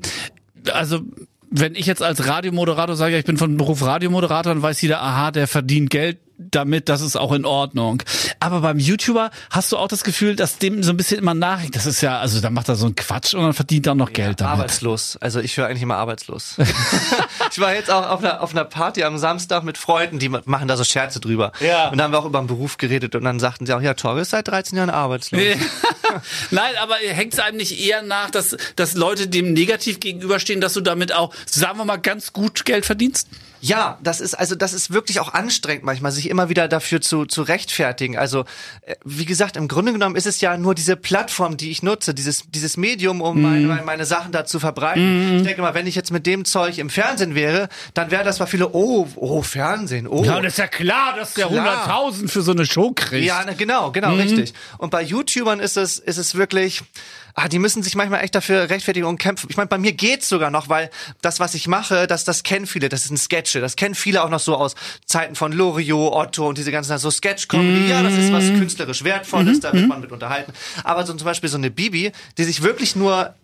also 0.73 1.01
wenn 1.57 1.77
ich 1.77 1.87
jetzt 1.87 2.03
als 2.03 2.27
Radiomoderator 2.27 2.97
sage, 2.97 3.17
ich 3.17 3.25
bin 3.25 3.37
von 3.37 3.57
Beruf 3.57 3.83
Radiomoderator, 3.83 4.53
dann 4.53 4.63
weiß 4.63 4.83
jeder, 4.83 5.01
aha, 5.03 5.31
der 5.31 5.47
verdient 5.47 5.89
Geld 5.89 6.19
damit, 6.39 6.89
das 6.89 7.01
ist 7.01 7.17
auch 7.17 7.33
in 7.33 7.45
Ordnung. 7.45 8.03
Aber 8.41 8.61
beim 8.61 8.79
YouTuber 8.79 9.31
hast 9.51 9.73
du 9.73 9.77
auch 9.77 9.89
das 9.89 10.05
Gefühl, 10.05 10.37
dass 10.37 10.59
dem 10.59 10.83
so 10.83 10.91
ein 10.91 10.97
bisschen 10.97 11.19
immer 11.19 11.35
nachhängt. 11.35 11.77
Das 11.77 11.87
ist 11.87 12.01
ja, 12.01 12.19
also 12.19 12.41
da 12.41 12.51
macht 12.51 12.69
er 12.69 12.77
so 12.77 12.87
einen 12.87 12.97
Quatsch 12.97 13.35
und 13.35 13.43
dann 13.43 13.53
verdient 13.53 13.87
er 13.87 13.95
noch 13.95 14.13
Geld 14.13 14.41
damit. 14.41 14.59
Arbeitslos. 14.61 15.17
Also 15.21 15.41
ich 15.41 15.57
höre 15.57 15.67
eigentlich 15.67 15.83
immer 15.83 15.97
arbeitslos. 15.97 16.57
ich 17.53 17.61
war 17.61 17.75
jetzt 17.75 17.91
auch 17.91 18.09
auf 18.11 18.21
einer, 18.21 18.43
auf 18.43 18.53
einer 18.53 18.65
Party 18.65 19.05
am 19.05 19.19
Samstag 19.19 19.63
mit 19.65 19.79
Freunden, 19.79 20.19
die 20.19 20.29
machen 20.29 20.69
da 20.69 20.77
so 20.77 20.85
Scherze 20.85 21.21
drüber. 21.21 21.53
Ja. 21.61 21.89
Und 21.89 21.99
dann 21.99 22.07
haben 22.07 22.13
wir 22.13 22.19
auch 22.19 22.27
über 22.27 22.41
den 22.41 22.49
Beruf 22.49 22.77
geredet 22.79 23.15
und 23.15 23.25
dann 23.25 23.39
sagten 23.39 23.67
sie 23.67 23.75
auch, 23.75 23.83
ja, 23.83 23.95
Torge 23.95 24.21
ist 24.23 24.31
seit 24.31 24.49
13 24.49 24.77
Jahren 24.77 24.91
arbeitslos. 24.91 25.41
Nein, 26.51 26.75
aber 26.81 26.97
hängt 26.97 27.33
es 27.33 27.39
einem 27.39 27.57
nicht 27.57 27.81
eher 27.81 28.03
nach, 28.03 28.31
dass, 28.31 28.57
dass 28.77 28.95
Leute 28.95 29.29
dem 29.29 29.53
negativ 29.53 30.01
gegenüberstehen, 30.01 30.61
dass 30.61 30.75
du 30.75 30.81
damit 30.81 31.13
auch, 31.13 31.33
sagen 31.47 31.79
wir 31.79 31.85
mal, 31.85 31.97
ganz 31.97 32.33
gut 32.33 32.65
Geld 32.65 32.87
verdienst? 32.87 33.29
Ja, 33.65 33.99
das 34.03 34.21
ist 34.21 34.35
also 34.35 34.55
das 34.55 34.75
ist 34.75 34.93
wirklich 34.93 35.21
auch 35.21 35.33
anstrengend 35.33 35.85
manchmal, 35.85 36.13
sich 36.13 36.24
immer 36.31 36.49
wieder 36.49 36.69
dafür 36.69 37.01
zu, 37.01 37.27
zu 37.27 37.43
rechtfertigen. 37.43 38.17
Also 38.17 38.45
äh, 38.83 38.95
wie 39.05 39.25
gesagt, 39.25 39.57
im 39.57 39.69
Grunde 39.69 39.93
genommen 39.93 40.17
ist 40.17 40.27
es 40.27 40.41
ja 40.41 40.57
nur 40.57 40.75
diese 40.75 40.97
Plattform, 40.97 41.57
die 41.57 41.71
ich 41.71 41.83
nutze, 41.83 42.15
dieses 42.15 42.45
dieses 42.51 42.77
Medium, 42.77 43.21
um 43.21 43.43
meine, 43.43 43.67
meine, 43.67 43.83
meine 43.83 44.05
Sachen 44.07 44.33
da 44.33 44.45
zu 44.45 44.59
verbreiten. 44.59 45.39
Ich 45.39 45.43
denke 45.43 45.63
mal, 45.63 45.75
wenn 45.75 45.87
ich 45.87 45.95
jetzt 45.95 46.11
mit 46.11 46.27
dem 46.27 46.45
Zeug 46.45 46.79
im 46.79 46.91
Fernsehen 46.91 47.35
wäre, 47.35 47.69
dann 47.95 48.11
wäre 48.11 48.25
das 48.25 48.39
mal 48.39 48.47
viele, 48.47 48.73
oh, 48.73 49.09
oh 49.17 49.43
Fernsehen, 49.43 50.07
oh. 50.07 50.25
Ja, 50.25 50.37
und 50.37 50.45
ist 50.45 50.59
ja 50.59 50.67
klar, 50.67 51.15
dass 51.17 51.35
der 51.35 51.47
Klar. 51.47 51.89
100.000 51.89 52.29
für 52.29 52.43
so 52.43 52.53
eine 52.53 52.67
Show 52.67 52.93
kriegt. 52.95 53.27
Ja, 53.27 53.43
na, 53.47 53.53
genau, 53.53 53.93
genau, 53.93 54.15
richtig. 54.15 54.55
Und 54.79 54.91
bei 54.91 55.03
YouTubern 55.03 55.61
ist 55.61 55.77
es, 55.77 55.99
ist 55.99 56.19
es 56.19 56.35
wirklich, 56.35 56.83
ah, 57.35 57.49
die 57.49 57.59
müssen 57.59 57.83
sich 57.83 57.95
manchmal 57.95 58.23
echt 58.23 58.35
dafür 58.35 58.71
rechtfertigen 58.71 59.07
und 59.07 59.19
kämpfen. 59.19 59.49
Ich 59.51 59.57
meine, 59.57 59.69
bei 59.69 59.79
mir 59.79 59.93
geht's 59.93 60.29
sogar 60.29 60.51
noch, 60.51 60.69
weil 60.69 60.91
das, 61.21 61.41
was 61.41 61.55
ich 61.55 61.69
mache, 61.69 62.07
das, 62.07 62.25
das 62.25 62.43
kennen 62.43 62.67
viele, 62.67 62.89
das 62.89 63.05
sind 63.05 63.19
Sketche. 63.19 63.61
Das 63.61 63.77
kennen 63.77 63.95
viele 63.95 64.23
auch 64.23 64.31
noch 64.31 64.41
so 64.41 64.57
aus 64.57 64.75
Zeiten 65.05 65.35
von 65.35 65.53
Loriot, 65.53 66.13
Otto 66.13 66.49
und 66.49 66.59
diese 66.59 66.73
ganzen, 66.73 66.97
so 66.99 67.11
Sketch-Comedy. 67.11 67.91
Ja, 67.91 68.03
das 68.03 68.15
ist 68.15 68.33
was 68.33 68.45
künstlerisch 68.45 69.05
Wertvolles, 69.05 69.61
da 69.61 69.73
wird 69.73 69.89
man 69.89 70.01
mit 70.01 70.13
unterhalten. 70.13 70.53
Aber 70.85 71.05
so 71.05 71.15
zum 71.15 71.25
Beispiel 71.25 71.49
so 71.49 71.59
eine 71.59 71.71
Bibi, 71.71 72.13
die 72.39 72.45
sich 72.45 72.63
wirklich 72.63 72.97
nur 72.97 73.35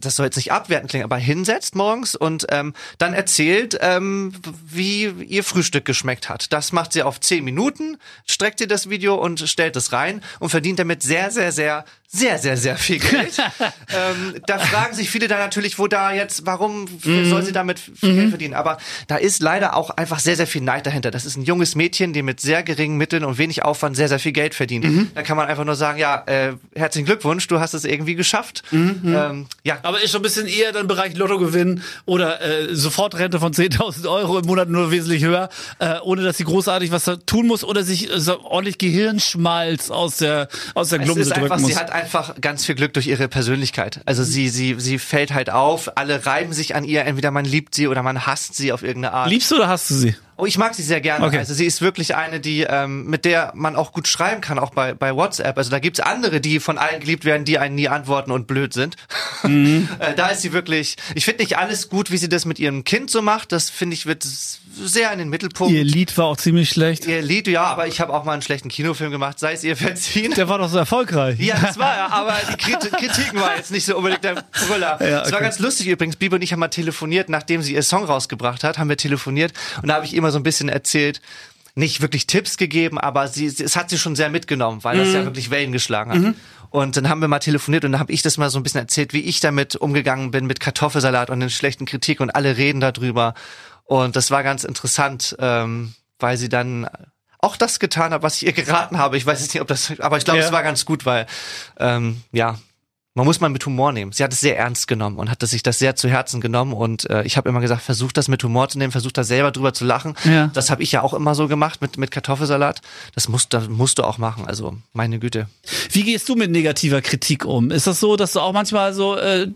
das 0.00 0.16
soll 0.16 0.26
jetzt 0.26 0.36
nicht 0.36 0.52
abwertend 0.52 0.90
klingen, 0.90 1.04
aber 1.04 1.16
hinsetzt 1.16 1.74
morgens 1.74 2.14
und 2.14 2.46
ähm, 2.50 2.74
dann 2.98 3.14
erzählt, 3.14 3.78
ähm, 3.80 4.34
wie 4.66 5.06
ihr 5.06 5.44
Frühstück 5.44 5.86
geschmeckt 5.86 6.28
hat. 6.28 6.52
Das 6.52 6.72
macht 6.72 6.92
sie 6.92 7.02
auf 7.02 7.20
zehn 7.20 7.42
Minuten, 7.42 7.96
streckt 8.26 8.58
sie 8.58 8.66
das 8.66 8.90
Video 8.90 9.14
und 9.14 9.40
stellt 9.48 9.76
es 9.76 9.92
rein 9.92 10.22
und 10.40 10.50
verdient 10.50 10.78
damit 10.78 11.02
sehr, 11.02 11.30
sehr, 11.30 11.52
sehr, 11.52 11.86
sehr, 12.12 12.38
sehr, 12.38 12.56
sehr 12.56 12.76
viel 12.76 12.98
Geld. 12.98 13.38
ähm, 13.88 14.34
da 14.46 14.58
fragen 14.58 14.96
sich 14.96 15.08
viele 15.10 15.28
dann 15.28 15.38
natürlich, 15.38 15.78
wo 15.78 15.86
da 15.86 16.12
jetzt, 16.12 16.44
warum 16.44 16.86
soll 17.02 17.42
sie 17.42 17.52
damit 17.52 17.78
viel 17.78 18.14
Geld 18.14 18.28
verdienen? 18.30 18.54
Aber 18.54 18.78
da 19.06 19.16
ist 19.16 19.40
leider 19.40 19.76
auch 19.76 19.90
einfach 19.90 20.18
sehr, 20.18 20.34
sehr 20.34 20.48
viel 20.48 20.60
Neid 20.60 20.86
dahinter. 20.86 21.12
Das 21.12 21.24
ist 21.24 21.36
ein 21.36 21.44
junges 21.44 21.76
Mädchen, 21.76 22.12
die 22.12 22.22
mit 22.22 22.40
sehr 22.40 22.64
geringen 22.64 22.96
Mitteln 22.96 23.24
und 23.24 23.38
wenig 23.38 23.64
Aufwand 23.64 23.96
sehr, 23.96 24.08
sehr 24.08 24.18
viel 24.18 24.32
Geld 24.32 24.54
verdient. 24.56 25.10
Da 25.14 25.22
kann 25.22 25.36
man 25.36 25.46
einfach 25.46 25.64
nur 25.64 25.76
sagen, 25.76 25.98
ja, 25.98 26.24
äh, 26.26 26.54
herzlichen 26.74 27.06
Glückwunsch, 27.06 27.46
du 27.46 27.60
hast 27.60 27.74
es 27.74 27.84
irgendwie 27.84 28.16
geschafft. 28.16 28.64
Ähm, 28.72 29.46
ja, 29.62 29.78
Aber 29.82 30.02
ist 30.02 30.10
schon 30.10 30.20
ein 30.20 30.24
bisschen 30.24 30.48
eher 30.48 30.72
dann 30.72 30.88
Bereich 30.88 31.16
Lottogewinn 31.16 31.82
oder 32.06 32.40
äh, 32.40 32.74
Sofortrente 32.74 33.38
von 33.38 33.52
10.000 33.52 34.10
Euro 34.10 34.38
im 34.38 34.46
Monat 34.46 34.68
nur 34.68 34.90
wesentlich 34.90 35.24
höher, 35.24 35.48
äh, 35.78 36.00
ohne 36.02 36.22
dass 36.22 36.38
sie 36.38 36.44
großartig 36.44 36.90
was 36.90 37.04
da 37.04 37.16
tun 37.16 37.46
muss 37.46 37.62
oder 37.62 37.84
sich 37.84 38.10
äh, 38.12 38.18
so 38.18 38.40
ordentlich 38.40 38.78
Gehirnschmalz 38.78 39.90
aus 39.90 40.16
der 40.16 40.48
aus 40.74 40.88
der 40.88 40.98
Glumse 40.98 41.30
drücken 41.30 41.60
muss. 41.60 41.76
Einfach 42.00 42.40
ganz 42.40 42.64
viel 42.64 42.74
Glück 42.74 42.92
durch 42.94 43.06
ihre 43.06 43.28
Persönlichkeit. 43.28 44.00
Also 44.06 44.24
sie, 44.24 44.48
sie, 44.48 44.76
sie 44.78 44.98
fällt 44.98 45.32
halt 45.32 45.50
auf, 45.50 45.96
alle 45.96 46.26
reiben 46.26 46.52
sich 46.52 46.74
an 46.74 46.84
ihr, 46.84 47.04
entweder 47.04 47.30
man 47.30 47.44
liebt 47.44 47.74
sie 47.74 47.88
oder 47.88 48.02
man 48.02 48.26
hasst 48.26 48.56
sie 48.56 48.72
auf 48.72 48.82
irgendeine 48.82 49.14
Art. 49.14 49.30
Liebst 49.30 49.50
du 49.50 49.56
oder 49.56 49.68
hast 49.68 49.90
du 49.90 49.94
sie? 49.94 50.14
Oh, 50.40 50.46
ich 50.46 50.58
mag 50.58 50.74
sie 50.74 50.82
sehr 50.82 51.00
gerne. 51.00 51.26
Okay. 51.26 51.38
Also 51.38 51.54
sie 51.54 51.66
ist 51.66 51.80
wirklich 51.82 52.16
eine, 52.16 52.40
die 52.40 52.62
ähm, 52.62 53.06
mit 53.06 53.24
der 53.24 53.52
man 53.54 53.76
auch 53.76 53.92
gut 53.92 54.08
schreiben 54.08 54.40
kann, 54.40 54.58
auch 54.58 54.70
bei, 54.70 54.94
bei 54.94 55.14
WhatsApp. 55.14 55.58
Also 55.58 55.70
da 55.70 55.78
gibt's 55.78 56.00
andere, 56.00 56.40
die 56.40 56.60
von 56.60 56.78
allen 56.78 57.00
geliebt 57.00 57.24
werden, 57.24 57.44
die 57.44 57.58
einen 57.58 57.74
nie 57.74 57.88
antworten 57.88 58.30
und 58.30 58.46
blöd 58.46 58.72
sind. 58.72 58.96
Mhm. 59.42 59.88
äh, 59.98 60.14
da 60.14 60.28
ist 60.28 60.42
sie 60.42 60.52
wirklich. 60.52 60.96
Ich 61.14 61.24
finde 61.24 61.42
nicht 61.42 61.58
alles 61.58 61.88
gut, 61.88 62.10
wie 62.10 62.16
sie 62.16 62.28
das 62.28 62.44
mit 62.44 62.58
ihrem 62.58 62.84
Kind 62.84 63.10
so 63.10 63.22
macht. 63.22 63.52
Das 63.52 63.70
finde 63.70 63.94
ich 63.94 64.06
wird 64.06 64.22
sehr 64.22 65.12
in 65.12 65.18
den 65.18 65.28
Mittelpunkt. 65.28 65.72
Ihr 65.72 65.84
Lied 65.84 66.16
war 66.16 66.26
auch 66.26 66.36
ziemlich 66.36 66.70
schlecht. 66.70 67.06
Ihr 67.06 67.22
Lied, 67.22 67.48
ja, 67.48 67.64
aber 67.64 67.86
ich 67.86 68.00
habe 68.00 68.12
auch 68.12 68.24
mal 68.24 68.32
einen 68.32 68.42
schlechten 68.42 68.68
Kinofilm 68.68 69.10
gemacht, 69.10 69.38
sei 69.38 69.52
es 69.52 69.64
ihr 69.64 69.76
verziehen. 69.76 70.32
Der 70.34 70.48
war 70.48 70.58
doch 70.58 70.68
so 70.68 70.78
erfolgreich. 70.78 71.38
Ja, 71.40 71.58
das 71.58 71.78
war 71.78 71.94
er, 71.94 72.12
aber 72.12 72.34
die 72.50 72.56
Krit 72.56 72.80
Kritiken 72.92 73.40
war 73.40 73.56
jetzt 73.56 73.70
nicht 73.70 73.84
so 73.84 73.96
unbedingt 73.96 74.24
der 74.24 74.44
Brüller. 74.52 74.98
Ja, 75.00 75.22
Es 75.22 75.32
war 75.32 75.38
okay. 75.38 75.44
ganz 75.44 75.58
lustig 75.58 75.88
übrigens. 75.88 76.16
Bibi 76.16 76.36
und 76.36 76.42
ich 76.42 76.52
haben 76.52 76.60
mal 76.60 76.68
telefoniert, 76.68 77.28
nachdem 77.28 77.62
sie 77.62 77.74
ihr 77.74 77.82
Song 77.82 78.04
rausgebracht 78.04 78.64
hat, 78.64 78.78
haben 78.78 78.88
wir 78.88 78.96
telefoniert 78.96 79.52
und 79.82 79.88
da 79.88 79.94
habe 79.94 80.06
ich 80.06 80.14
immer 80.14 80.29
so 80.30 80.38
ein 80.38 80.42
bisschen 80.42 80.68
erzählt, 80.68 81.20
nicht 81.74 82.00
wirklich 82.00 82.26
Tipps 82.26 82.56
gegeben, 82.56 82.98
aber 82.98 83.28
sie, 83.28 83.48
sie 83.48 83.62
es 83.64 83.76
hat 83.76 83.90
sie 83.90 83.98
schon 83.98 84.16
sehr 84.16 84.28
mitgenommen, 84.28 84.82
weil 84.84 84.96
Mhm. 84.96 85.00
das 85.04 85.12
ja 85.12 85.24
wirklich 85.24 85.50
Wellen 85.50 85.72
geschlagen 85.72 86.10
hat. 86.12 86.34
Und 86.70 86.96
dann 86.96 87.08
haben 87.08 87.20
wir 87.20 87.28
mal 87.28 87.38
telefoniert 87.40 87.84
und 87.84 87.92
dann 87.92 88.00
habe 88.00 88.12
ich 88.12 88.22
das 88.22 88.36
mal 88.38 88.50
so 88.50 88.58
ein 88.58 88.62
bisschen 88.62 88.80
erzählt, 88.80 89.12
wie 89.12 89.20
ich 89.22 89.40
damit 89.40 89.76
umgegangen 89.76 90.30
bin 90.30 90.46
mit 90.46 90.60
Kartoffelsalat 90.60 91.30
und 91.30 91.40
den 91.40 91.50
schlechten 91.50 91.84
Kritik 91.86 92.20
und 92.20 92.30
alle 92.30 92.56
reden 92.56 92.80
darüber. 92.80 93.34
Und 93.84 94.14
das 94.16 94.30
war 94.30 94.42
ganz 94.44 94.62
interessant, 94.64 95.36
ähm, 95.40 95.94
weil 96.18 96.36
sie 96.36 96.48
dann 96.48 96.88
auch 97.40 97.56
das 97.56 97.80
getan 97.80 98.12
hat, 98.12 98.22
was 98.22 98.36
ich 98.36 98.46
ihr 98.46 98.52
geraten 98.52 98.98
habe. 98.98 99.16
Ich 99.16 99.24
weiß 99.26 99.40
jetzt 99.40 99.54
nicht, 99.54 99.62
ob 99.62 99.68
das, 99.68 99.92
aber 100.00 100.18
ich 100.18 100.24
glaube, 100.24 100.40
Ja. 100.40 100.46
es 100.46 100.52
war 100.52 100.62
ganz 100.62 100.84
gut, 100.84 101.06
weil 101.06 101.26
ähm, 101.78 102.20
ja, 102.32 102.58
man 103.14 103.26
muss 103.26 103.40
mal 103.40 103.48
mit 103.48 103.66
Humor 103.66 103.92
nehmen. 103.92 104.12
Sie 104.12 104.22
hat 104.22 104.32
es 104.32 104.40
sehr 104.40 104.56
ernst 104.56 104.86
genommen 104.86 105.18
und 105.18 105.30
hat 105.30 105.42
sich 105.42 105.64
das 105.64 105.80
sehr 105.80 105.96
zu 105.96 106.08
Herzen 106.08 106.40
genommen. 106.40 106.72
Und 106.72 107.10
äh, 107.10 107.24
ich 107.24 107.36
habe 107.36 107.48
immer 107.48 107.60
gesagt, 107.60 107.82
versuch 107.82 108.12
das 108.12 108.28
mit 108.28 108.44
Humor 108.44 108.68
zu 108.68 108.78
nehmen, 108.78 108.92
versuch 108.92 109.10
da 109.10 109.24
selber 109.24 109.50
drüber 109.50 109.74
zu 109.74 109.84
lachen. 109.84 110.14
Ja. 110.24 110.46
Das 110.54 110.70
habe 110.70 110.82
ich 110.84 110.92
ja 110.92 111.02
auch 111.02 111.12
immer 111.12 111.34
so 111.34 111.48
gemacht 111.48 111.82
mit, 111.82 111.98
mit 111.98 112.12
Kartoffelsalat. 112.12 112.80
Das 113.16 113.28
musst, 113.28 113.52
das 113.52 113.68
musst 113.68 113.98
du 113.98 114.04
auch 114.04 114.18
machen. 114.18 114.46
Also 114.46 114.76
meine 114.92 115.18
Güte. 115.18 115.48
Wie 115.90 116.04
gehst 116.04 116.28
du 116.28 116.36
mit 116.36 116.52
negativer 116.52 117.02
Kritik 117.02 117.44
um? 117.44 117.72
Ist 117.72 117.88
das 117.88 117.98
so, 117.98 118.14
dass 118.16 118.32
du 118.32 118.40
auch 118.40 118.52
manchmal 118.52 118.94
so 118.94 119.16
äh, 119.16 119.48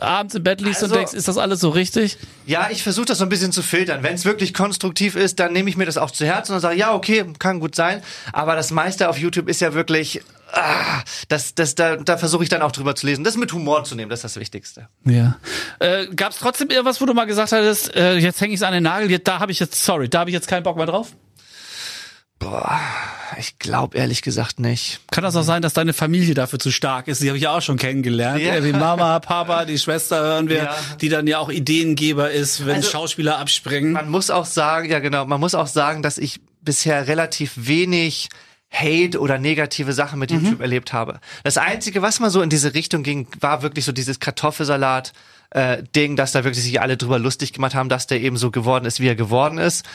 abends 0.00 0.34
im 0.34 0.42
Bett 0.42 0.62
liegst 0.62 0.82
und 0.82 0.86
Also- 0.86 0.94
denkst, 0.96 1.12
ist 1.12 1.28
das 1.28 1.36
alles 1.36 1.60
so 1.60 1.68
richtig? 1.68 2.16
Ja, 2.46 2.68
ich 2.70 2.82
versuche 2.82 3.06
das 3.06 3.18
so 3.18 3.24
ein 3.24 3.28
bisschen 3.28 3.52
zu 3.52 3.62
filtern. 3.62 4.02
Wenn 4.02 4.14
es 4.14 4.24
wirklich 4.24 4.54
konstruktiv 4.54 5.16
ist, 5.16 5.38
dann 5.38 5.52
nehme 5.52 5.68
ich 5.68 5.76
mir 5.76 5.84
das 5.84 5.98
auch 5.98 6.10
zu 6.10 6.24
Herzen 6.24 6.54
und 6.54 6.60
sage, 6.60 6.76
ja, 6.78 6.94
okay, 6.94 7.26
kann 7.38 7.60
gut 7.60 7.74
sein. 7.74 8.02
Aber 8.32 8.56
das 8.56 8.70
meiste 8.70 9.10
auf 9.10 9.18
YouTube 9.18 9.48
ist 9.50 9.60
ja 9.60 9.74
wirklich, 9.74 10.22
ah, 10.56 11.02
das, 11.28 11.54
das, 11.54 11.74
da, 11.74 11.96
da 11.96 12.16
versuche 12.18 12.42
ich 12.42 12.48
dann 12.48 12.62
auch 12.62 12.72
drüber 12.72 12.94
zu 12.94 13.06
lesen. 13.06 13.22
Das 13.24 13.36
mit 13.36 13.52
Humor 13.52 13.84
zu 13.84 13.94
nehmen, 13.94 14.10
das 14.10 14.20
ist 14.20 14.24
das 14.24 14.36
Wichtigste. 14.40 14.88
Ja. 15.04 15.38
Äh, 15.78 16.06
Gab 16.14 16.32
es 16.32 16.38
trotzdem 16.38 16.68
irgendwas, 16.70 17.00
wo 17.00 17.06
du 17.06 17.14
mal 17.14 17.26
gesagt 17.26 17.52
hattest, 17.52 17.94
äh, 17.94 18.16
jetzt 18.16 18.40
hänge 18.40 18.54
ich 18.54 18.60
es 18.60 18.62
an 18.64 18.72
den 18.72 18.82
Nagel, 18.82 19.10
jetzt, 19.10 19.28
da 19.28 19.38
habe 19.38 19.52
ich 19.52 19.60
jetzt, 19.60 19.84
sorry, 19.84 20.08
da 20.08 20.20
habe 20.20 20.30
ich 20.30 20.34
jetzt 20.34 20.48
keinen 20.48 20.62
Bock 20.62 20.76
mehr 20.76 20.86
drauf? 20.86 21.12
Boah, 22.38 22.78
ich 23.38 23.58
glaube 23.58 23.96
ehrlich 23.96 24.20
gesagt 24.20 24.60
nicht. 24.60 25.00
Kann 25.10 25.24
das 25.24 25.36
auch 25.36 25.42
sein, 25.42 25.62
dass 25.62 25.72
deine 25.72 25.94
Familie 25.94 26.34
dafür 26.34 26.58
zu 26.58 26.70
stark 26.70 27.08
ist? 27.08 27.22
Die 27.22 27.28
habe 27.28 27.38
ich 27.38 27.44
ja 27.44 27.56
auch 27.56 27.62
schon 27.62 27.78
kennengelernt. 27.78 28.42
Ja. 28.42 28.56
Ja. 28.56 28.64
Wie 28.64 28.72
Mama, 28.72 29.18
Papa, 29.20 29.64
die 29.64 29.78
Schwester 29.78 30.20
hören 30.20 30.50
wir, 30.50 30.64
Ja. 30.64 30.76
die 31.00 31.08
dann 31.08 31.26
ja 31.26 31.38
auch 31.38 31.48
Ideengeber 31.48 32.30
ist, 32.30 32.66
wenn 32.66 32.76
Also- 32.76 32.90
Schauspieler 32.90 33.38
abspringen. 33.38 33.92
Man 33.92 34.10
muss 34.10 34.28
auch 34.30 34.44
sagen, 34.44 34.90
ja 34.90 34.98
genau, 34.98 35.24
man 35.24 35.40
muss 35.40 35.54
auch 35.54 35.66
sagen, 35.66 36.02
dass 36.02 36.18
ich 36.18 36.40
bisher 36.60 37.08
relativ 37.08 37.52
wenig 37.56 38.28
Hate 38.70 39.20
oder 39.20 39.38
negative 39.38 39.92
Sachen 39.92 40.18
mit 40.18 40.30
YouTube 40.30 40.60
erlebt 40.60 40.92
habe. 40.92 41.20
Das 41.44 41.56
Einzige, 41.56 42.02
was 42.02 42.20
mal 42.20 42.30
so 42.30 42.42
in 42.42 42.50
diese 42.50 42.74
Richtung 42.74 43.02
ging, 43.02 43.28
war 43.40 43.62
wirklich 43.62 43.84
so 43.84 43.92
dieses 43.92 44.20
Kartoffelsalat. 44.20 45.12
Äh, 45.50 45.84
Ding, 45.94 46.16
dass 46.16 46.32
da 46.32 46.42
wirklich 46.42 46.64
sich 46.64 46.80
alle 46.80 46.96
drüber 46.96 47.20
lustig 47.20 47.52
gemacht 47.52 47.76
haben, 47.76 47.88
dass 47.88 48.08
der 48.08 48.20
eben 48.20 48.36
so 48.36 48.50
geworden 48.50 48.84
ist, 48.84 48.98
wie 48.98 49.06
er 49.06 49.14
geworden 49.14 49.58
ist. 49.58 49.86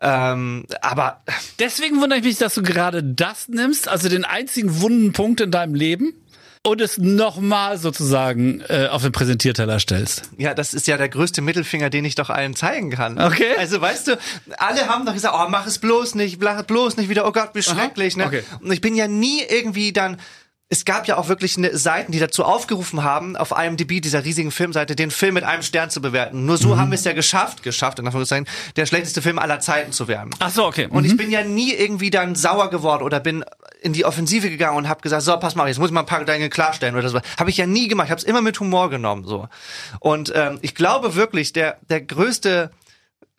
Ähm, 0.00 0.64
aber 0.82 1.24
Deswegen 1.58 2.00
wundere 2.00 2.20
ich 2.20 2.24
mich, 2.24 2.38
dass 2.38 2.54
du 2.54 2.62
gerade 2.62 3.02
das 3.02 3.48
nimmst, 3.48 3.88
also 3.88 4.08
den 4.08 4.24
einzigen 4.24 4.80
wunden 4.80 5.12
Punkt 5.12 5.40
in 5.40 5.50
deinem 5.50 5.74
Leben 5.74 6.14
und 6.62 6.80
es 6.80 6.98
nochmal 6.98 7.78
sozusagen 7.78 8.60
äh, 8.68 8.88
auf 8.90 9.02
den 9.02 9.12
Präsentierteller 9.12 9.78
stellst. 9.80 10.30
ja, 10.36 10.52
das 10.52 10.74
ist 10.74 10.86
ja 10.86 10.98
der 10.98 11.08
größte 11.08 11.40
Mittelfinger, 11.40 11.88
den 11.88 12.04
ich 12.04 12.14
doch 12.16 12.28
allen 12.28 12.54
zeigen 12.54 12.90
kann. 12.90 13.18
Okay. 13.18 13.56
Also 13.58 13.80
weißt 13.80 14.08
du, 14.08 14.18
alle 14.58 14.86
haben 14.86 15.06
doch 15.06 15.14
gesagt, 15.14 15.34
oh, 15.38 15.48
mach 15.48 15.66
es 15.66 15.78
bloß 15.78 16.16
nicht, 16.16 16.38
bloß 16.38 16.96
nicht 16.98 17.08
wieder, 17.08 17.26
oh 17.26 17.32
Gott, 17.32 17.50
wie 17.54 17.62
schrecklich. 17.62 18.16
Ne? 18.16 18.26
okay. 18.26 18.42
Und 18.60 18.70
ich 18.72 18.80
bin 18.80 18.94
ja 18.94 19.08
nie 19.08 19.42
irgendwie 19.48 19.92
dann 19.92 20.18
es 20.72 20.84
gab 20.84 21.08
ja 21.08 21.18
auch 21.18 21.28
wirklich 21.28 21.58
eine 21.58 21.76
Seiten, 21.76 22.12
die 22.12 22.20
dazu 22.20 22.44
aufgerufen 22.44 23.02
haben, 23.02 23.36
auf 23.36 23.50
IMDb, 23.50 24.00
dieser 24.00 24.24
riesigen 24.24 24.52
Filmseite, 24.52 24.94
den 24.94 25.10
Film 25.10 25.34
mit 25.34 25.42
einem 25.42 25.62
Stern 25.62 25.90
zu 25.90 26.00
bewerten. 26.00 26.46
Nur 26.46 26.58
so 26.58 26.78
haben 26.78 26.92
wir 26.92 26.94
es 26.94 27.02
ja 27.02 27.12
geschafft, 27.12 27.64
geschafft, 27.64 27.98
in 27.98 28.06
Anführungszeichen, 28.06 28.46
der 28.76 28.86
schlechteste 28.86 29.20
Film 29.20 29.40
aller 29.40 29.58
Zeiten 29.58 29.90
zu 29.90 30.06
werden. 30.06 30.30
Ach 30.38 30.50
so, 30.50 30.64
okay. 30.64 30.86
Und 30.88 31.04
ich 31.04 31.16
bin 31.16 31.32
ja 31.32 31.42
nie 31.42 31.72
irgendwie 31.72 32.10
dann 32.10 32.36
sauer 32.36 32.70
geworden 32.70 33.02
oder 33.02 33.18
bin 33.18 33.44
in 33.82 33.92
die 33.92 34.04
Offensive 34.04 34.48
gegangen 34.48 34.76
und 34.76 34.88
habe 34.88 35.00
gesagt, 35.00 35.22
so, 35.22 35.36
pass 35.38 35.56
mal, 35.56 35.66
jetzt 35.66 35.80
muss 35.80 35.88
ich 35.88 35.94
mal 35.94 36.00
ein 36.00 36.06
paar 36.06 36.24
Dinge 36.24 36.48
klarstellen 36.48 36.94
oder 36.94 37.08
so. 37.08 37.20
Habe 37.36 37.50
ich 37.50 37.56
ja 37.56 37.66
nie 37.66 37.88
gemacht. 37.88 38.06
Ich 38.06 38.12
habe 38.12 38.20
es 38.20 38.24
immer 38.24 38.40
mit 38.40 38.60
Humor 38.60 38.90
genommen 38.90 39.24
so. 39.24 39.48
Und 39.98 40.32
ähm, 40.36 40.60
ich 40.62 40.76
glaube 40.76 41.16
wirklich, 41.16 41.52
der 41.52 41.78
der 41.88 42.00
größte 42.00 42.70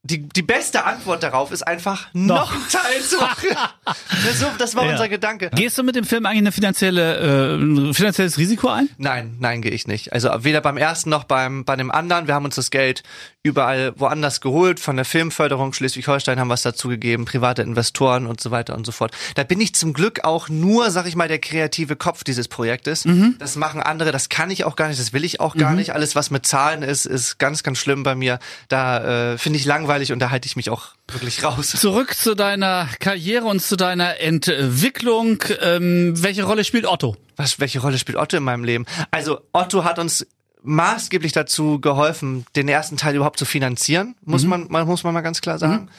die, 0.04 0.28
die 0.28 0.42
beste 0.42 0.84
Antwort 0.86 1.22
darauf 1.22 1.52
ist 1.52 1.62
einfach 1.62 2.08
noch, 2.14 2.52
einen 2.52 2.68
Teil 2.70 3.02
zu 3.02 3.18
machen. 3.18 3.50
das, 4.58 4.76
war 4.76 4.86
Ja. 4.86 4.92
unser 4.94 5.08
Gedanke. 5.10 5.52
Gehst 5.54 5.78
du 5.78 5.84
mit 5.84 5.96
dem 5.96 6.06
Film 6.06 6.26
eigentlich 6.26 6.40
eine 6.40 6.52
finanzielle, 6.52 7.18
äh, 7.18 7.56
ein 7.56 7.94
finanzielles 7.94 8.40
Risiko 8.40 8.70
ein? 8.70 8.90
Nein, 8.98 9.36
nein, 9.40 9.62
gehe 9.62 9.72
ich 9.72 9.86
nicht. 9.86 10.12
Also 10.12 10.30
weder 10.40 10.60
beim 10.62 10.78
ersten 10.78 11.12
noch 11.12 11.26
beim 11.26 11.66
bei 11.66 11.76
dem 11.76 11.92
anderen. 11.92 12.26
Wir 12.28 12.34
haben 12.34 12.46
uns 12.46 12.56
das 12.56 12.72
Geld 12.72 13.04
überall 13.44 13.94
woanders 13.96 14.42
geholt. 14.42 14.80
Von 14.80 14.96
der 14.96 15.06
Filmförderung 15.06 15.72
Schleswig-Holstein 15.74 16.40
haben 16.40 16.50
was 16.50 16.64
dazu 16.64 16.88
gegeben, 16.88 17.26
private 17.26 17.62
Investoren 17.62 18.26
und 18.26 18.42
so 18.42 18.50
weiter 18.50 18.76
und 18.76 18.88
so 18.88 18.92
fort. 18.92 19.12
Da 19.36 19.44
bin 19.44 19.62
ich 19.62 19.76
zum 19.76 19.94
Glück 19.94 20.24
auch 20.24 20.50
nur, 20.50 20.90
sag 20.90 21.06
ich 21.06 21.16
mal, 21.16 21.28
der 21.28 21.40
kreative 21.40 21.96
Kopf 21.96 22.24
dieses 22.24 22.48
Projektes. 22.48 23.06
Das 23.38 23.56
machen 23.56 23.82
andere, 23.84 24.12
das 24.12 24.30
kann 24.30 24.50
ich 24.50 24.64
auch 24.64 24.76
gar 24.76 24.88
nicht, 24.88 25.00
das 25.00 25.14
will 25.14 25.24
ich 25.24 25.40
auch 25.40 25.56
gar 25.56 25.74
nicht. 25.74 25.94
Alles, 25.94 26.16
was 26.16 26.32
mit 26.32 26.48
Zahlen 26.48 26.82
ist, 26.82 27.06
ist 27.06 27.38
ganz, 27.38 27.62
ganz 27.62 27.78
schlimm 27.78 28.02
bei 28.02 28.16
mir. 28.16 28.40
Da 28.68 29.34
äh, 29.34 29.38
finde 29.38 29.60
ich 29.60 29.66
langweilig 29.66 29.91
und 30.12 30.20
da 30.20 30.30
halte 30.30 30.48
ich 30.48 30.56
mich 30.56 30.70
auch 30.70 30.90
wirklich 31.08 31.44
raus. 31.44 31.72
Zurück 31.72 32.16
zu 32.16 32.36
deiner 32.36 32.88
Karriere 33.00 33.46
und 33.46 33.62
zu 33.62 33.76
deiner 33.76 34.20
Entwicklung. 34.20 35.44
Ähm, 35.62 36.14
welche 36.16 36.44
Rolle 36.44 36.64
spielt 36.64 36.86
Otto? 36.86 37.16
Was, 37.36 37.60
welche 37.60 37.80
Rolle 37.80 37.98
spielt 37.98 38.18
Otto 38.18 38.38
in 38.38 38.44
meinem 38.44 38.64
Leben? 38.64 38.86
Also 39.12 39.42
Otto 39.52 39.84
hat 39.84 40.00
uns 40.00 40.26
maßgeblich 40.64 41.32
dazu 41.32 41.80
geholfen, 41.80 42.46
den 42.56 42.68
ersten 42.68 42.98
Teil 42.98 43.16
überhaupt 43.16 43.40
zu 43.40 43.46
finanzieren, 43.46 44.16
muss 44.24 44.46
man, 44.46 44.68
man 44.70 44.86
muss 44.86 45.04
man 45.04 45.14
mal 45.14 45.22
ganz 45.22 45.42
klar 45.42 45.58
sagen. 45.58 45.90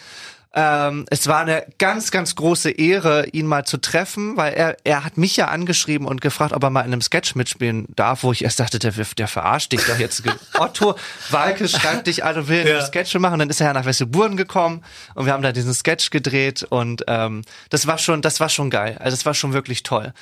Ähm, 0.55 1.07
es 1.09 1.27
war 1.29 1.41
eine 1.41 1.65
ganz, 1.79 2.11
ganz 2.11 2.35
große 2.35 2.71
Ehre, 2.71 3.27
ihn 3.29 3.47
mal 3.47 3.65
zu 3.65 3.79
treffen, 3.79 4.37
weil 4.37 4.53
er, 4.53 4.77
er 4.85 5.05
hat 5.05 5.17
mich 5.17 5.37
ja 5.37 5.49
angeschrieben 5.49 6.07
und 6.07 6.21
gefragt, 6.21 6.53
ob 6.53 6.63
er 6.63 6.71
mal 6.71 6.81
in 6.83 6.93
einem 6.93 7.01
Sketch 7.01 7.35
mitspielen 7.35 7.87
darf, 7.97 8.23
wo 8.23 8.33
ich 8.33 8.45
erst 8.45 8.61
dachte, 8.61 8.79
der, 8.79 8.93
der 8.93 9.29
verarscht 9.29 9.73
dich 9.73 9.85
doch 9.85 9.99
jetzt. 9.99 10.23
Otto 10.59 10.97
Walke 11.31 11.69
schreibt 11.69 12.07
dich 12.07 12.25
an 12.25 12.37
und 12.37 12.49
will 12.49 12.67
ja. 12.67 12.85
Sketche 12.85 13.19
machen. 13.19 13.35
Und 13.35 13.39
dann 13.41 13.51
ist 13.51 13.61
er 13.61 13.69
ja 13.69 13.73
nach 13.73 13.87
Wesseburgen 13.87 14.37
gekommen 14.37 14.85
und 15.15 15.25
wir 15.25 15.33
haben 15.33 15.43
da 15.43 15.53
diesen 15.53 15.73
Sketch 15.73 16.11
gedreht 16.11 16.63
und 16.65 17.05
ähm, 17.07 17.43
das 17.71 17.87
war 17.87 17.97
schon, 17.97 18.21
das 18.21 18.39
war 18.39 18.51
schon 18.51 18.69
geil. 18.69 18.97
Also 18.99 19.17
das 19.17 19.25
war 19.25 19.35
schon 19.35 19.55
wirklich 19.55 19.83
toll. 19.83 20.13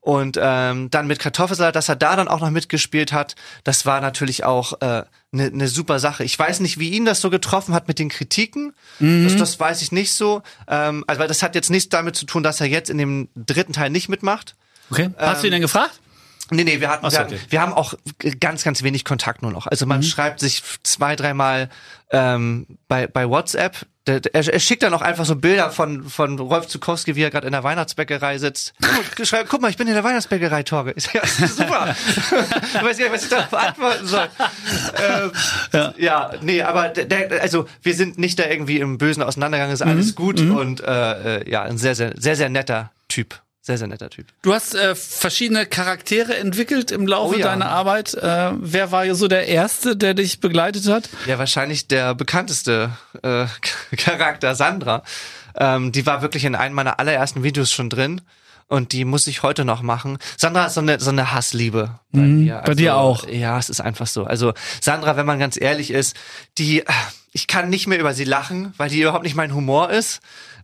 Und 0.00 0.38
ähm, 0.40 0.90
dann 0.90 1.06
mit 1.06 1.18
Kartoffelsalat, 1.18 1.76
dass 1.76 1.88
er 1.88 1.96
da 1.96 2.14
dann 2.14 2.28
auch 2.28 2.40
noch 2.40 2.50
mitgespielt 2.50 3.12
hat, 3.12 3.36
das 3.64 3.86
war 3.86 4.00
natürlich 4.00 4.44
auch 4.44 4.80
äh, 4.82 5.04
eine 5.32 5.50
ne 5.50 5.68
super 5.68 5.98
Sache. 5.98 6.24
Ich 6.24 6.38
weiß 6.38 6.60
nicht, 6.60 6.78
wie 6.78 6.90
ihn 6.90 7.04
das 7.04 7.20
so 7.20 7.28
getroffen 7.28 7.74
hat 7.74 7.86
mit 7.86 7.98
den 7.98 8.08
Kritiken. 8.08 8.72
Das, 8.98 9.36
das 9.36 9.60
weiß 9.60 9.82
ich 9.82 9.92
nicht 9.92 10.12
so. 10.12 10.42
Ähm, 10.66 11.04
also 11.06 11.20
weil 11.20 11.28
das 11.28 11.42
hat 11.42 11.54
jetzt 11.54 11.70
nichts 11.70 11.90
damit 11.90 12.16
zu 12.16 12.24
tun, 12.24 12.42
dass 12.42 12.60
er 12.60 12.66
jetzt 12.66 12.88
in 12.88 12.98
dem 12.98 13.28
dritten 13.34 13.74
Teil 13.74 13.90
nicht 13.90 14.08
mitmacht. 14.08 14.56
Okay. 14.90 15.10
Hast 15.18 15.42
du 15.42 15.48
ihn 15.48 15.52
denn 15.52 15.60
gefragt? 15.60 16.00
Nee, 16.50 16.64
nee, 16.64 16.80
wir 16.80 16.88
hatten, 16.88 17.04
so, 17.04 17.12
wir, 17.12 17.20
hatten 17.20 17.34
okay. 17.34 17.42
wir 17.50 17.60
haben 17.60 17.74
auch 17.74 17.92
ganz, 18.40 18.64
ganz 18.64 18.82
wenig 18.82 19.04
Kontakt 19.04 19.42
nur 19.42 19.52
noch. 19.52 19.66
Also 19.66 19.84
man 19.84 20.02
schreibt 20.02 20.40
sich 20.40 20.62
zwei, 20.82 21.14
dreimal 21.14 21.68
ähm, 22.10 22.66
bei, 22.88 23.06
bei 23.06 23.28
WhatsApp. 23.28 23.86
Der, 24.08 24.20
der, 24.20 24.34
er, 24.34 24.58
schickt 24.58 24.82
dann 24.82 24.94
auch 24.94 25.02
einfach 25.02 25.26
so 25.26 25.36
Bilder 25.36 25.70
von, 25.70 26.04
von 26.04 26.38
Rolf 26.38 26.66
Zukowski, 26.66 27.14
wie 27.14 27.22
er 27.22 27.30
gerade 27.30 27.46
in 27.46 27.52
der 27.52 27.62
Weihnachtsbäckerei 27.62 28.38
sitzt. 28.38 28.72
Guck, 29.16 29.26
schreibt, 29.26 29.50
guck 29.50 29.60
mal, 29.60 29.70
ich 29.70 29.76
bin 29.76 29.86
in 29.86 29.92
der 29.92 30.02
Weihnachtsbäckerei, 30.02 30.62
Torge. 30.62 30.94
Sag, 30.96 31.14
ja, 31.14 31.22
ist 31.22 31.58
super. 31.58 31.94
ich 32.16 32.82
weiß 32.82 32.98
gar 32.98 33.04
nicht, 33.04 33.12
was 33.12 33.22
ich 33.24 33.28
darauf 33.28 33.52
antworten 33.52 34.06
soll. 34.06 34.28
ähm, 34.96 35.32
ja. 35.72 35.94
ja, 35.98 36.30
nee, 36.40 36.62
aber 36.62 36.88
der, 36.88 37.42
also 37.42 37.66
wir 37.82 37.94
sind 37.94 38.18
nicht 38.18 38.38
da 38.38 38.46
irgendwie 38.46 38.80
im 38.80 38.96
Bösen 38.96 39.22
auseinandergegangen, 39.22 39.74
ist 39.74 39.82
alles 39.82 40.14
gut 40.14 40.40
und 40.40 40.80
äh, 40.80 41.40
äh, 41.40 41.50
ja, 41.50 41.62
ein 41.62 41.76
sehr, 41.76 41.94
sehr, 41.94 42.14
sehr, 42.16 42.36
sehr 42.36 42.48
netter 42.48 42.90
Typ. 43.08 43.42
Sehr, 43.68 43.76
sehr 43.76 43.86
netter 43.88 44.08
Typ. 44.08 44.28
Du 44.40 44.54
hast 44.54 44.74
äh, 44.74 44.94
verschiedene 44.94 45.66
Charaktere 45.66 46.34
entwickelt 46.38 46.90
im 46.90 47.06
Laufe 47.06 47.34
Oh 47.34 47.38
ja. 47.38 47.48
deiner 47.48 47.68
Arbeit. 47.68 48.14
Äh, 48.14 48.52
wer 48.54 48.92
war 48.92 49.14
so 49.14 49.28
der 49.28 49.46
Erste, 49.46 49.94
der 49.94 50.14
dich 50.14 50.40
begleitet 50.40 50.88
hat? 50.88 51.10
Ja, 51.26 51.38
wahrscheinlich 51.38 51.86
der 51.86 52.14
bekannteste 52.14 52.92
äh, 53.22 53.44
Charakter, 53.98 54.54
Sandra. 54.54 55.02
Ähm, 55.54 55.92
die 55.92 56.06
war 56.06 56.22
wirklich 56.22 56.46
in 56.46 56.54
einem 56.54 56.74
meiner 56.74 56.98
allerersten 56.98 57.42
Videos 57.42 57.70
schon 57.70 57.90
drin. 57.90 58.22
Und 58.68 58.92
die 58.92 59.04
muss 59.04 59.26
ich 59.26 59.42
heute 59.42 59.66
noch 59.66 59.82
machen. 59.82 60.16
Sandra 60.38 60.64
ist 60.64 60.72
so 60.72 60.80
eine, 60.80 60.98
so 60.98 61.10
eine 61.10 61.34
Hassliebe 61.34 61.90
bei 62.10 62.20
mir. 62.20 62.60
Mhm, 62.60 62.64
bei 62.64 62.74
dir 62.74 62.96
auch. 62.96 63.28
Ja, 63.28 63.58
es 63.58 63.68
ist 63.68 63.82
einfach 63.82 64.06
so. 64.06 64.24
Also 64.24 64.54
Sandra, 64.80 65.18
wenn 65.18 65.26
man 65.26 65.38
ganz 65.38 65.60
ehrlich 65.60 65.90
ist, 65.90 66.16
die, 66.56 66.84
ich 67.32 67.46
kann 67.46 67.68
nicht 67.68 67.86
mehr 67.86 68.00
über 68.00 68.14
sie 68.14 68.24
lachen, 68.24 68.72
weil 68.78 68.88
die 68.88 69.02
überhaupt 69.02 69.24
nicht 69.24 69.36
mein 69.36 69.52
Humor 69.52 69.90
ist. 69.90 70.20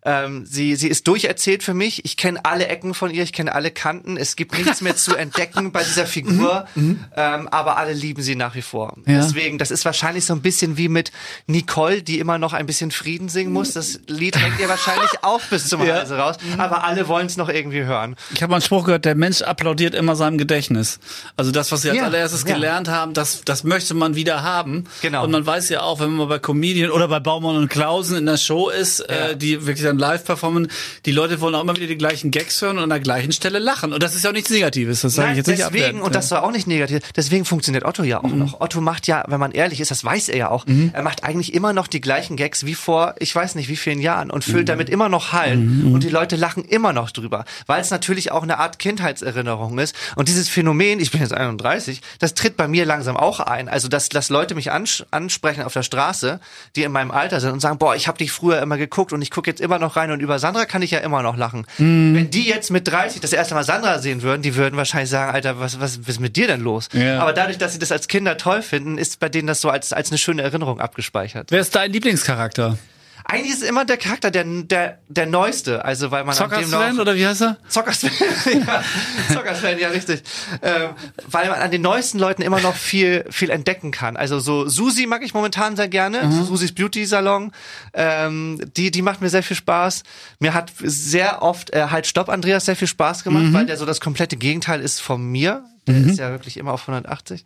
Ähm, 0.07 0.45
sie, 0.47 0.77
sie 0.77 0.89
ist 0.89 1.09
durcherzählt 1.09 1.63
für 1.63 1.73
mich. 1.75 2.05
Ich 2.05 2.17
kenne 2.17 2.45
alle 2.45 2.67
Ecken 2.69 2.93
von 2.95 3.11
ihr, 3.11 3.23
ich 3.23 3.33
kenne 3.33 3.55
alle 3.55 3.71
Kanten. 3.71 4.17
Es 4.19 4.37
gibt 4.37 4.57
nichts 4.59 4.81
mehr 4.83 4.97
zu 4.97 5.15
entdecken 5.17 5.73
bei 5.73 5.83
dieser 5.83 6.07
Figur. 6.07 6.67
ähm, 6.77 7.49
aber 7.49 7.77
alle 7.79 7.93
lieben 7.95 8.23
sie 8.23 8.37
nach 8.37 8.55
wie 8.55 8.63
vor. 8.63 8.95
Mhm, 8.97 9.13
Ja. 9.15 9.21
Deswegen, 9.23 9.59
das 9.59 9.71
ist 9.71 9.85
wahrscheinlich 9.85 10.25
so 10.27 10.35
ein 10.35 10.43
bisschen 10.43 10.77
wie 10.77 10.89
mit 10.89 11.11
Nicole, 11.47 12.03
die 12.03 12.19
immer 12.19 12.39
noch 12.39 12.53
ein 12.53 12.67
bisschen 12.67 12.91
Frieden 12.91 13.29
singen 13.29 13.53
muss. 13.53 13.73
Das 13.73 13.99
Lied 14.07 14.37
hängt 14.37 14.61
ihr 14.61 14.69
wahrscheinlich 14.69 15.11
auch 15.23 15.41
bis 15.51 15.69
zum 15.69 15.83
Ja. 15.85 16.03
Raus. 16.03 16.37
Aber 16.59 16.85
alle 16.85 17.09
wollen 17.09 17.27
es 17.27 17.37
noch 17.37 17.49
irgendwie 17.49 17.85
hören. 17.85 18.17
Ich 18.35 18.43
habe 18.43 18.51
mal 18.51 18.57
einen 18.57 18.63
Spruch 18.63 18.85
gehört, 18.85 19.05
der 19.07 19.15
Mensch 19.15 19.41
applaudiert 19.43 19.95
immer 19.95 20.17
seinem 20.17 20.37
Gedächtnis. 20.39 20.99
Also 21.37 21.51
das, 21.51 21.73
was 21.73 21.83
sie 21.83 21.89
als 21.91 21.99
Ja, 21.99 22.05
allererstes 22.05 22.45
ja. 22.47 22.55
gelernt 22.55 22.89
haben, 22.89 23.15
das, 23.15 23.43
das 23.45 23.65
möchte 23.65 23.95
man 23.95 24.15
wieder 24.17 24.43
haben. 24.43 24.85
Genau. 25.01 25.25
Und 25.25 25.31
man 25.31 25.47
weiß 25.47 25.71
ja 25.71 25.81
auch, 25.83 26.01
wenn 26.01 26.11
man 26.11 26.29
bei 26.29 26.39
Comedian 26.39 26.91
oder 26.91 27.09
bei 27.09 27.21
Baumann 27.21 27.57
und 27.57 27.69
Klausen 27.69 28.19
in 28.19 28.27
der 28.27 28.37
Show 28.37 28.69
ist, 28.69 29.01
äh, 29.01 29.35
die 29.37 29.67
wirklich 29.67 29.85
dann 29.85 29.94
live 29.99 30.25
performen, 30.25 30.69
die 31.07 31.13
Leute 31.13 31.41
wollen 31.41 31.55
auch 31.55 31.63
immer 31.63 31.77
wieder 31.77 31.87
die 31.87 31.97
gleichen 31.99 32.31
Gags 32.31 32.61
hören 32.63 32.79
und 32.79 32.85
an 32.85 32.91
der 32.91 33.01
gleichen 33.01 33.33
Stelle 33.33 33.59
lachen. 33.59 33.93
Und 33.93 34.03
das 34.03 34.15
ist 34.15 34.25
ja 34.25 34.31
auch 34.31 34.35
nichts 34.35 34.51
Negatives, 34.51 35.03
das 35.03 35.15
sage 35.15 35.33
ich 35.33 35.37
jetzt 35.39 35.47
nicht 35.49 35.61
deswegen, 35.61 36.01
und 36.01 36.15
das 36.15 36.31
war 36.31 36.43
auch 36.43 36.51
nicht 36.53 36.67
negativ, 36.67 37.01
deswegen 37.17 37.45
funktioniert 37.45 37.85
Otto 37.85 38.03
ja 38.03 38.19
auch 38.23 38.31
Mhm. 38.31 38.39
noch. 38.39 38.61
Otto 38.61 38.81
macht 38.81 39.07
ja, 39.07 39.25
wenn 39.29 39.41
man 39.41 39.53
ehrlich 39.53 39.81
ist, 39.81 39.91
das 39.91 40.05
weiß 40.05 40.29
er 40.29 40.37
ja 40.37 40.49
auch, 40.51 40.67
er 40.93 41.03
macht 41.03 41.25
eigentlich 41.25 41.55
immer 41.55 41.73
noch 41.73 41.87
die 41.87 42.01
gleichen 42.01 42.37
Gags 42.37 42.65
wie 42.67 42.75
vor, 42.75 43.15
ich 43.19 43.35
weiß 43.35 43.55
nicht 43.55 43.69
wie 43.69 43.77
vielen 43.77 44.01
Jahren 44.01 44.31
und 44.31 44.47
Mhm. 44.47 44.51
füllt 44.53 44.69
damit 44.69 44.89
immer 44.91 45.09
noch 45.09 45.33
Hallen 45.33 45.91
und 45.93 46.03
die 46.03 46.09
Leute 46.11 46.37
lachen 46.37 46.65
immer 46.65 46.93
noch 46.93 47.11
drüber, 47.11 47.45
weil 47.67 47.81
es 47.81 47.91
natürlich 47.91 48.33
auch 48.33 48.43
eine 48.43 48.59
Art 48.59 48.79
Kindheitserinnerung 48.79 49.79
ist 49.79 49.95
und 50.17 50.29
dieses 50.29 50.49
Phänomen, 50.49 50.99
ich 51.01 51.11
bin 51.11 51.21
jetzt 51.21 51.33
31, 51.35 52.01
das 52.19 52.35
tritt 52.35 52.57
bei 52.57 52.69
mir 52.69 52.85
langsam 52.87 53.17
auch 53.17 53.41
ein, 53.41 53.69
also 53.69 53.89
dass, 53.89 54.09
dass 54.09 54.29
Leute 54.31 54.55
mich 54.55 54.73
ans 54.73 55.05
ansprechen 55.11 55.63
auf 55.63 55.73
der 55.73 55.83
Straße, 55.83 56.41
die 56.77 56.83
in 56.83 56.93
meinem 56.93 57.11
Alter 57.11 57.41
sind 57.41 57.53
und 57.53 57.61
sagen, 57.61 57.79
boah, 57.79 57.95
ich 57.95 58.09
habe 58.09 58.19
dich 58.19 58.33
früher 58.33 58.61
immer 58.63 58.77
geguckt 58.79 59.13
und 59.13 59.23
ich 59.23 59.31
gucke 59.31 59.51
jetzt 59.51 59.61
immer 59.61 59.79
noch 59.79 59.84
rein 59.89 60.11
und 60.11 60.21
über 60.21 60.39
Sandra 60.39 60.65
kann 60.65 60.83
ich 60.83 60.91
ja 60.91 61.01
immer 61.01 61.23
noch 61.23 61.37
lachen. 61.37 61.67
Mhm. 61.79 62.15
Wenn 62.15 62.31
die 62.31 62.49
jetzt 62.49 62.71
mit 62.71 62.89
30 62.89 63.21
das 63.21 63.33
erste 63.33 63.55
Mal 63.55 63.65
Sandra 63.65 63.99
sehen 63.99 64.23
würden, 64.23 64.43
die 64.43 64.57
würden 64.57 64.77
wahrscheinlich 64.77 65.11
sagen, 65.11 65.33
Alter, 65.33 65.61
was, 65.61 65.81
was, 65.81 66.01
was 66.01 66.09
ist 66.09 66.21
mit 66.21 66.37
dir 66.37 66.47
denn 66.47 66.61
los? 66.61 66.89
Ja. 66.93 67.21
Aber 67.21 67.33
dadurch, 67.33 67.59
dass 67.59 67.73
sie 67.73 67.79
das 67.79 67.93
als 67.93 68.09
Kinder 68.09 68.37
toll 68.37 68.63
finden, 68.63 68.99
ist 68.99 69.21
bei 69.21 69.29
denen 69.29 69.47
das 69.47 69.61
so 69.61 69.71
als, 69.71 69.93
als 69.93 70.11
eine 70.11 70.19
schöne 70.19 70.43
Erinnerung 70.43 70.81
abgespeichert. 70.81 71.51
Wer 71.51 71.61
ist 71.61 71.75
dein 71.75 71.93
Lieblingscharakter? 71.93 72.79
Eigentlich 73.27 73.55
ist 73.55 73.63
immer 73.63 73.87
der 73.87 73.97
Charakter 73.97 74.31
der, 74.31 74.45
der, 74.45 74.99
der 75.09 75.25
neueste, 75.27 75.83
also 75.85 76.11
weil 76.11 76.25
man 76.25 76.37
an 76.37 76.37
Zocker 76.37 76.59
dem 76.59 76.69
Sven 76.69 76.95
noch... 76.97 77.03
oder 77.03 77.15
wie 77.15 77.27
heißt 77.27 77.41
er? 77.41 77.57
Zockers-Fan, 77.69 78.11
ja, 78.67 78.85
Zockers-Fan, 79.33 79.79
ja, 79.79 79.89
richtig. 79.89 80.23
Ähm, 80.61 80.91
weil 81.29 81.49
man 81.49 81.59
an 81.61 81.71
den 81.71 81.81
neuesten 81.81 82.19
Leuten 82.19 82.43
immer 82.43 82.61
noch 82.61 82.77
viel, 82.77 83.25
viel 83.31 83.49
entdecken 83.49 83.93
kann. 83.93 84.19
Also 84.19 84.41
so 84.41 84.69
Susi 84.69 85.07
mag 85.07 85.23
ich 85.23 85.33
momentan 85.33 85.75
sehr 85.75 85.89
gerne, 85.89 86.25
Mhm. 86.25 86.45
Susis 86.45 86.73
Beauty 86.75 87.07
Salon. 87.07 87.53
Ähm, 87.95 88.61
die, 88.77 88.91
die 88.91 89.01
macht 89.03 89.23
mir 89.23 89.31
sehr 89.31 89.43
viel 89.43 89.57
Spaß. 89.57 90.03
Mir 90.39 90.53
hat 90.53 90.73
sehr 90.83 91.41
oft 91.43 91.71
äh, 91.73 91.87
halt 91.91 92.07
Stopp 92.07 92.29
Andreas 92.29 92.67
sehr 92.67 92.77
viel 92.77 92.89
Spaß 92.89 93.25
gemacht, 93.25 93.45
Mhm. 93.45 93.53
weil 93.55 93.67
der 93.67 93.79
so 93.79 93.87
das 93.87 94.01
komplette 94.01 94.37
Gegenteil 94.37 94.81
ist 94.83 95.01
von 95.01 95.25
mir. 95.25 95.65
Der 95.87 95.97
ist 95.97 96.19
ja 96.19 96.31
wirklich 96.31 96.57
immer 96.57 96.73
auf 96.73 96.83
180. 96.89 97.45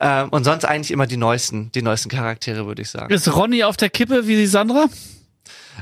Ähm, 0.00 0.28
und 0.30 0.44
sonst 0.44 0.64
eigentlich 0.64 0.90
immer 0.92 1.06
die 1.06 1.16
neuesten, 1.16 1.72
die 1.72 1.82
neuesten 1.82 2.08
Charaktere, 2.08 2.66
würde 2.66 2.82
ich 2.82 2.90
sagen. 2.90 3.12
Ist 3.12 3.34
Ronny 3.34 3.64
auf 3.64 3.76
der 3.76 3.90
Kippe 3.90 4.26
wie 4.28 4.36
die 4.36 4.46
Sandra? 4.46 4.86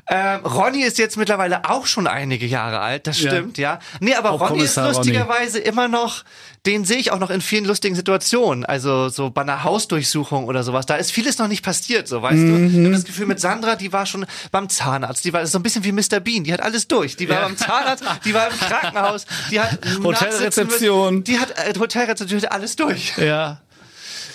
Ähm, 0.08 0.44
Ronny 0.44 0.82
ist 0.82 0.98
jetzt 0.98 1.16
mittlerweile 1.16 1.68
auch 1.68 1.86
schon 1.86 2.06
einige 2.06 2.44
Jahre 2.46 2.80
alt, 2.80 3.06
das 3.06 3.20
Ja. 3.20 3.30
stimmt, 3.30 3.56
ja. 3.58 3.78
Nee, 4.00 4.14
aber 4.14 4.30
Auch 4.32 4.40
Ronny 4.40 4.62
ist 4.62 4.74
Kommissar 4.74 4.84
Ronny. 4.86 4.96
lustigerweise 4.98 5.58
immer 5.58 5.88
noch, 5.88 6.22
den 6.66 6.84
sehe 6.84 6.98
ich 6.98 7.12
auch 7.12 7.18
noch 7.18 7.30
in 7.30 7.40
vielen 7.40 7.64
lustigen 7.64 7.94
Situationen. 7.96 8.64
Also 8.66 9.08
so 9.08 9.30
bei 9.30 9.40
einer 9.40 9.64
Hausdurchsuchung 9.64 10.44
oder 10.44 10.62
sowas. 10.64 10.84
Da 10.84 10.96
ist 10.96 11.12
vieles 11.12 11.38
noch 11.38 11.48
nicht 11.48 11.64
passiert, 11.64 12.08
so 12.08 12.20
weißt 12.22 12.36
Mhm. 12.36 12.72
du. 12.72 12.78
Ich 12.78 12.84
habe 12.84 12.94
das 12.94 13.04
Gefühl 13.04 13.26
mit 13.26 13.40
Sandra, 13.40 13.74
die 13.74 13.92
war 13.92 14.04
schon 14.04 14.26
beim 14.52 14.68
Zahnarzt, 14.68 15.24
die 15.24 15.32
war 15.32 15.46
so 15.46 15.58
ein 15.58 15.62
bisschen 15.62 15.82
wie 15.84 15.92
Mr. 15.92 16.20
Bean, 16.20 16.44
die 16.44 16.52
hat 16.52 16.60
alles 16.62 16.86
durch. 16.88 17.16
Die 17.16 17.28
war 17.28 17.36
Ja. 17.40 17.42
beim 17.44 17.56
Zahnarzt, 17.56 18.04
die 18.26 18.34
war 18.34 18.48
im 18.50 18.58
Krankenhaus, 18.58 19.24
die 19.50 19.60
hat 19.60 19.78
Hotelrezeption. 20.04 21.24
Die 21.24 21.38
hat 21.38 21.52
äh, 21.52 21.72
Hotelrezeption, 21.78 22.40
die 22.40 22.46
hat 22.46 22.52
alles 22.52 22.76
durch. 22.76 23.16
Ja. 23.16 23.60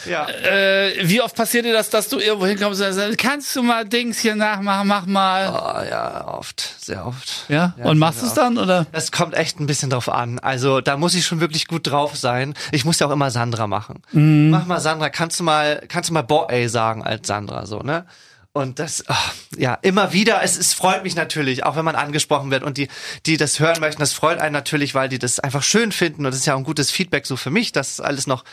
Ja. 0.05 0.27
Äh, 0.29 0.93
wie 1.03 1.21
oft 1.21 1.35
passiert 1.35 1.65
dir 1.65 1.73
das, 1.73 1.89
dass 1.89 2.09
du 2.09 2.19
irgendwo 2.19 2.45
hinkommst 2.45 2.81
und 2.81 2.93
sagst, 2.93 3.17
kannst 3.17 3.55
du 3.55 3.63
mal 3.63 3.85
Dings 3.85 4.19
hier 4.19 4.35
nachmachen, 4.35 4.87
mach 4.87 5.05
mal. 5.05 5.49
Oh, 5.49 5.89
ja, 5.89 6.27
oft, 6.27 6.75
sehr 6.83 7.05
oft. 7.05 7.45
Ja, 7.49 7.73
und 7.83 7.97
machst 7.97 8.21
du 8.21 8.25
es 8.25 8.33
dann, 8.33 8.57
oder? 8.57 8.87
Es 8.91 9.11
kommt 9.11 9.33
echt 9.33 9.59
ein 9.59 9.67
bisschen 9.67 9.89
drauf 9.89 10.09
an. 10.09 10.39
Also 10.39 10.81
da 10.81 10.97
muss 10.97 11.13
ich 11.15 11.25
schon 11.25 11.39
wirklich 11.39 11.67
gut 11.67 11.87
drauf 11.87 12.15
sein. 12.15 12.53
Ich 12.71 12.85
muss 12.85 12.99
ja 12.99 13.07
auch 13.07 13.11
immer 13.11 13.31
Sandra 13.31 13.67
machen. 13.67 14.01
Mach 14.11 14.65
mal 14.65 14.79
Sandra, 14.79 15.09
kannst 15.09 15.39
du 15.39 15.43
mal, 15.43 15.83
kannst 15.87 16.09
du 16.09 16.13
mal 16.13 16.21
Boy 16.23 16.67
sagen 16.67 17.03
als 17.03 17.27
Sandra 17.27 17.65
so, 17.65 17.79
ne? 17.79 18.05
Und 18.53 18.79
das, 18.79 19.05
ach, 19.07 19.33
ja, 19.57 19.75
immer 19.81 20.11
wieder, 20.11 20.43
es, 20.43 20.57
es 20.57 20.73
freut 20.73 21.03
mich 21.03 21.15
natürlich, 21.15 21.63
auch 21.63 21.77
wenn 21.77 21.85
man 21.85 21.95
angesprochen 21.95 22.51
wird 22.51 22.63
und 22.63 22.77
die, 22.77 22.89
die 23.25 23.37
das 23.37 23.61
hören 23.61 23.79
möchten, 23.79 24.01
das 24.01 24.11
freut 24.11 24.39
einen 24.39 24.51
natürlich, 24.51 24.93
weil 24.93 25.07
die 25.07 25.19
das 25.19 25.39
einfach 25.39 25.63
schön 25.63 25.93
finden 25.93 26.25
und 26.25 26.31
das 26.31 26.41
ist 26.41 26.47
ja 26.47 26.55
auch 26.55 26.57
ein 26.57 26.65
gutes 26.65 26.91
Feedback 26.91 27.25
so 27.25 27.37
für 27.37 27.49
mich, 27.49 27.71
dass 27.71 28.01
alles 28.01 28.27
noch, 28.27 28.43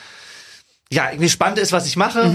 ja, 0.92 1.10
irgendwie 1.10 1.28
spannend 1.28 1.58
ist, 1.58 1.72
was 1.72 1.86
ich 1.86 1.96
mache. 1.96 2.34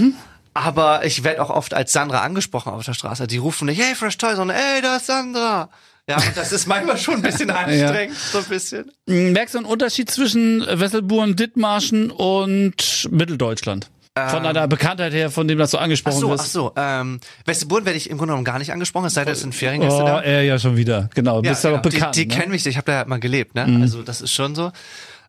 Aber 0.54 1.04
ich 1.04 1.24
werde 1.24 1.42
auch 1.42 1.50
oft 1.50 1.74
als 1.74 1.92
Sandra 1.92 2.20
angesprochen 2.20 2.72
auf 2.72 2.84
der 2.84 2.94
Straße. 2.94 3.26
Die 3.26 3.38
rufen 3.38 3.66
nicht, 3.66 3.80
hey, 3.82 3.94
Fresh 3.96 4.18
Toys, 4.18 4.36
sondern, 4.36 4.56
ey, 4.56 4.80
da 4.82 4.96
ist 4.96 5.06
Sandra. 5.06 5.68
Ja, 6.08 6.16
und 6.16 6.36
das 6.36 6.52
ist 6.52 6.66
manchmal 6.66 6.98
schon 6.98 7.14
ein 7.14 7.22
bisschen 7.22 7.50
anstrengend, 7.50 8.16
so 8.16 8.38
ein 8.38 8.44
bisschen. 8.44 8.92
Merkst 9.06 9.54
du 9.54 9.58
einen 9.58 9.66
Unterschied 9.66 10.10
zwischen 10.10 10.60
Wesselburen, 10.60 11.34
Dithmarschen 11.34 12.10
und 12.10 13.08
Mitteldeutschland? 13.10 13.90
Von 14.28 14.44
deiner 14.44 14.68
Bekanntheit 14.68 15.12
her, 15.12 15.28
von 15.28 15.48
dem 15.48 15.58
das 15.58 15.72
so 15.72 15.78
Ach 15.78 15.82
angesprochen 15.82 16.20
so, 16.20 16.32
ach 16.32 16.38
so. 16.44 16.72
Ähm, 16.76 17.18
werde 17.46 17.92
ich 17.94 18.08
im 18.08 18.16
Grunde 18.16 18.30
genommen 18.30 18.44
gar 18.44 18.60
nicht 18.60 18.70
angesprochen, 18.70 19.06
es 19.06 19.14
sei 19.14 19.24
denn, 19.24 19.32
es 19.32 19.40
sind 19.40 19.56
Feriengäste 19.56 20.02
Oh, 20.04 20.06
da. 20.06 20.20
er 20.22 20.42
ja 20.44 20.56
schon 20.56 20.76
wieder. 20.76 21.10
Genau, 21.16 21.42
Ja, 21.42 21.50
bist 21.50 21.66
aber 21.66 21.78
genau. 21.80 21.90
bekannt. 21.96 22.14
Die, 22.14 22.28
die 22.28 22.32
ne? 22.32 22.40
kennen 22.40 22.52
mich, 22.52 22.64
ich 22.64 22.76
habe 22.76 22.84
da 22.86 22.92
ja 23.00 23.04
mal 23.06 23.18
gelebt, 23.18 23.56
ne? 23.56 23.80
Also 23.82 24.02
das 24.02 24.20
ist 24.20 24.30
schon 24.32 24.54
so. 24.54 24.70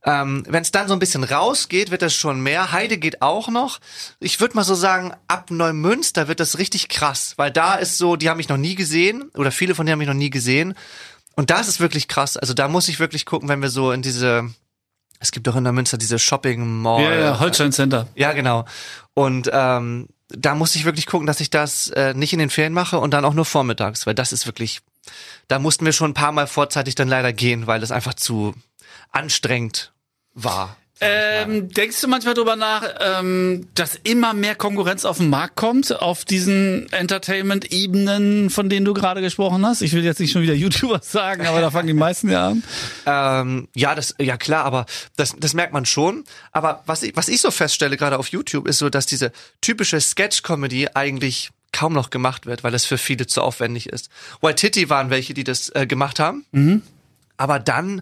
Ähm, 0.08 0.44
Wenn 0.48 0.62
es 0.62 0.70
dann 0.72 0.88
so 0.88 0.94
ein 0.94 1.00
bisschen 1.00 1.24
rausgeht, 1.24 1.90
wird 1.90 2.04
das 2.04 2.14
schon 2.14 2.40
mehr. 2.40 2.72
Heide 2.72 3.00
geht 3.00 3.24
auch 3.24 3.50
noch. 3.50 3.80
Ich 4.20 4.40
würde 4.40 4.56
mal 4.56 4.64
so 4.64 4.76
sagen, 4.76 5.14
ab 5.28 5.50
Neumünster 5.50 6.28
wird 6.28 6.40
das 6.40 6.60
richtig 6.60 6.90
krass, 6.90 7.34
weil 7.38 7.52
da 7.52 7.74
ist 7.74 7.98
so, 7.98 8.16
die 8.16 8.30
haben 8.30 8.38
mich 8.38 8.50
noch 8.50 8.58
nie 8.58 8.76
gesehen 8.76 9.32
oder 9.34 9.52
viele 9.52 9.74
von 9.74 9.86
denen 9.86 9.94
haben 9.94 10.00
mich 10.00 10.08
noch 10.08 10.14
nie 10.14 10.30
gesehen. 10.30 10.76
Und 11.36 11.50
da 11.50 11.60
ist 11.60 11.68
es 11.68 11.80
wirklich 11.80 12.08
krass. 12.08 12.38
Also 12.38 12.54
da 12.54 12.68
muss 12.68 12.88
ich 12.88 13.00
wirklich 13.00 13.26
gucken, 13.26 13.50
wenn 13.50 13.64
wir 13.64 13.70
so 13.70 13.92
in 13.92 14.04
diese, 14.04 14.48
es 15.20 15.32
gibt 15.32 15.48
doch 15.48 15.56
in 15.56 15.64
Neumünster 15.64 15.98
diese 15.98 16.20
Shopping 16.20 16.82
Mall. 16.82 17.02
ja, 17.02 17.16
ja, 17.16 17.40
Holstein 17.40 17.72
Center. 17.72 18.08
Ja, 18.14 18.34
genau. 18.34 18.66
Und 19.16 19.50
ähm, 19.52 20.08
da 20.30 20.54
muss 20.54 20.76
ich 20.76 20.86
wirklich 20.86 21.08
gucken, 21.08 21.26
dass 21.26 21.40
ich 21.40 21.50
das 21.50 21.88
äh, 21.90 22.14
nicht 22.14 22.32
in 22.32 22.40
den 22.40 22.52
Ferien 22.52 22.74
mache 22.74 23.00
und 23.00 23.12
dann 23.12 23.26
auch 23.26 23.34
nur 23.34 23.46
vormittags, 23.46 24.06
weil 24.06 24.14
das 24.14 24.34
ist 24.34 24.46
wirklich, 24.46 24.82
da 25.48 25.58
mussten 25.58 25.84
wir 25.84 25.94
schon 25.94 26.12
ein 26.12 26.16
paar 26.16 26.32
Mal 26.32 26.46
vorzeitig 26.46 26.94
dann 26.94 27.08
leider 27.08 27.34
gehen, 27.34 27.66
weil 27.66 27.82
es 27.82 27.92
einfach 27.92 28.14
zu 28.14 28.54
anstrengend 29.12 29.94
war. 30.36 30.78
Ähm, 31.02 31.68
denkst 31.74 32.00
du 32.00 32.08
manchmal 32.08 32.36
drüber 32.36 32.56
nach, 32.56 32.84
ähm, 33.02 33.68
dass 33.76 34.00
immer 34.04 34.34
mehr 34.34 34.56
Konkurrenz 34.56 35.04
auf 35.04 35.18
den 35.18 35.30
Markt 35.30 35.58
kommt, 35.58 35.92
auf 35.92 36.24
diesen 36.24 36.90
Entertainment-Ebenen, 36.94 38.50
von 38.50 38.70
denen 38.70 38.86
du 38.86 38.94
gerade 38.94 39.20
gesprochen 39.20 39.66
hast? 39.66 39.82
Ich 39.82 39.92
will 39.92 40.06
jetzt 40.06 40.22
nicht 40.22 40.32
schon 40.32 40.42
wieder 40.42 40.54
YouTuber 40.56 41.02
sagen, 41.04 41.48
aber 41.48 41.60
da 41.60 41.70
fangen 41.70 41.88
die 41.88 41.94
meisten 41.94 42.30
ja 42.30 42.48
an. 42.48 42.64
Ähm, 43.06 43.68
ja, 43.76 43.94
das, 43.94 44.16
ja 44.20 44.38
klar, 44.38 44.64
aber 44.64 44.86
das, 45.18 45.36
das 45.38 45.54
merkt 45.54 45.74
man 45.74 45.86
schon. 45.86 46.24
Aber 46.54 46.82
was 46.86 47.04
ich, 47.04 47.14
was 47.18 47.28
ich 47.28 47.42
so 47.42 47.52
feststelle, 47.52 47.98
gerade 47.98 48.18
auf 48.18 48.30
YouTube, 48.30 48.66
ist 48.66 48.78
so, 48.78 48.90
dass 48.90 49.06
diese 49.06 49.34
typische 49.60 50.00
Sketch-Comedy 50.00 50.90
eigentlich 50.94 51.50
kaum 51.74 51.92
noch 51.92 52.10
gemacht 52.10 52.46
wird, 52.46 52.64
weil 52.64 52.72
das 52.72 52.86
für 52.86 52.98
viele 52.98 53.28
zu 53.28 53.42
aufwendig 53.42 53.90
ist. 53.90 54.10
White 54.40 54.56
Titty 54.56 54.90
waren 54.90 55.10
welche, 55.10 55.34
die 55.34 55.44
das 55.44 55.76
äh, 55.76 55.86
gemacht 55.86 56.22
haben. 56.22 56.46
Aber 57.36 57.60
dann, 57.60 58.02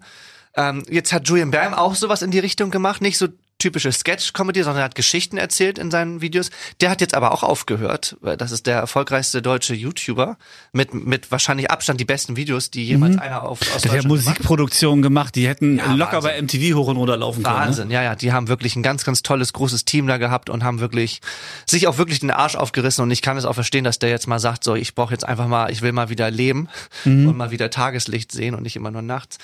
ähm, 0.56 0.84
jetzt 0.89 1.14
hat 1.14 1.28
Julian 1.28 1.51
Bam 1.51 1.74
auch 1.74 1.95
sowas 1.95 2.22
in 2.22 2.32
die 2.32 2.39
Richtung 2.39 2.72
gemacht, 2.72 3.01
nicht 3.01 3.18
so 3.18 3.28
typische 3.64 3.91
Sketch-Comedy, 3.91 4.61
sondern 4.64 4.82
er 4.82 4.86
hat 4.86 4.95
Geschichten 4.95 5.38
erzählt 5.38 5.80
in 5.80 5.89
seinen 5.89 6.22
Videos. 6.22 6.49
Der 6.82 6.89
hat 6.89 7.01
jetzt 7.01 7.14
aber 7.16 7.32
auch 7.32 7.43
aufgehört, 7.43 8.18
weil 8.22 8.36
das 8.38 8.51
ist 8.51 8.68
der 8.68 8.78
erfolgreichste 8.78 9.41
deutsche 9.41 9.74
YouTuber 9.74 10.38
mit, 10.74 10.93
mit 10.93 11.32
wahrscheinlich 11.32 11.72
Abstand 11.72 11.99
die 11.99 12.05
besten 12.05 12.36
Videos, 12.36 12.70
die 12.72 12.84
jemals 12.86 13.18
einer 13.18 13.43
auf, 13.43 13.59
aus 13.61 13.68
Der 13.68 13.74
hat 13.76 13.84
Deutschland 13.84 14.03
gemacht 14.03 14.03
hat. 14.03 14.07
Musikproduktion 14.09 15.01
gemacht, 15.01 15.36
die 15.36 15.47
hätten 15.47 15.78
Ja, 15.78 15.93
locker 15.93 16.22
Wahnsinn. 16.24 16.32
bei 16.32 16.41
MTV 16.59 16.76
hoch 16.78 16.88
und 16.88 16.97
runter 16.97 17.18
laufen 17.18 17.41
können. 17.43 17.55
Ne? 17.55 17.61
Wahnsinn, 17.66 17.89
ja, 17.91 18.03
ja, 18.03 18.16
die 18.16 18.32
haben 18.34 18.47
wirklich 18.49 18.76
ein 18.76 18.84
ganz, 18.84 19.03
ganz 19.05 19.22
tolles, 19.24 19.53
großes 19.53 19.86
Team 19.86 20.07
da 20.07 20.18
gehabt 20.18 20.49
und 20.49 20.64
haben 20.64 20.80
wirklich 20.82 21.22
sich 21.66 21.88
auch 21.88 21.97
wirklich 21.97 22.20
den 22.20 22.32
Arsch 22.32 22.55
aufgerissen 22.55 23.01
und 23.03 23.11
ich 23.11 23.22
kann 23.22 23.38
es 23.38 23.45
auch 23.45 23.53
verstehen, 23.53 23.84
dass 23.86 23.97
der 23.99 24.09
jetzt 24.09 24.28
mal 24.28 24.39
sagt, 24.39 24.64
so, 24.64 24.76
ich 24.76 24.93
brauche 24.93 25.14
jetzt 25.14 25.26
einfach 25.26 25.47
mal, 25.47 25.72
ich 25.72 25.82
will 25.82 25.93
mal 25.93 26.09
wieder 26.09 26.30
leben 26.30 26.68
Mhm. 27.05 27.28
und 27.30 27.38
mal 27.38 27.51
wieder 27.51 27.70
Tageslicht 27.70 28.32
sehen 28.32 28.55
und 28.55 28.64
nicht 28.64 28.76
immer 28.76 28.91
nur 28.91 29.01
nachts. 29.01 29.38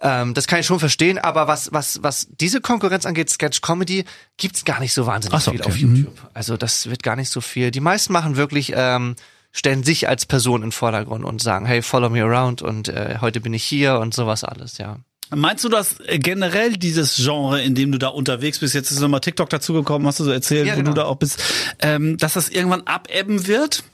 Ähm, 0.00 0.32
das 0.34 0.46
kann 0.46 0.58
ich 0.60 0.66
schon 0.66 0.78
verstehen, 0.80 1.18
aber 1.18 1.46
was, 1.48 1.72
was, 1.72 2.02
was 2.02 2.28
diese 2.40 2.60
Konkurrenz 2.60 3.04
angeht, 3.06 3.28
Sketch 3.30 3.57
Comedy, 3.62 4.04
gibt's 4.36 4.64
gar 4.64 4.80
nicht 4.80 4.92
so 4.92 5.06
wahnsinnig 5.06 5.40
so, 5.40 5.50
viel 5.50 5.60
okay. 5.60 5.68
auf 5.68 5.76
YouTube. 5.76 6.28
Also 6.34 6.56
das 6.56 6.88
wird 6.88 7.02
gar 7.02 7.16
nicht 7.16 7.30
so 7.30 7.40
viel. 7.40 7.70
Die 7.70 7.80
meisten 7.80 8.12
machen 8.12 8.36
wirklich, 8.36 8.72
ähm, 8.74 9.16
stellen 9.52 9.82
sich 9.82 10.08
als 10.08 10.26
Person 10.26 10.62
in 10.62 10.68
den 10.68 10.72
Vordergrund 10.72 11.24
und 11.24 11.42
sagen, 11.42 11.66
hey, 11.66 11.82
follow 11.82 12.10
me 12.10 12.22
around 12.22 12.62
und 12.62 12.88
äh, 12.88 13.18
heute 13.20 13.40
bin 13.40 13.54
ich 13.54 13.64
hier 13.64 13.98
und 13.98 14.14
sowas 14.14 14.44
alles, 14.44 14.78
ja. 14.78 14.98
Meinst 15.34 15.62
du, 15.62 15.68
dass 15.68 16.00
äh, 16.00 16.18
generell 16.18 16.76
dieses 16.76 17.16
Genre, 17.16 17.60
in 17.60 17.74
dem 17.74 17.92
du 17.92 17.98
da 17.98 18.08
unterwegs 18.08 18.60
bist, 18.60 18.74
jetzt 18.74 18.90
ist 18.90 19.00
nochmal 19.00 19.20
TikTok 19.20 19.50
dazugekommen, 19.50 20.06
hast 20.06 20.20
du 20.20 20.24
so 20.24 20.30
erzählt, 20.30 20.66
Ja, 20.66 20.74
wo 20.74 20.78
du 20.78 20.84
genau. 20.84 20.94
da 20.94 21.04
auch 21.04 21.16
bist, 21.16 21.42
ähm, 21.80 22.16
dass 22.16 22.32
das 22.32 22.48
irgendwann 22.48 22.86
abebben 22.86 23.46
wird? 23.46 23.84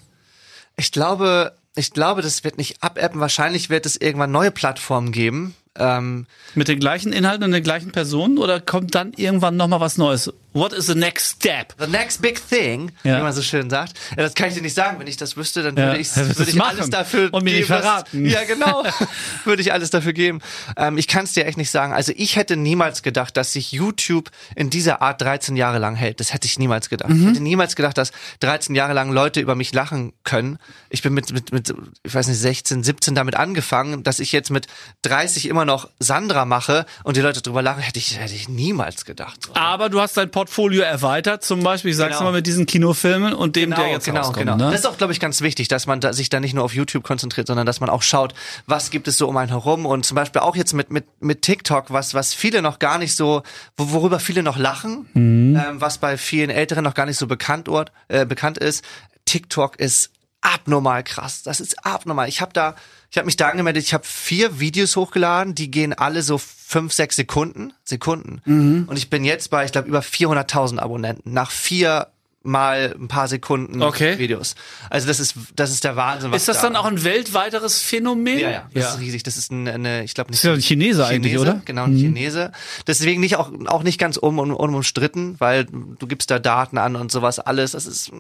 Ich 0.77 0.93
glaube, 0.93 1.57
ich 1.75 1.93
glaube, 1.93 2.23
das 2.23 2.45
wird 2.45 2.57
nicht 2.57 2.83
abebben. 2.83 3.21
Wahrscheinlich 3.21 3.69
wird 3.69 3.85
es 3.87 3.97
irgendwann 3.97 4.31
neue 4.31 4.53
Plattformen 4.53 5.11
geben. 5.11 5.55
Ähm, 5.77 6.27
Mit 6.55 6.69
den 6.69 6.79
gleichen 6.79 7.13
Inhalten 7.13 7.45
und 7.45 7.53
den 7.53 7.63
gleichen 7.63 7.93
Personen 7.93 8.39
oder 8.39 8.61
kommt 8.61 8.95
dann 8.95 9.13
irgendwann 9.15 9.57
nochmal 9.57 9.81
was 9.81 9.99
Neues? 9.99 10.33
What 10.55 10.73
is 10.73 10.87
the 10.87 10.95
next 10.95 11.27
step? 11.37 11.75
the 11.79 11.87
next 11.87 12.23
big 12.23 12.41
thing, 12.49 12.93
Ja. 13.03 13.19
wie 13.19 13.23
man 13.23 13.33
so 13.33 13.43
schön 13.43 13.69
sagt. 13.69 13.93
Ja, 14.11 14.23
das 14.23 14.35
kann 14.35 14.49
ich 14.49 14.55
dir 14.55 14.63
nicht 14.63 14.75
sagen. 14.75 14.99
Wenn 15.01 15.07
ich 15.07 15.17
das 15.17 15.37
wüsste, 15.37 15.63
dann 15.63 15.77
Ja, 15.77 15.87
würde, 15.89 15.99
ich, 15.99 16.17
würdest 16.17 16.39
würde 16.39 16.51
ich 16.53 16.63
alles 16.63 16.91
dafür 16.91 17.29
und 17.35 17.45
mir 17.45 17.53
geben, 17.55 17.67
verraten. 17.67 18.25
Ja, 18.25 18.45
genau. 18.45 18.85
würde 19.45 19.61
ich 19.63 19.73
alles 19.73 19.91
dafür 19.91 20.13
geben. 20.13 20.41
Ähm, 20.77 20.97
ich 20.97 21.09
kann 21.09 21.25
es 21.25 21.33
dir 21.33 21.45
echt 21.47 21.59
nicht 21.59 21.71
sagen. 21.71 21.93
Also 21.93 22.13
ich 22.17 22.37
hätte 22.37 22.57
niemals 22.57 23.03
gedacht, 23.03 23.37
dass 23.37 23.53
sich 23.53 23.73
YouTube 23.73 24.31
in 24.55 24.71
dieser 24.71 25.03
Art 25.03 25.21
13 25.21 25.57
Jahre 25.57 25.79
lang 25.79 25.97
hält. 25.97 26.21
Das 26.21 26.33
hätte 26.33 26.47
ich 26.47 26.59
niemals 26.59 26.89
gedacht. 26.89 27.11
Mhm. 27.11 27.21
Ich 27.23 27.27
hätte 27.31 27.43
niemals 27.43 27.75
gedacht, 27.77 27.99
dass 27.99 28.13
13 28.41 28.75
Jahre 28.75 28.93
lang 28.95 29.11
Leute 29.11 29.41
über 29.41 29.57
mich 29.57 29.73
lachen 29.73 30.13
können. 30.23 30.59
Ich 30.89 31.03
bin 31.03 31.13
mit, 31.15 31.33
mit, 31.33 31.53
mit, 31.53 31.75
ich 32.05 32.15
weiß 32.15 32.29
nicht, 32.29 32.39
16, 32.39 32.85
17 32.85 33.15
damit 33.15 33.35
angefangen, 33.35 34.03
dass 34.05 34.21
ich 34.21 34.31
jetzt 34.33 34.51
mit 34.51 34.69
30 35.03 35.49
immer 35.49 35.65
noch 35.65 35.89
Sandra 35.99 36.45
mache 36.45 36.87
und 37.03 37.17
die 37.17 37.21
Leute 37.21 37.43
drüber 37.43 37.63
lachen, 37.63 37.83
hätte 37.83 37.99
ich, 37.99 38.19
hätte 38.21 38.35
ich 38.35 38.49
niemals 38.49 39.05
gedacht. 39.05 39.45
So. 39.47 39.55
Aber 39.55 39.89
du 39.89 40.01
hast 40.01 40.17
dein 40.17 40.31
Portfolio 40.45 40.83
erweitert, 40.83 41.43
zum 41.45 41.63
Beispiel, 41.63 41.91
ich 41.91 41.97
sag's 41.97 42.19
Genau. 42.19 42.31
mal, 42.31 42.37
mit 42.37 42.47
diesen 42.47 42.67
Kinofilmen 42.67 43.33
und 43.33 43.57
dem, 43.57 43.71
der 43.75 43.89
jetzt 43.89 44.05
genau, 44.05 44.19
rauskommt. 44.21 44.39
genau. 44.39 44.57
Ne? 44.57 44.71
Das 44.71 44.81
ist 44.81 44.87
auch, 44.87 44.97
glaube 44.99 45.13
ich, 45.13 45.21
ganz 45.21 45.41
wichtig, 45.41 45.69
dass 45.69 45.87
man 45.87 46.01
da, 46.01 46.13
sich 46.13 46.29
da 46.29 46.39
nicht 46.41 46.55
nur 46.55 46.65
auf 46.65 46.75
YouTube 46.75 47.03
konzentriert, 47.03 47.47
sondern 47.47 47.67
dass 47.67 47.81
man 47.81 47.89
auch 47.91 48.03
schaut, 48.03 48.35
was 48.67 48.91
gibt 48.91 49.09
es 49.09 49.17
so 49.19 49.27
um 49.29 49.37
einen 49.37 49.49
herum 49.51 49.87
und 49.87 50.05
zum 50.05 50.15
Beispiel 50.17 50.41
auch 50.43 50.57
jetzt 50.57 50.73
mit 50.75 50.91
mit 50.91 51.05
mit 51.21 51.43
TikTok, 51.43 51.91
was 51.93 52.15
was 52.15 52.35
viele 52.35 52.63
noch 52.63 52.79
gar 52.79 52.99
nicht 52.99 53.17
so, 53.17 53.43
wo- 53.77 53.91
worüber 53.93 54.21
viele 54.21 54.43
noch 54.43 54.59
lachen, 54.59 55.07
Mhm. 55.15 55.57
ähm, 55.57 55.81
was 55.81 55.99
bei 55.99 56.17
vielen 56.19 56.51
Älteren 56.51 56.85
noch 56.85 56.95
gar 56.95 57.07
nicht 57.07 57.19
so 57.19 57.27
bekannt, 57.27 57.69
äh, 58.09 58.27
bekannt 58.27 58.59
ist. 58.59 58.85
TikTok 59.25 59.79
ist 59.81 60.11
abnormal 60.45 61.03
krass. 61.03 61.43
Das 61.43 61.61
ist 61.61 61.85
abnormal. 61.85 62.29
Ich 62.29 62.41
habe 62.41 62.53
da, 62.53 62.77
ich 63.11 63.17
habe 63.17 63.27
mich 63.27 63.37
da 63.37 63.49
angemeldet. 63.49 63.83
Ich 63.83 63.95
habe 63.95 64.05
vier 64.05 64.61
Videos 64.61 64.95
hochgeladen, 64.95 65.55
die 65.55 65.71
gehen 65.71 65.93
alle 65.93 66.23
so 66.23 66.39
fünf, 66.39 66.93
sechs 66.93 67.17
Sekunden, 67.17 67.73
Sekunden. 67.85 68.41
Mhm. 68.45 68.85
Und 68.87 68.97
ich 68.97 69.11
bin 69.11 69.25
jetzt 69.25 69.51
bei, 69.51 69.65
ich 69.65 69.73
glaube, 69.73 69.89
über 69.89 70.01
400.000 70.01 70.79
Abonnenten 70.79 71.33
nach 71.33 71.51
vier 71.51 72.09
mal 72.45 72.95
ein 72.99 73.09
paar 73.09 73.27
Sekunden 73.27 73.83
Okay. 73.83 74.19
Videos. 74.19 74.55
Also 74.91 75.09
das 75.09 75.19
ist 75.19 75.35
das 75.57 75.71
ist 75.71 75.83
der 75.85 75.97
Wahnsinn. 75.97 76.31
Was 76.31 76.43
Ist 76.43 76.49
das 76.49 76.59
da 76.59 76.65
dann 76.65 76.77
auch 76.77 76.85
ein 76.85 77.03
weltweiteres 77.03 77.81
Phänomen? 77.81 78.39
ja, 78.39 78.51
ja, 78.51 78.69
das 78.73 78.95
ist 78.95 79.01
riesig. 79.01 79.23
Das 79.23 79.37
ist 79.37 79.51
ein, 79.51 79.67
eine, 79.67 80.05
ich 80.05 80.15
glaube 80.15 80.31
nicht. 80.31 80.39
Ist 80.39 80.45
ja 80.45 80.53
ein 80.53 80.61
Chinese 80.61 81.07
eigentlich, 81.07 81.39
oder? 81.39 81.63
Genau, 81.65 81.85
ein 81.85 81.97
Chinese. 81.97 82.53
Deswegen 82.87 83.21
nicht 83.21 83.37
auch 83.37 83.51
auch 83.67 83.83
nicht 83.83 83.99
ganz 83.99 84.17
um, 84.17 84.39
um, 84.39 84.55
unumstritten, 84.55 85.37
weil 85.41 85.65
du 85.65 86.07
gibst 86.07 86.31
da 86.31 86.39
Daten 86.39 86.79
an 86.79 86.97
und 86.97 87.11
sowas 87.11 87.39
alles. 87.41 87.73
Das 87.73 87.87
ist 87.87 88.13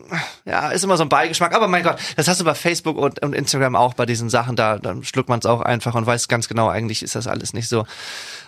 ja 0.45 0.70
ist 0.70 0.85
immer 0.85 0.97
so 0.97 1.05
ein 1.05 1.09
Beigeschmack. 1.09 1.55
Aber 1.55 1.68
mein 1.68 1.83
Gott, 1.85 1.99
das 2.16 2.27
hast 2.27 2.41
du 2.41 2.45
bei 2.45 2.55
Facebook 2.55 2.97
und, 2.97 3.22
und 3.22 3.35
Instagram 3.35 3.77
auch 3.77 3.95
bei 3.95 4.07
diesen 4.07 4.31
Sachen. 4.31 4.57
Da 4.57 4.79
dann 4.79 5.05
schluckt 5.05 5.29
man 5.29 5.39
es 5.39 5.47
auch 5.47 5.61
einfach 5.61 5.95
und 5.95 6.07
weiß 6.07 6.29
ganz 6.29 6.49
genau, 6.49 6.68
eigentlich 6.68 7.03
ist 7.03 7.14
das 7.14 7.27
alles 7.27 7.53
nicht 7.53 7.68
so. 7.68 7.85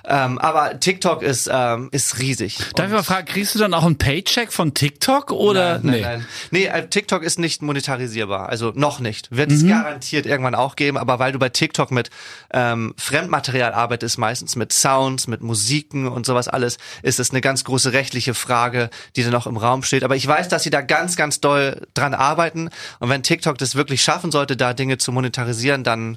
Ähm, 0.08 0.38
aber 0.38 0.78
TikTok 0.78 1.22
ist 1.22 1.48
ähm, 1.52 1.88
ist 1.90 2.18
riesig. 2.20 2.58
Darf 2.76 2.86
ich 2.86 2.92
mal 2.92 3.02
fragen, 3.02 3.26
kriegst 3.26 3.54
du 3.54 3.58
dann 3.58 3.74
auch 3.74 3.84
einen 3.84 3.98
Paycheck 3.98 4.52
von 4.52 4.72
TikTok 4.72 5.32
oder? 5.32 5.80
Nein, 5.82 5.84
nein, 5.84 6.02
nein. 6.02 6.26
Nee, 6.52 6.66
äh, 6.66 6.86
TikTok 6.88 7.24
ist 7.24 7.38
nicht 7.40 7.60
monetarisierbar. 7.62 8.48
Also 8.48 8.72
noch 8.74 9.00
nicht. 9.00 9.34
Wird 9.36 9.50
Mhm. 9.50 9.56
es 9.56 9.66
garantiert 9.66 10.26
irgendwann 10.26 10.54
auch 10.54 10.76
geben, 10.76 10.96
aber 10.96 11.18
weil 11.18 11.32
du 11.32 11.38
bei 11.40 11.48
TikTok 11.48 11.90
mit 11.90 12.10
ähm, 12.52 12.94
Fremdmaterial 12.96 13.72
arbeitest, 13.74 14.18
meistens 14.18 14.54
mit 14.54 14.72
Sounds, 14.72 15.26
mit 15.26 15.42
Musiken 15.42 16.06
und 16.06 16.24
sowas 16.24 16.46
alles, 16.46 16.78
ist 17.02 17.18
es 17.18 17.30
eine 17.30 17.40
ganz 17.40 17.64
große 17.64 17.92
rechtliche 17.92 18.34
Frage, 18.34 18.90
die 19.16 19.24
da 19.24 19.30
noch 19.30 19.46
im 19.48 19.56
Raum 19.56 19.82
steht. 19.82 20.04
Aber 20.04 20.14
ich 20.14 20.26
weiß, 20.26 20.48
dass 20.48 20.62
sie 20.62 20.70
da 20.70 20.82
ganz, 20.82 21.16
ganz 21.16 21.40
doll 21.40 21.82
dran 21.94 22.14
arbeiten. 22.14 22.70
Und 23.00 23.08
wenn 23.08 23.22
TikTok 23.24 23.58
das 23.58 23.74
wirklich 23.74 24.02
schaffen 24.02 24.30
sollte, 24.30 24.56
da 24.56 24.72
Dinge 24.72 24.98
zu 24.98 25.10
monetarisieren, 25.10 25.82
dann 25.82 26.16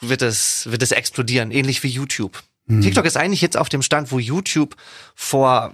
wird 0.00 0.20
es, 0.22 0.70
wird 0.70 0.82
es 0.82 0.92
explodieren. 0.92 1.50
Ähnlich 1.50 1.82
wie 1.82 1.88
YouTube. 1.88 2.42
TikTok 2.68 3.04
ist 3.04 3.16
eigentlich 3.16 3.40
jetzt 3.40 3.56
auf 3.56 3.68
dem 3.68 3.82
Stand, 3.82 4.12
wo 4.12 4.18
YouTube 4.20 4.76
vor 5.16 5.72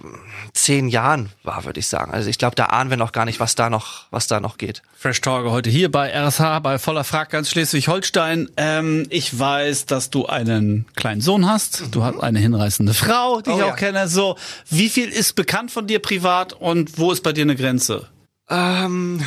zehn 0.53 0.89
Jahren 0.89 1.29
war, 1.43 1.63
würde 1.63 1.79
ich 1.79 1.87
sagen. 1.87 2.11
Also 2.11 2.29
ich 2.29 2.39
glaube, 2.39 2.55
da 2.55 2.65
ahnen 2.65 2.89
wir 2.89 2.97
noch 2.97 3.11
gar 3.11 3.25
nicht, 3.25 3.39
was 3.39 3.53
da 3.55 3.69
noch, 3.69 4.07
was 4.09 4.25
da 4.27 4.39
noch 4.39 4.57
geht. 4.57 4.81
Fresh 4.97 5.21
Talk 5.21 5.45
heute 5.45 5.69
hier 5.69 5.91
bei 5.91 6.11
RSH, 6.11 6.59
bei 6.61 6.79
Voller 6.79 7.03
Frag 7.03 7.29
ganz 7.29 7.51
Schleswig-Holstein. 7.51 8.49
Ähm, 8.57 9.05
ich 9.11 9.37
weiß, 9.37 9.85
dass 9.85 10.09
du 10.09 10.25
einen 10.25 10.87
kleinen 10.95 11.21
Sohn 11.21 11.47
hast. 11.47 11.83
Du 11.91 12.03
hast 12.03 12.19
eine 12.19 12.39
hinreißende 12.39 12.93
Frau, 12.95 13.41
die 13.41 13.51
Oh 13.51 13.53
ich 13.53 13.59
ja. 13.59 13.71
auch 13.71 13.75
kenne. 13.75 14.07
So, 14.07 14.35
wie 14.69 14.89
viel 14.89 15.09
ist 15.09 15.35
bekannt 15.35 15.71
von 15.71 15.85
dir 15.85 15.99
privat 15.99 16.53
und 16.53 16.97
wo 16.97 17.11
ist 17.11 17.21
bei 17.21 17.33
dir 17.33 17.43
eine 17.43 17.55
Grenze? 17.55 18.07
Ähm, 18.49 19.21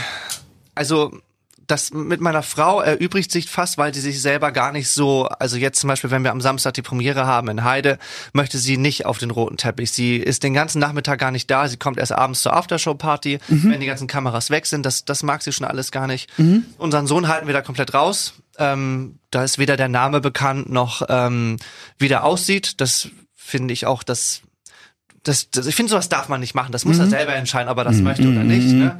also 0.74 1.16
das 1.66 1.92
mit 1.92 2.20
meiner 2.20 2.42
Frau 2.42 2.80
erübrigt 2.80 3.30
sich 3.30 3.48
fast, 3.48 3.78
weil 3.78 3.94
sie 3.94 4.00
sich 4.00 4.20
selber 4.20 4.52
gar 4.52 4.72
nicht 4.72 4.88
so, 4.88 5.26
also 5.26 5.56
jetzt 5.56 5.80
zum 5.80 5.88
Beispiel, 5.88 6.10
wenn 6.10 6.24
wir 6.24 6.30
am 6.30 6.40
Samstag 6.40 6.74
die 6.74 6.82
Premiere 6.82 7.26
haben 7.26 7.48
in 7.48 7.64
Heide, 7.64 7.98
möchte 8.32 8.58
sie 8.58 8.76
nicht 8.76 9.06
auf 9.06 9.18
den 9.18 9.30
roten 9.30 9.56
Teppich. 9.56 9.92
Sie 9.92 10.16
ist 10.16 10.42
den 10.42 10.54
ganzen 10.54 10.78
Nachmittag 10.78 11.18
gar 11.18 11.30
nicht 11.30 11.50
da. 11.50 11.68
Sie 11.68 11.76
kommt 11.76 11.98
erst 11.98 12.12
abends 12.12 12.42
zur 12.42 12.54
Aftershow-Party, 12.54 13.38
wenn 13.48 13.80
die 13.80 13.86
ganzen 13.86 14.06
Kameras 14.06 14.50
weg 14.50 14.66
sind. 14.66 14.84
Das, 14.84 15.04
das 15.04 15.22
mag 15.22 15.42
sie 15.42 15.52
schon 15.52 15.66
alles 15.66 15.90
gar 15.90 16.06
nicht. 16.06 16.30
Unseren 16.78 17.06
Sohn 17.06 17.28
halten 17.28 17.46
wir 17.46 17.54
da 17.54 17.62
komplett 17.62 17.94
raus. 17.94 18.34
Ähm, 18.58 19.18
da 19.30 19.44
ist 19.44 19.58
weder 19.58 19.76
der 19.76 19.88
Name 19.88 20.20
bekannt 20.20 20.70
noch 20.70 21.02
ähm, 21.08 21.56
wie 21.98 22.08
der 22.08 22.24
aussieht. 22.24 22.80
Das 22.80 23.08
finde 23.34 23.72
ich 23.72 23.86
auch, 23.86 24.02
das 24.02 24.42
das, 25.22 25.50
das, 25.50 25.66
ich 25.66 25.74
finde, 25.76 25.90
sowas 25.90 26.08
darf 26.08 26.28
man 26.28 26.40
nicht 26.40 26.54
machen. 26.54 26.72
Das 26.72 26.84
muss 26.84 26.98
er 26.98 27.06
selber 27.06 27.34
entscheiden, 27.34 27.68
ob 27.68 27.78
er 27.78 27.84
das 27.84 27.98
möchte 27.98 28.26
oder 28.28 28.42
nicht. 28.42 28.66
Ne? 28.66 28.98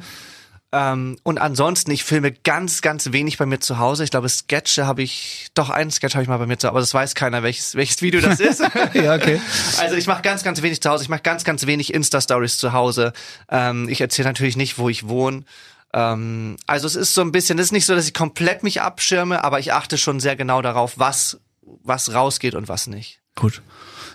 Ähm, 0.75 1.17
und 1.21 1.37
ansonsten, 1.37 1.91
ich 1.91 2.03
filme 2.03 2.31
ganz, 2.31 2.81
ganz 2.81 3.11
wenig 3.11 3.37
bei 3.37 3.45
mir 3.45 3.59
zu 3.59 3.77
Hause. 3.77 4.03
Ich 4.03 4.09
glaube, 4.09 4.27
Sketche 4.27 4.87
habe 4.87 5.03
ich, 5.03 5.49
doch 5.53 5.69
einen 5.69 5.91
Sketch 5.91 6.15
habe 6.15 6.23
ich 6.23 6.27
mal 6.27 6.39
bei 6.39 6.47
mir 6.47 6.57
zu 6.57 6.65
Hause, 6.65 6.71
aber 6.71 6.79
das 6.79 6.95
weiß 6.95 7.13
keiner, 7.13 7.43
welches, 7.43 7.75
welches 7.75 8.01
Video 8.01 8.19
das 8.21 8.39
ist. 8.39 8.63
Ja, 8.93 9.15
okay. 9.15 9.39
Also 9.79 9.95
ich 9.95 10.07
mache 10.07 10.23
ganz, 10.23 10.43
ganz 10.43 10.61
wenig 10.61 10.81
zu 10.81 10.89
Hause. 10.89 11.03
Ich 11.03 11.09
mache 11.09 11.21
ganz, 11.21 11.43
ganz 11.43 11.67
wenig 11.67 11.93
Insta-Stories 11.93 12.57
zu 12.57 12.73
Hause. 12.73 13.13
Ähm, 13.49 13.87
ich 13.87 14.01
erzähle 14.01 14.27
natürlich 14.27 14.57
nicht, 14.57 14.79
wo 14.79 14.89
ich 14.89 15.07
wohne. 15.07 15.43
Ähm, 15.93 16.57
also 16.65 16.87
es 16.87 16.95
ist 16.95 17.13
so 17.13 17.21
ein 17.21 17.31
bisschen, 17.31 17.59
es 17.59 17.65
ist 17.65 17.71
nicht 17.71 17.85
so, 17.85 17.93
dass 17.93 18.07
ich 18.07 18.15
komplett 18.15 18.63
mich 18.63 18.81
abschirme, 18.81 19.43
aber 19.43 19.59
ich 19.59 19.73
achte 19.73 19.99
schon 19.99 20.19
sehr 20.19 20.35
genau 20.35 20.63
darauf, 20.63 20.97
was, 20.97 21.39
was 21.61 22.13
rausgeht 22.13 22.55
und 22.55 22.67
was 22.67 22.87
nicht. 22.87 23.19
Gut. 23.35 23.61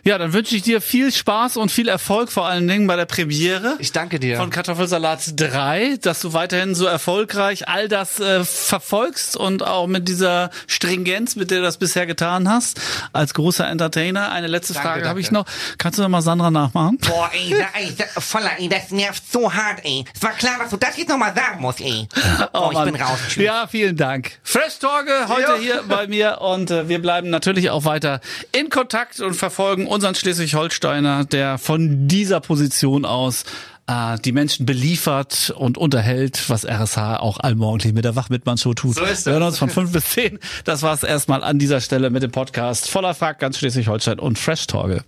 Ja, 0.05 0.19
dann 0.19 0.33
wünsche 0.33 0.55
ich 0.57 0.63
dir 0.63 0.81
viel 0.81 1.13
Spaß 1.13 1.57
und 1.57 1.71
viel 1.71 1.89
Erfolg, 1.89 2.31
vor 2.33 2.47
allen 2.47 2.67
Dingen 2.69 2.87
bei 2.87 2.97
der 2.97 3.05
Premiere. 3.07 3.77
Ich 3.79 3.93
danke 3.93 4.19
dir. 4.21 4.37
von 4.37 4.51
Kartoffelsalat 4.51 5.21
3, 5.37 5.99
dass 6.01 6.21
du 6.21 6.33
weiterhin 6.33 6.75
so 6.75 6.87
erfolgreich 6.87 7.69
all 7.69 7.89
das 7.89 8.21
äh, 8.21 8.45
verfolgst 8.45 9.37
und 9.37 9.63
auch 9.67 9.87
mit 9.87 10.09
dieser 10.09 10.51
Stringenz, 10.67 11.37
mit 11.37 11.51
der 11.51 11.59
du 11.59 11.65
das 11.65 11.79
bisher 11.79 12.07
getan 12.07 12.49
hast, 12.49 12.81
als 13.13 13.35
großer 13.35 13.67
Entertainer. 13.69 14.31
Eine 14.33 14.47
letzte 14.47 14.75
Danke, 14.75 14.89
Frage 14.89 15.09
habe 15.09 15.21
ich 15.21 15.31
noch. 15.31 15.47
Kannst 15.79 15.99
du 15.99 16.03
noch 16.03 16.09
mal 16.09 16.23
Sandra 16.23 16.51
nachmachen? 16.51 16.99
Boah, 16.99 17.31
ey, 17.33 17.51
da, 17.51 17.79
ey, 17.79 17.95
da, 17.97 18.05
voller, 18.21 18.51
ey, 18.59 18.69
das 18.69 18.91
nervt 18.91 19.23
so 19.31 19.53
hart, 19.53 19.81
ey. 19.85 20.05
Es 20.15 20.23
war 20.23 20.33
klar, 20.33 20.59
dass 20.61 20.71
du 20.71 20.77
das 20.77 20.97
jetzt 20.97 21.09
nochmal 21.09 21.35
sagen 21.35 21.61
musst, 21.61 21.81
ey. 21.81 22.07
Oh, 22.53 22.71
ich 22.73 22.79
bin 22.85 22.93
Mann. 22.95 23.03
raus. 23.03 23.19
Tschüss. 23.29 23.43
Ja, 23.45 23.67
vielen 23.67 23.97
Dank. 23.97 24.33
Fresh 24.43 24.79
Torge 24.79 25.13
heute 25.29 25.43
Ja. 25.43 25.57
hier 25.59 25.83
bei 25.89 26.07
mir 26.07 26.41
und 26.41 26.71
äh, 26.71 26.89
wir 26.89 27.01
bleiben 27.01 27.31
natürlich 27.31 27.71
auch 27.71 27.85
weiter 27.85 28.21
in 28.53 28.71
Kontakt 28.71 29.21
und 29.21 29.35
verfolgen 29.35 29.87
unseren 29.89 30.15
Schleswig-Holsteiner, 30.15 31.25
der 31.25 31.59
von 31.59 32.09
dieser 32.09 32.41
Position 32.41 33.05
aus 33.05 33.45
äh, 33.89 34.19
die 34.19 34.33
Menschen 34.33 34.67
beliefert 34.67 35.53
und 35.57 35.79
unterhält, 35.79 36.49
was 36.49 36.65
RSH 36.65 37.17
auch 37.19 37.41
allmorgendlich 37.41 37.93
mit 37.95 38.05
der 38.05 38.15
Wachmitmann-Show 38.15 38.75
tut. 38.75 38.95
So 38.95 39.05
ist 39.05 39.27
wir 39.27 39.33
hören 39.33 39.41
das. 39.41 39.51
uns 39.51 39.59
von 39.59 39.71
fünf 39.71 39.93
bis 39.93 40.05
zehn. 40.11 40.39
Das 40.65 40.83
war's 40.83 41.03
erstmal 41.03 41.43
an 41.43 41.59
dieser 41.59 41.81
Stelle 41.81 42.11
mit 42.11 42.23
dem 42.23 42.31
Podcast 42.31 42.89
voller 42.91 43.15
Frag 43.15 43.39
ganz 43.39 43.59
Schleswig-Holstein 43.59 44.19
und 44.19 44.39
Fresh 44.39 44.67
Torge. 44.67 45.05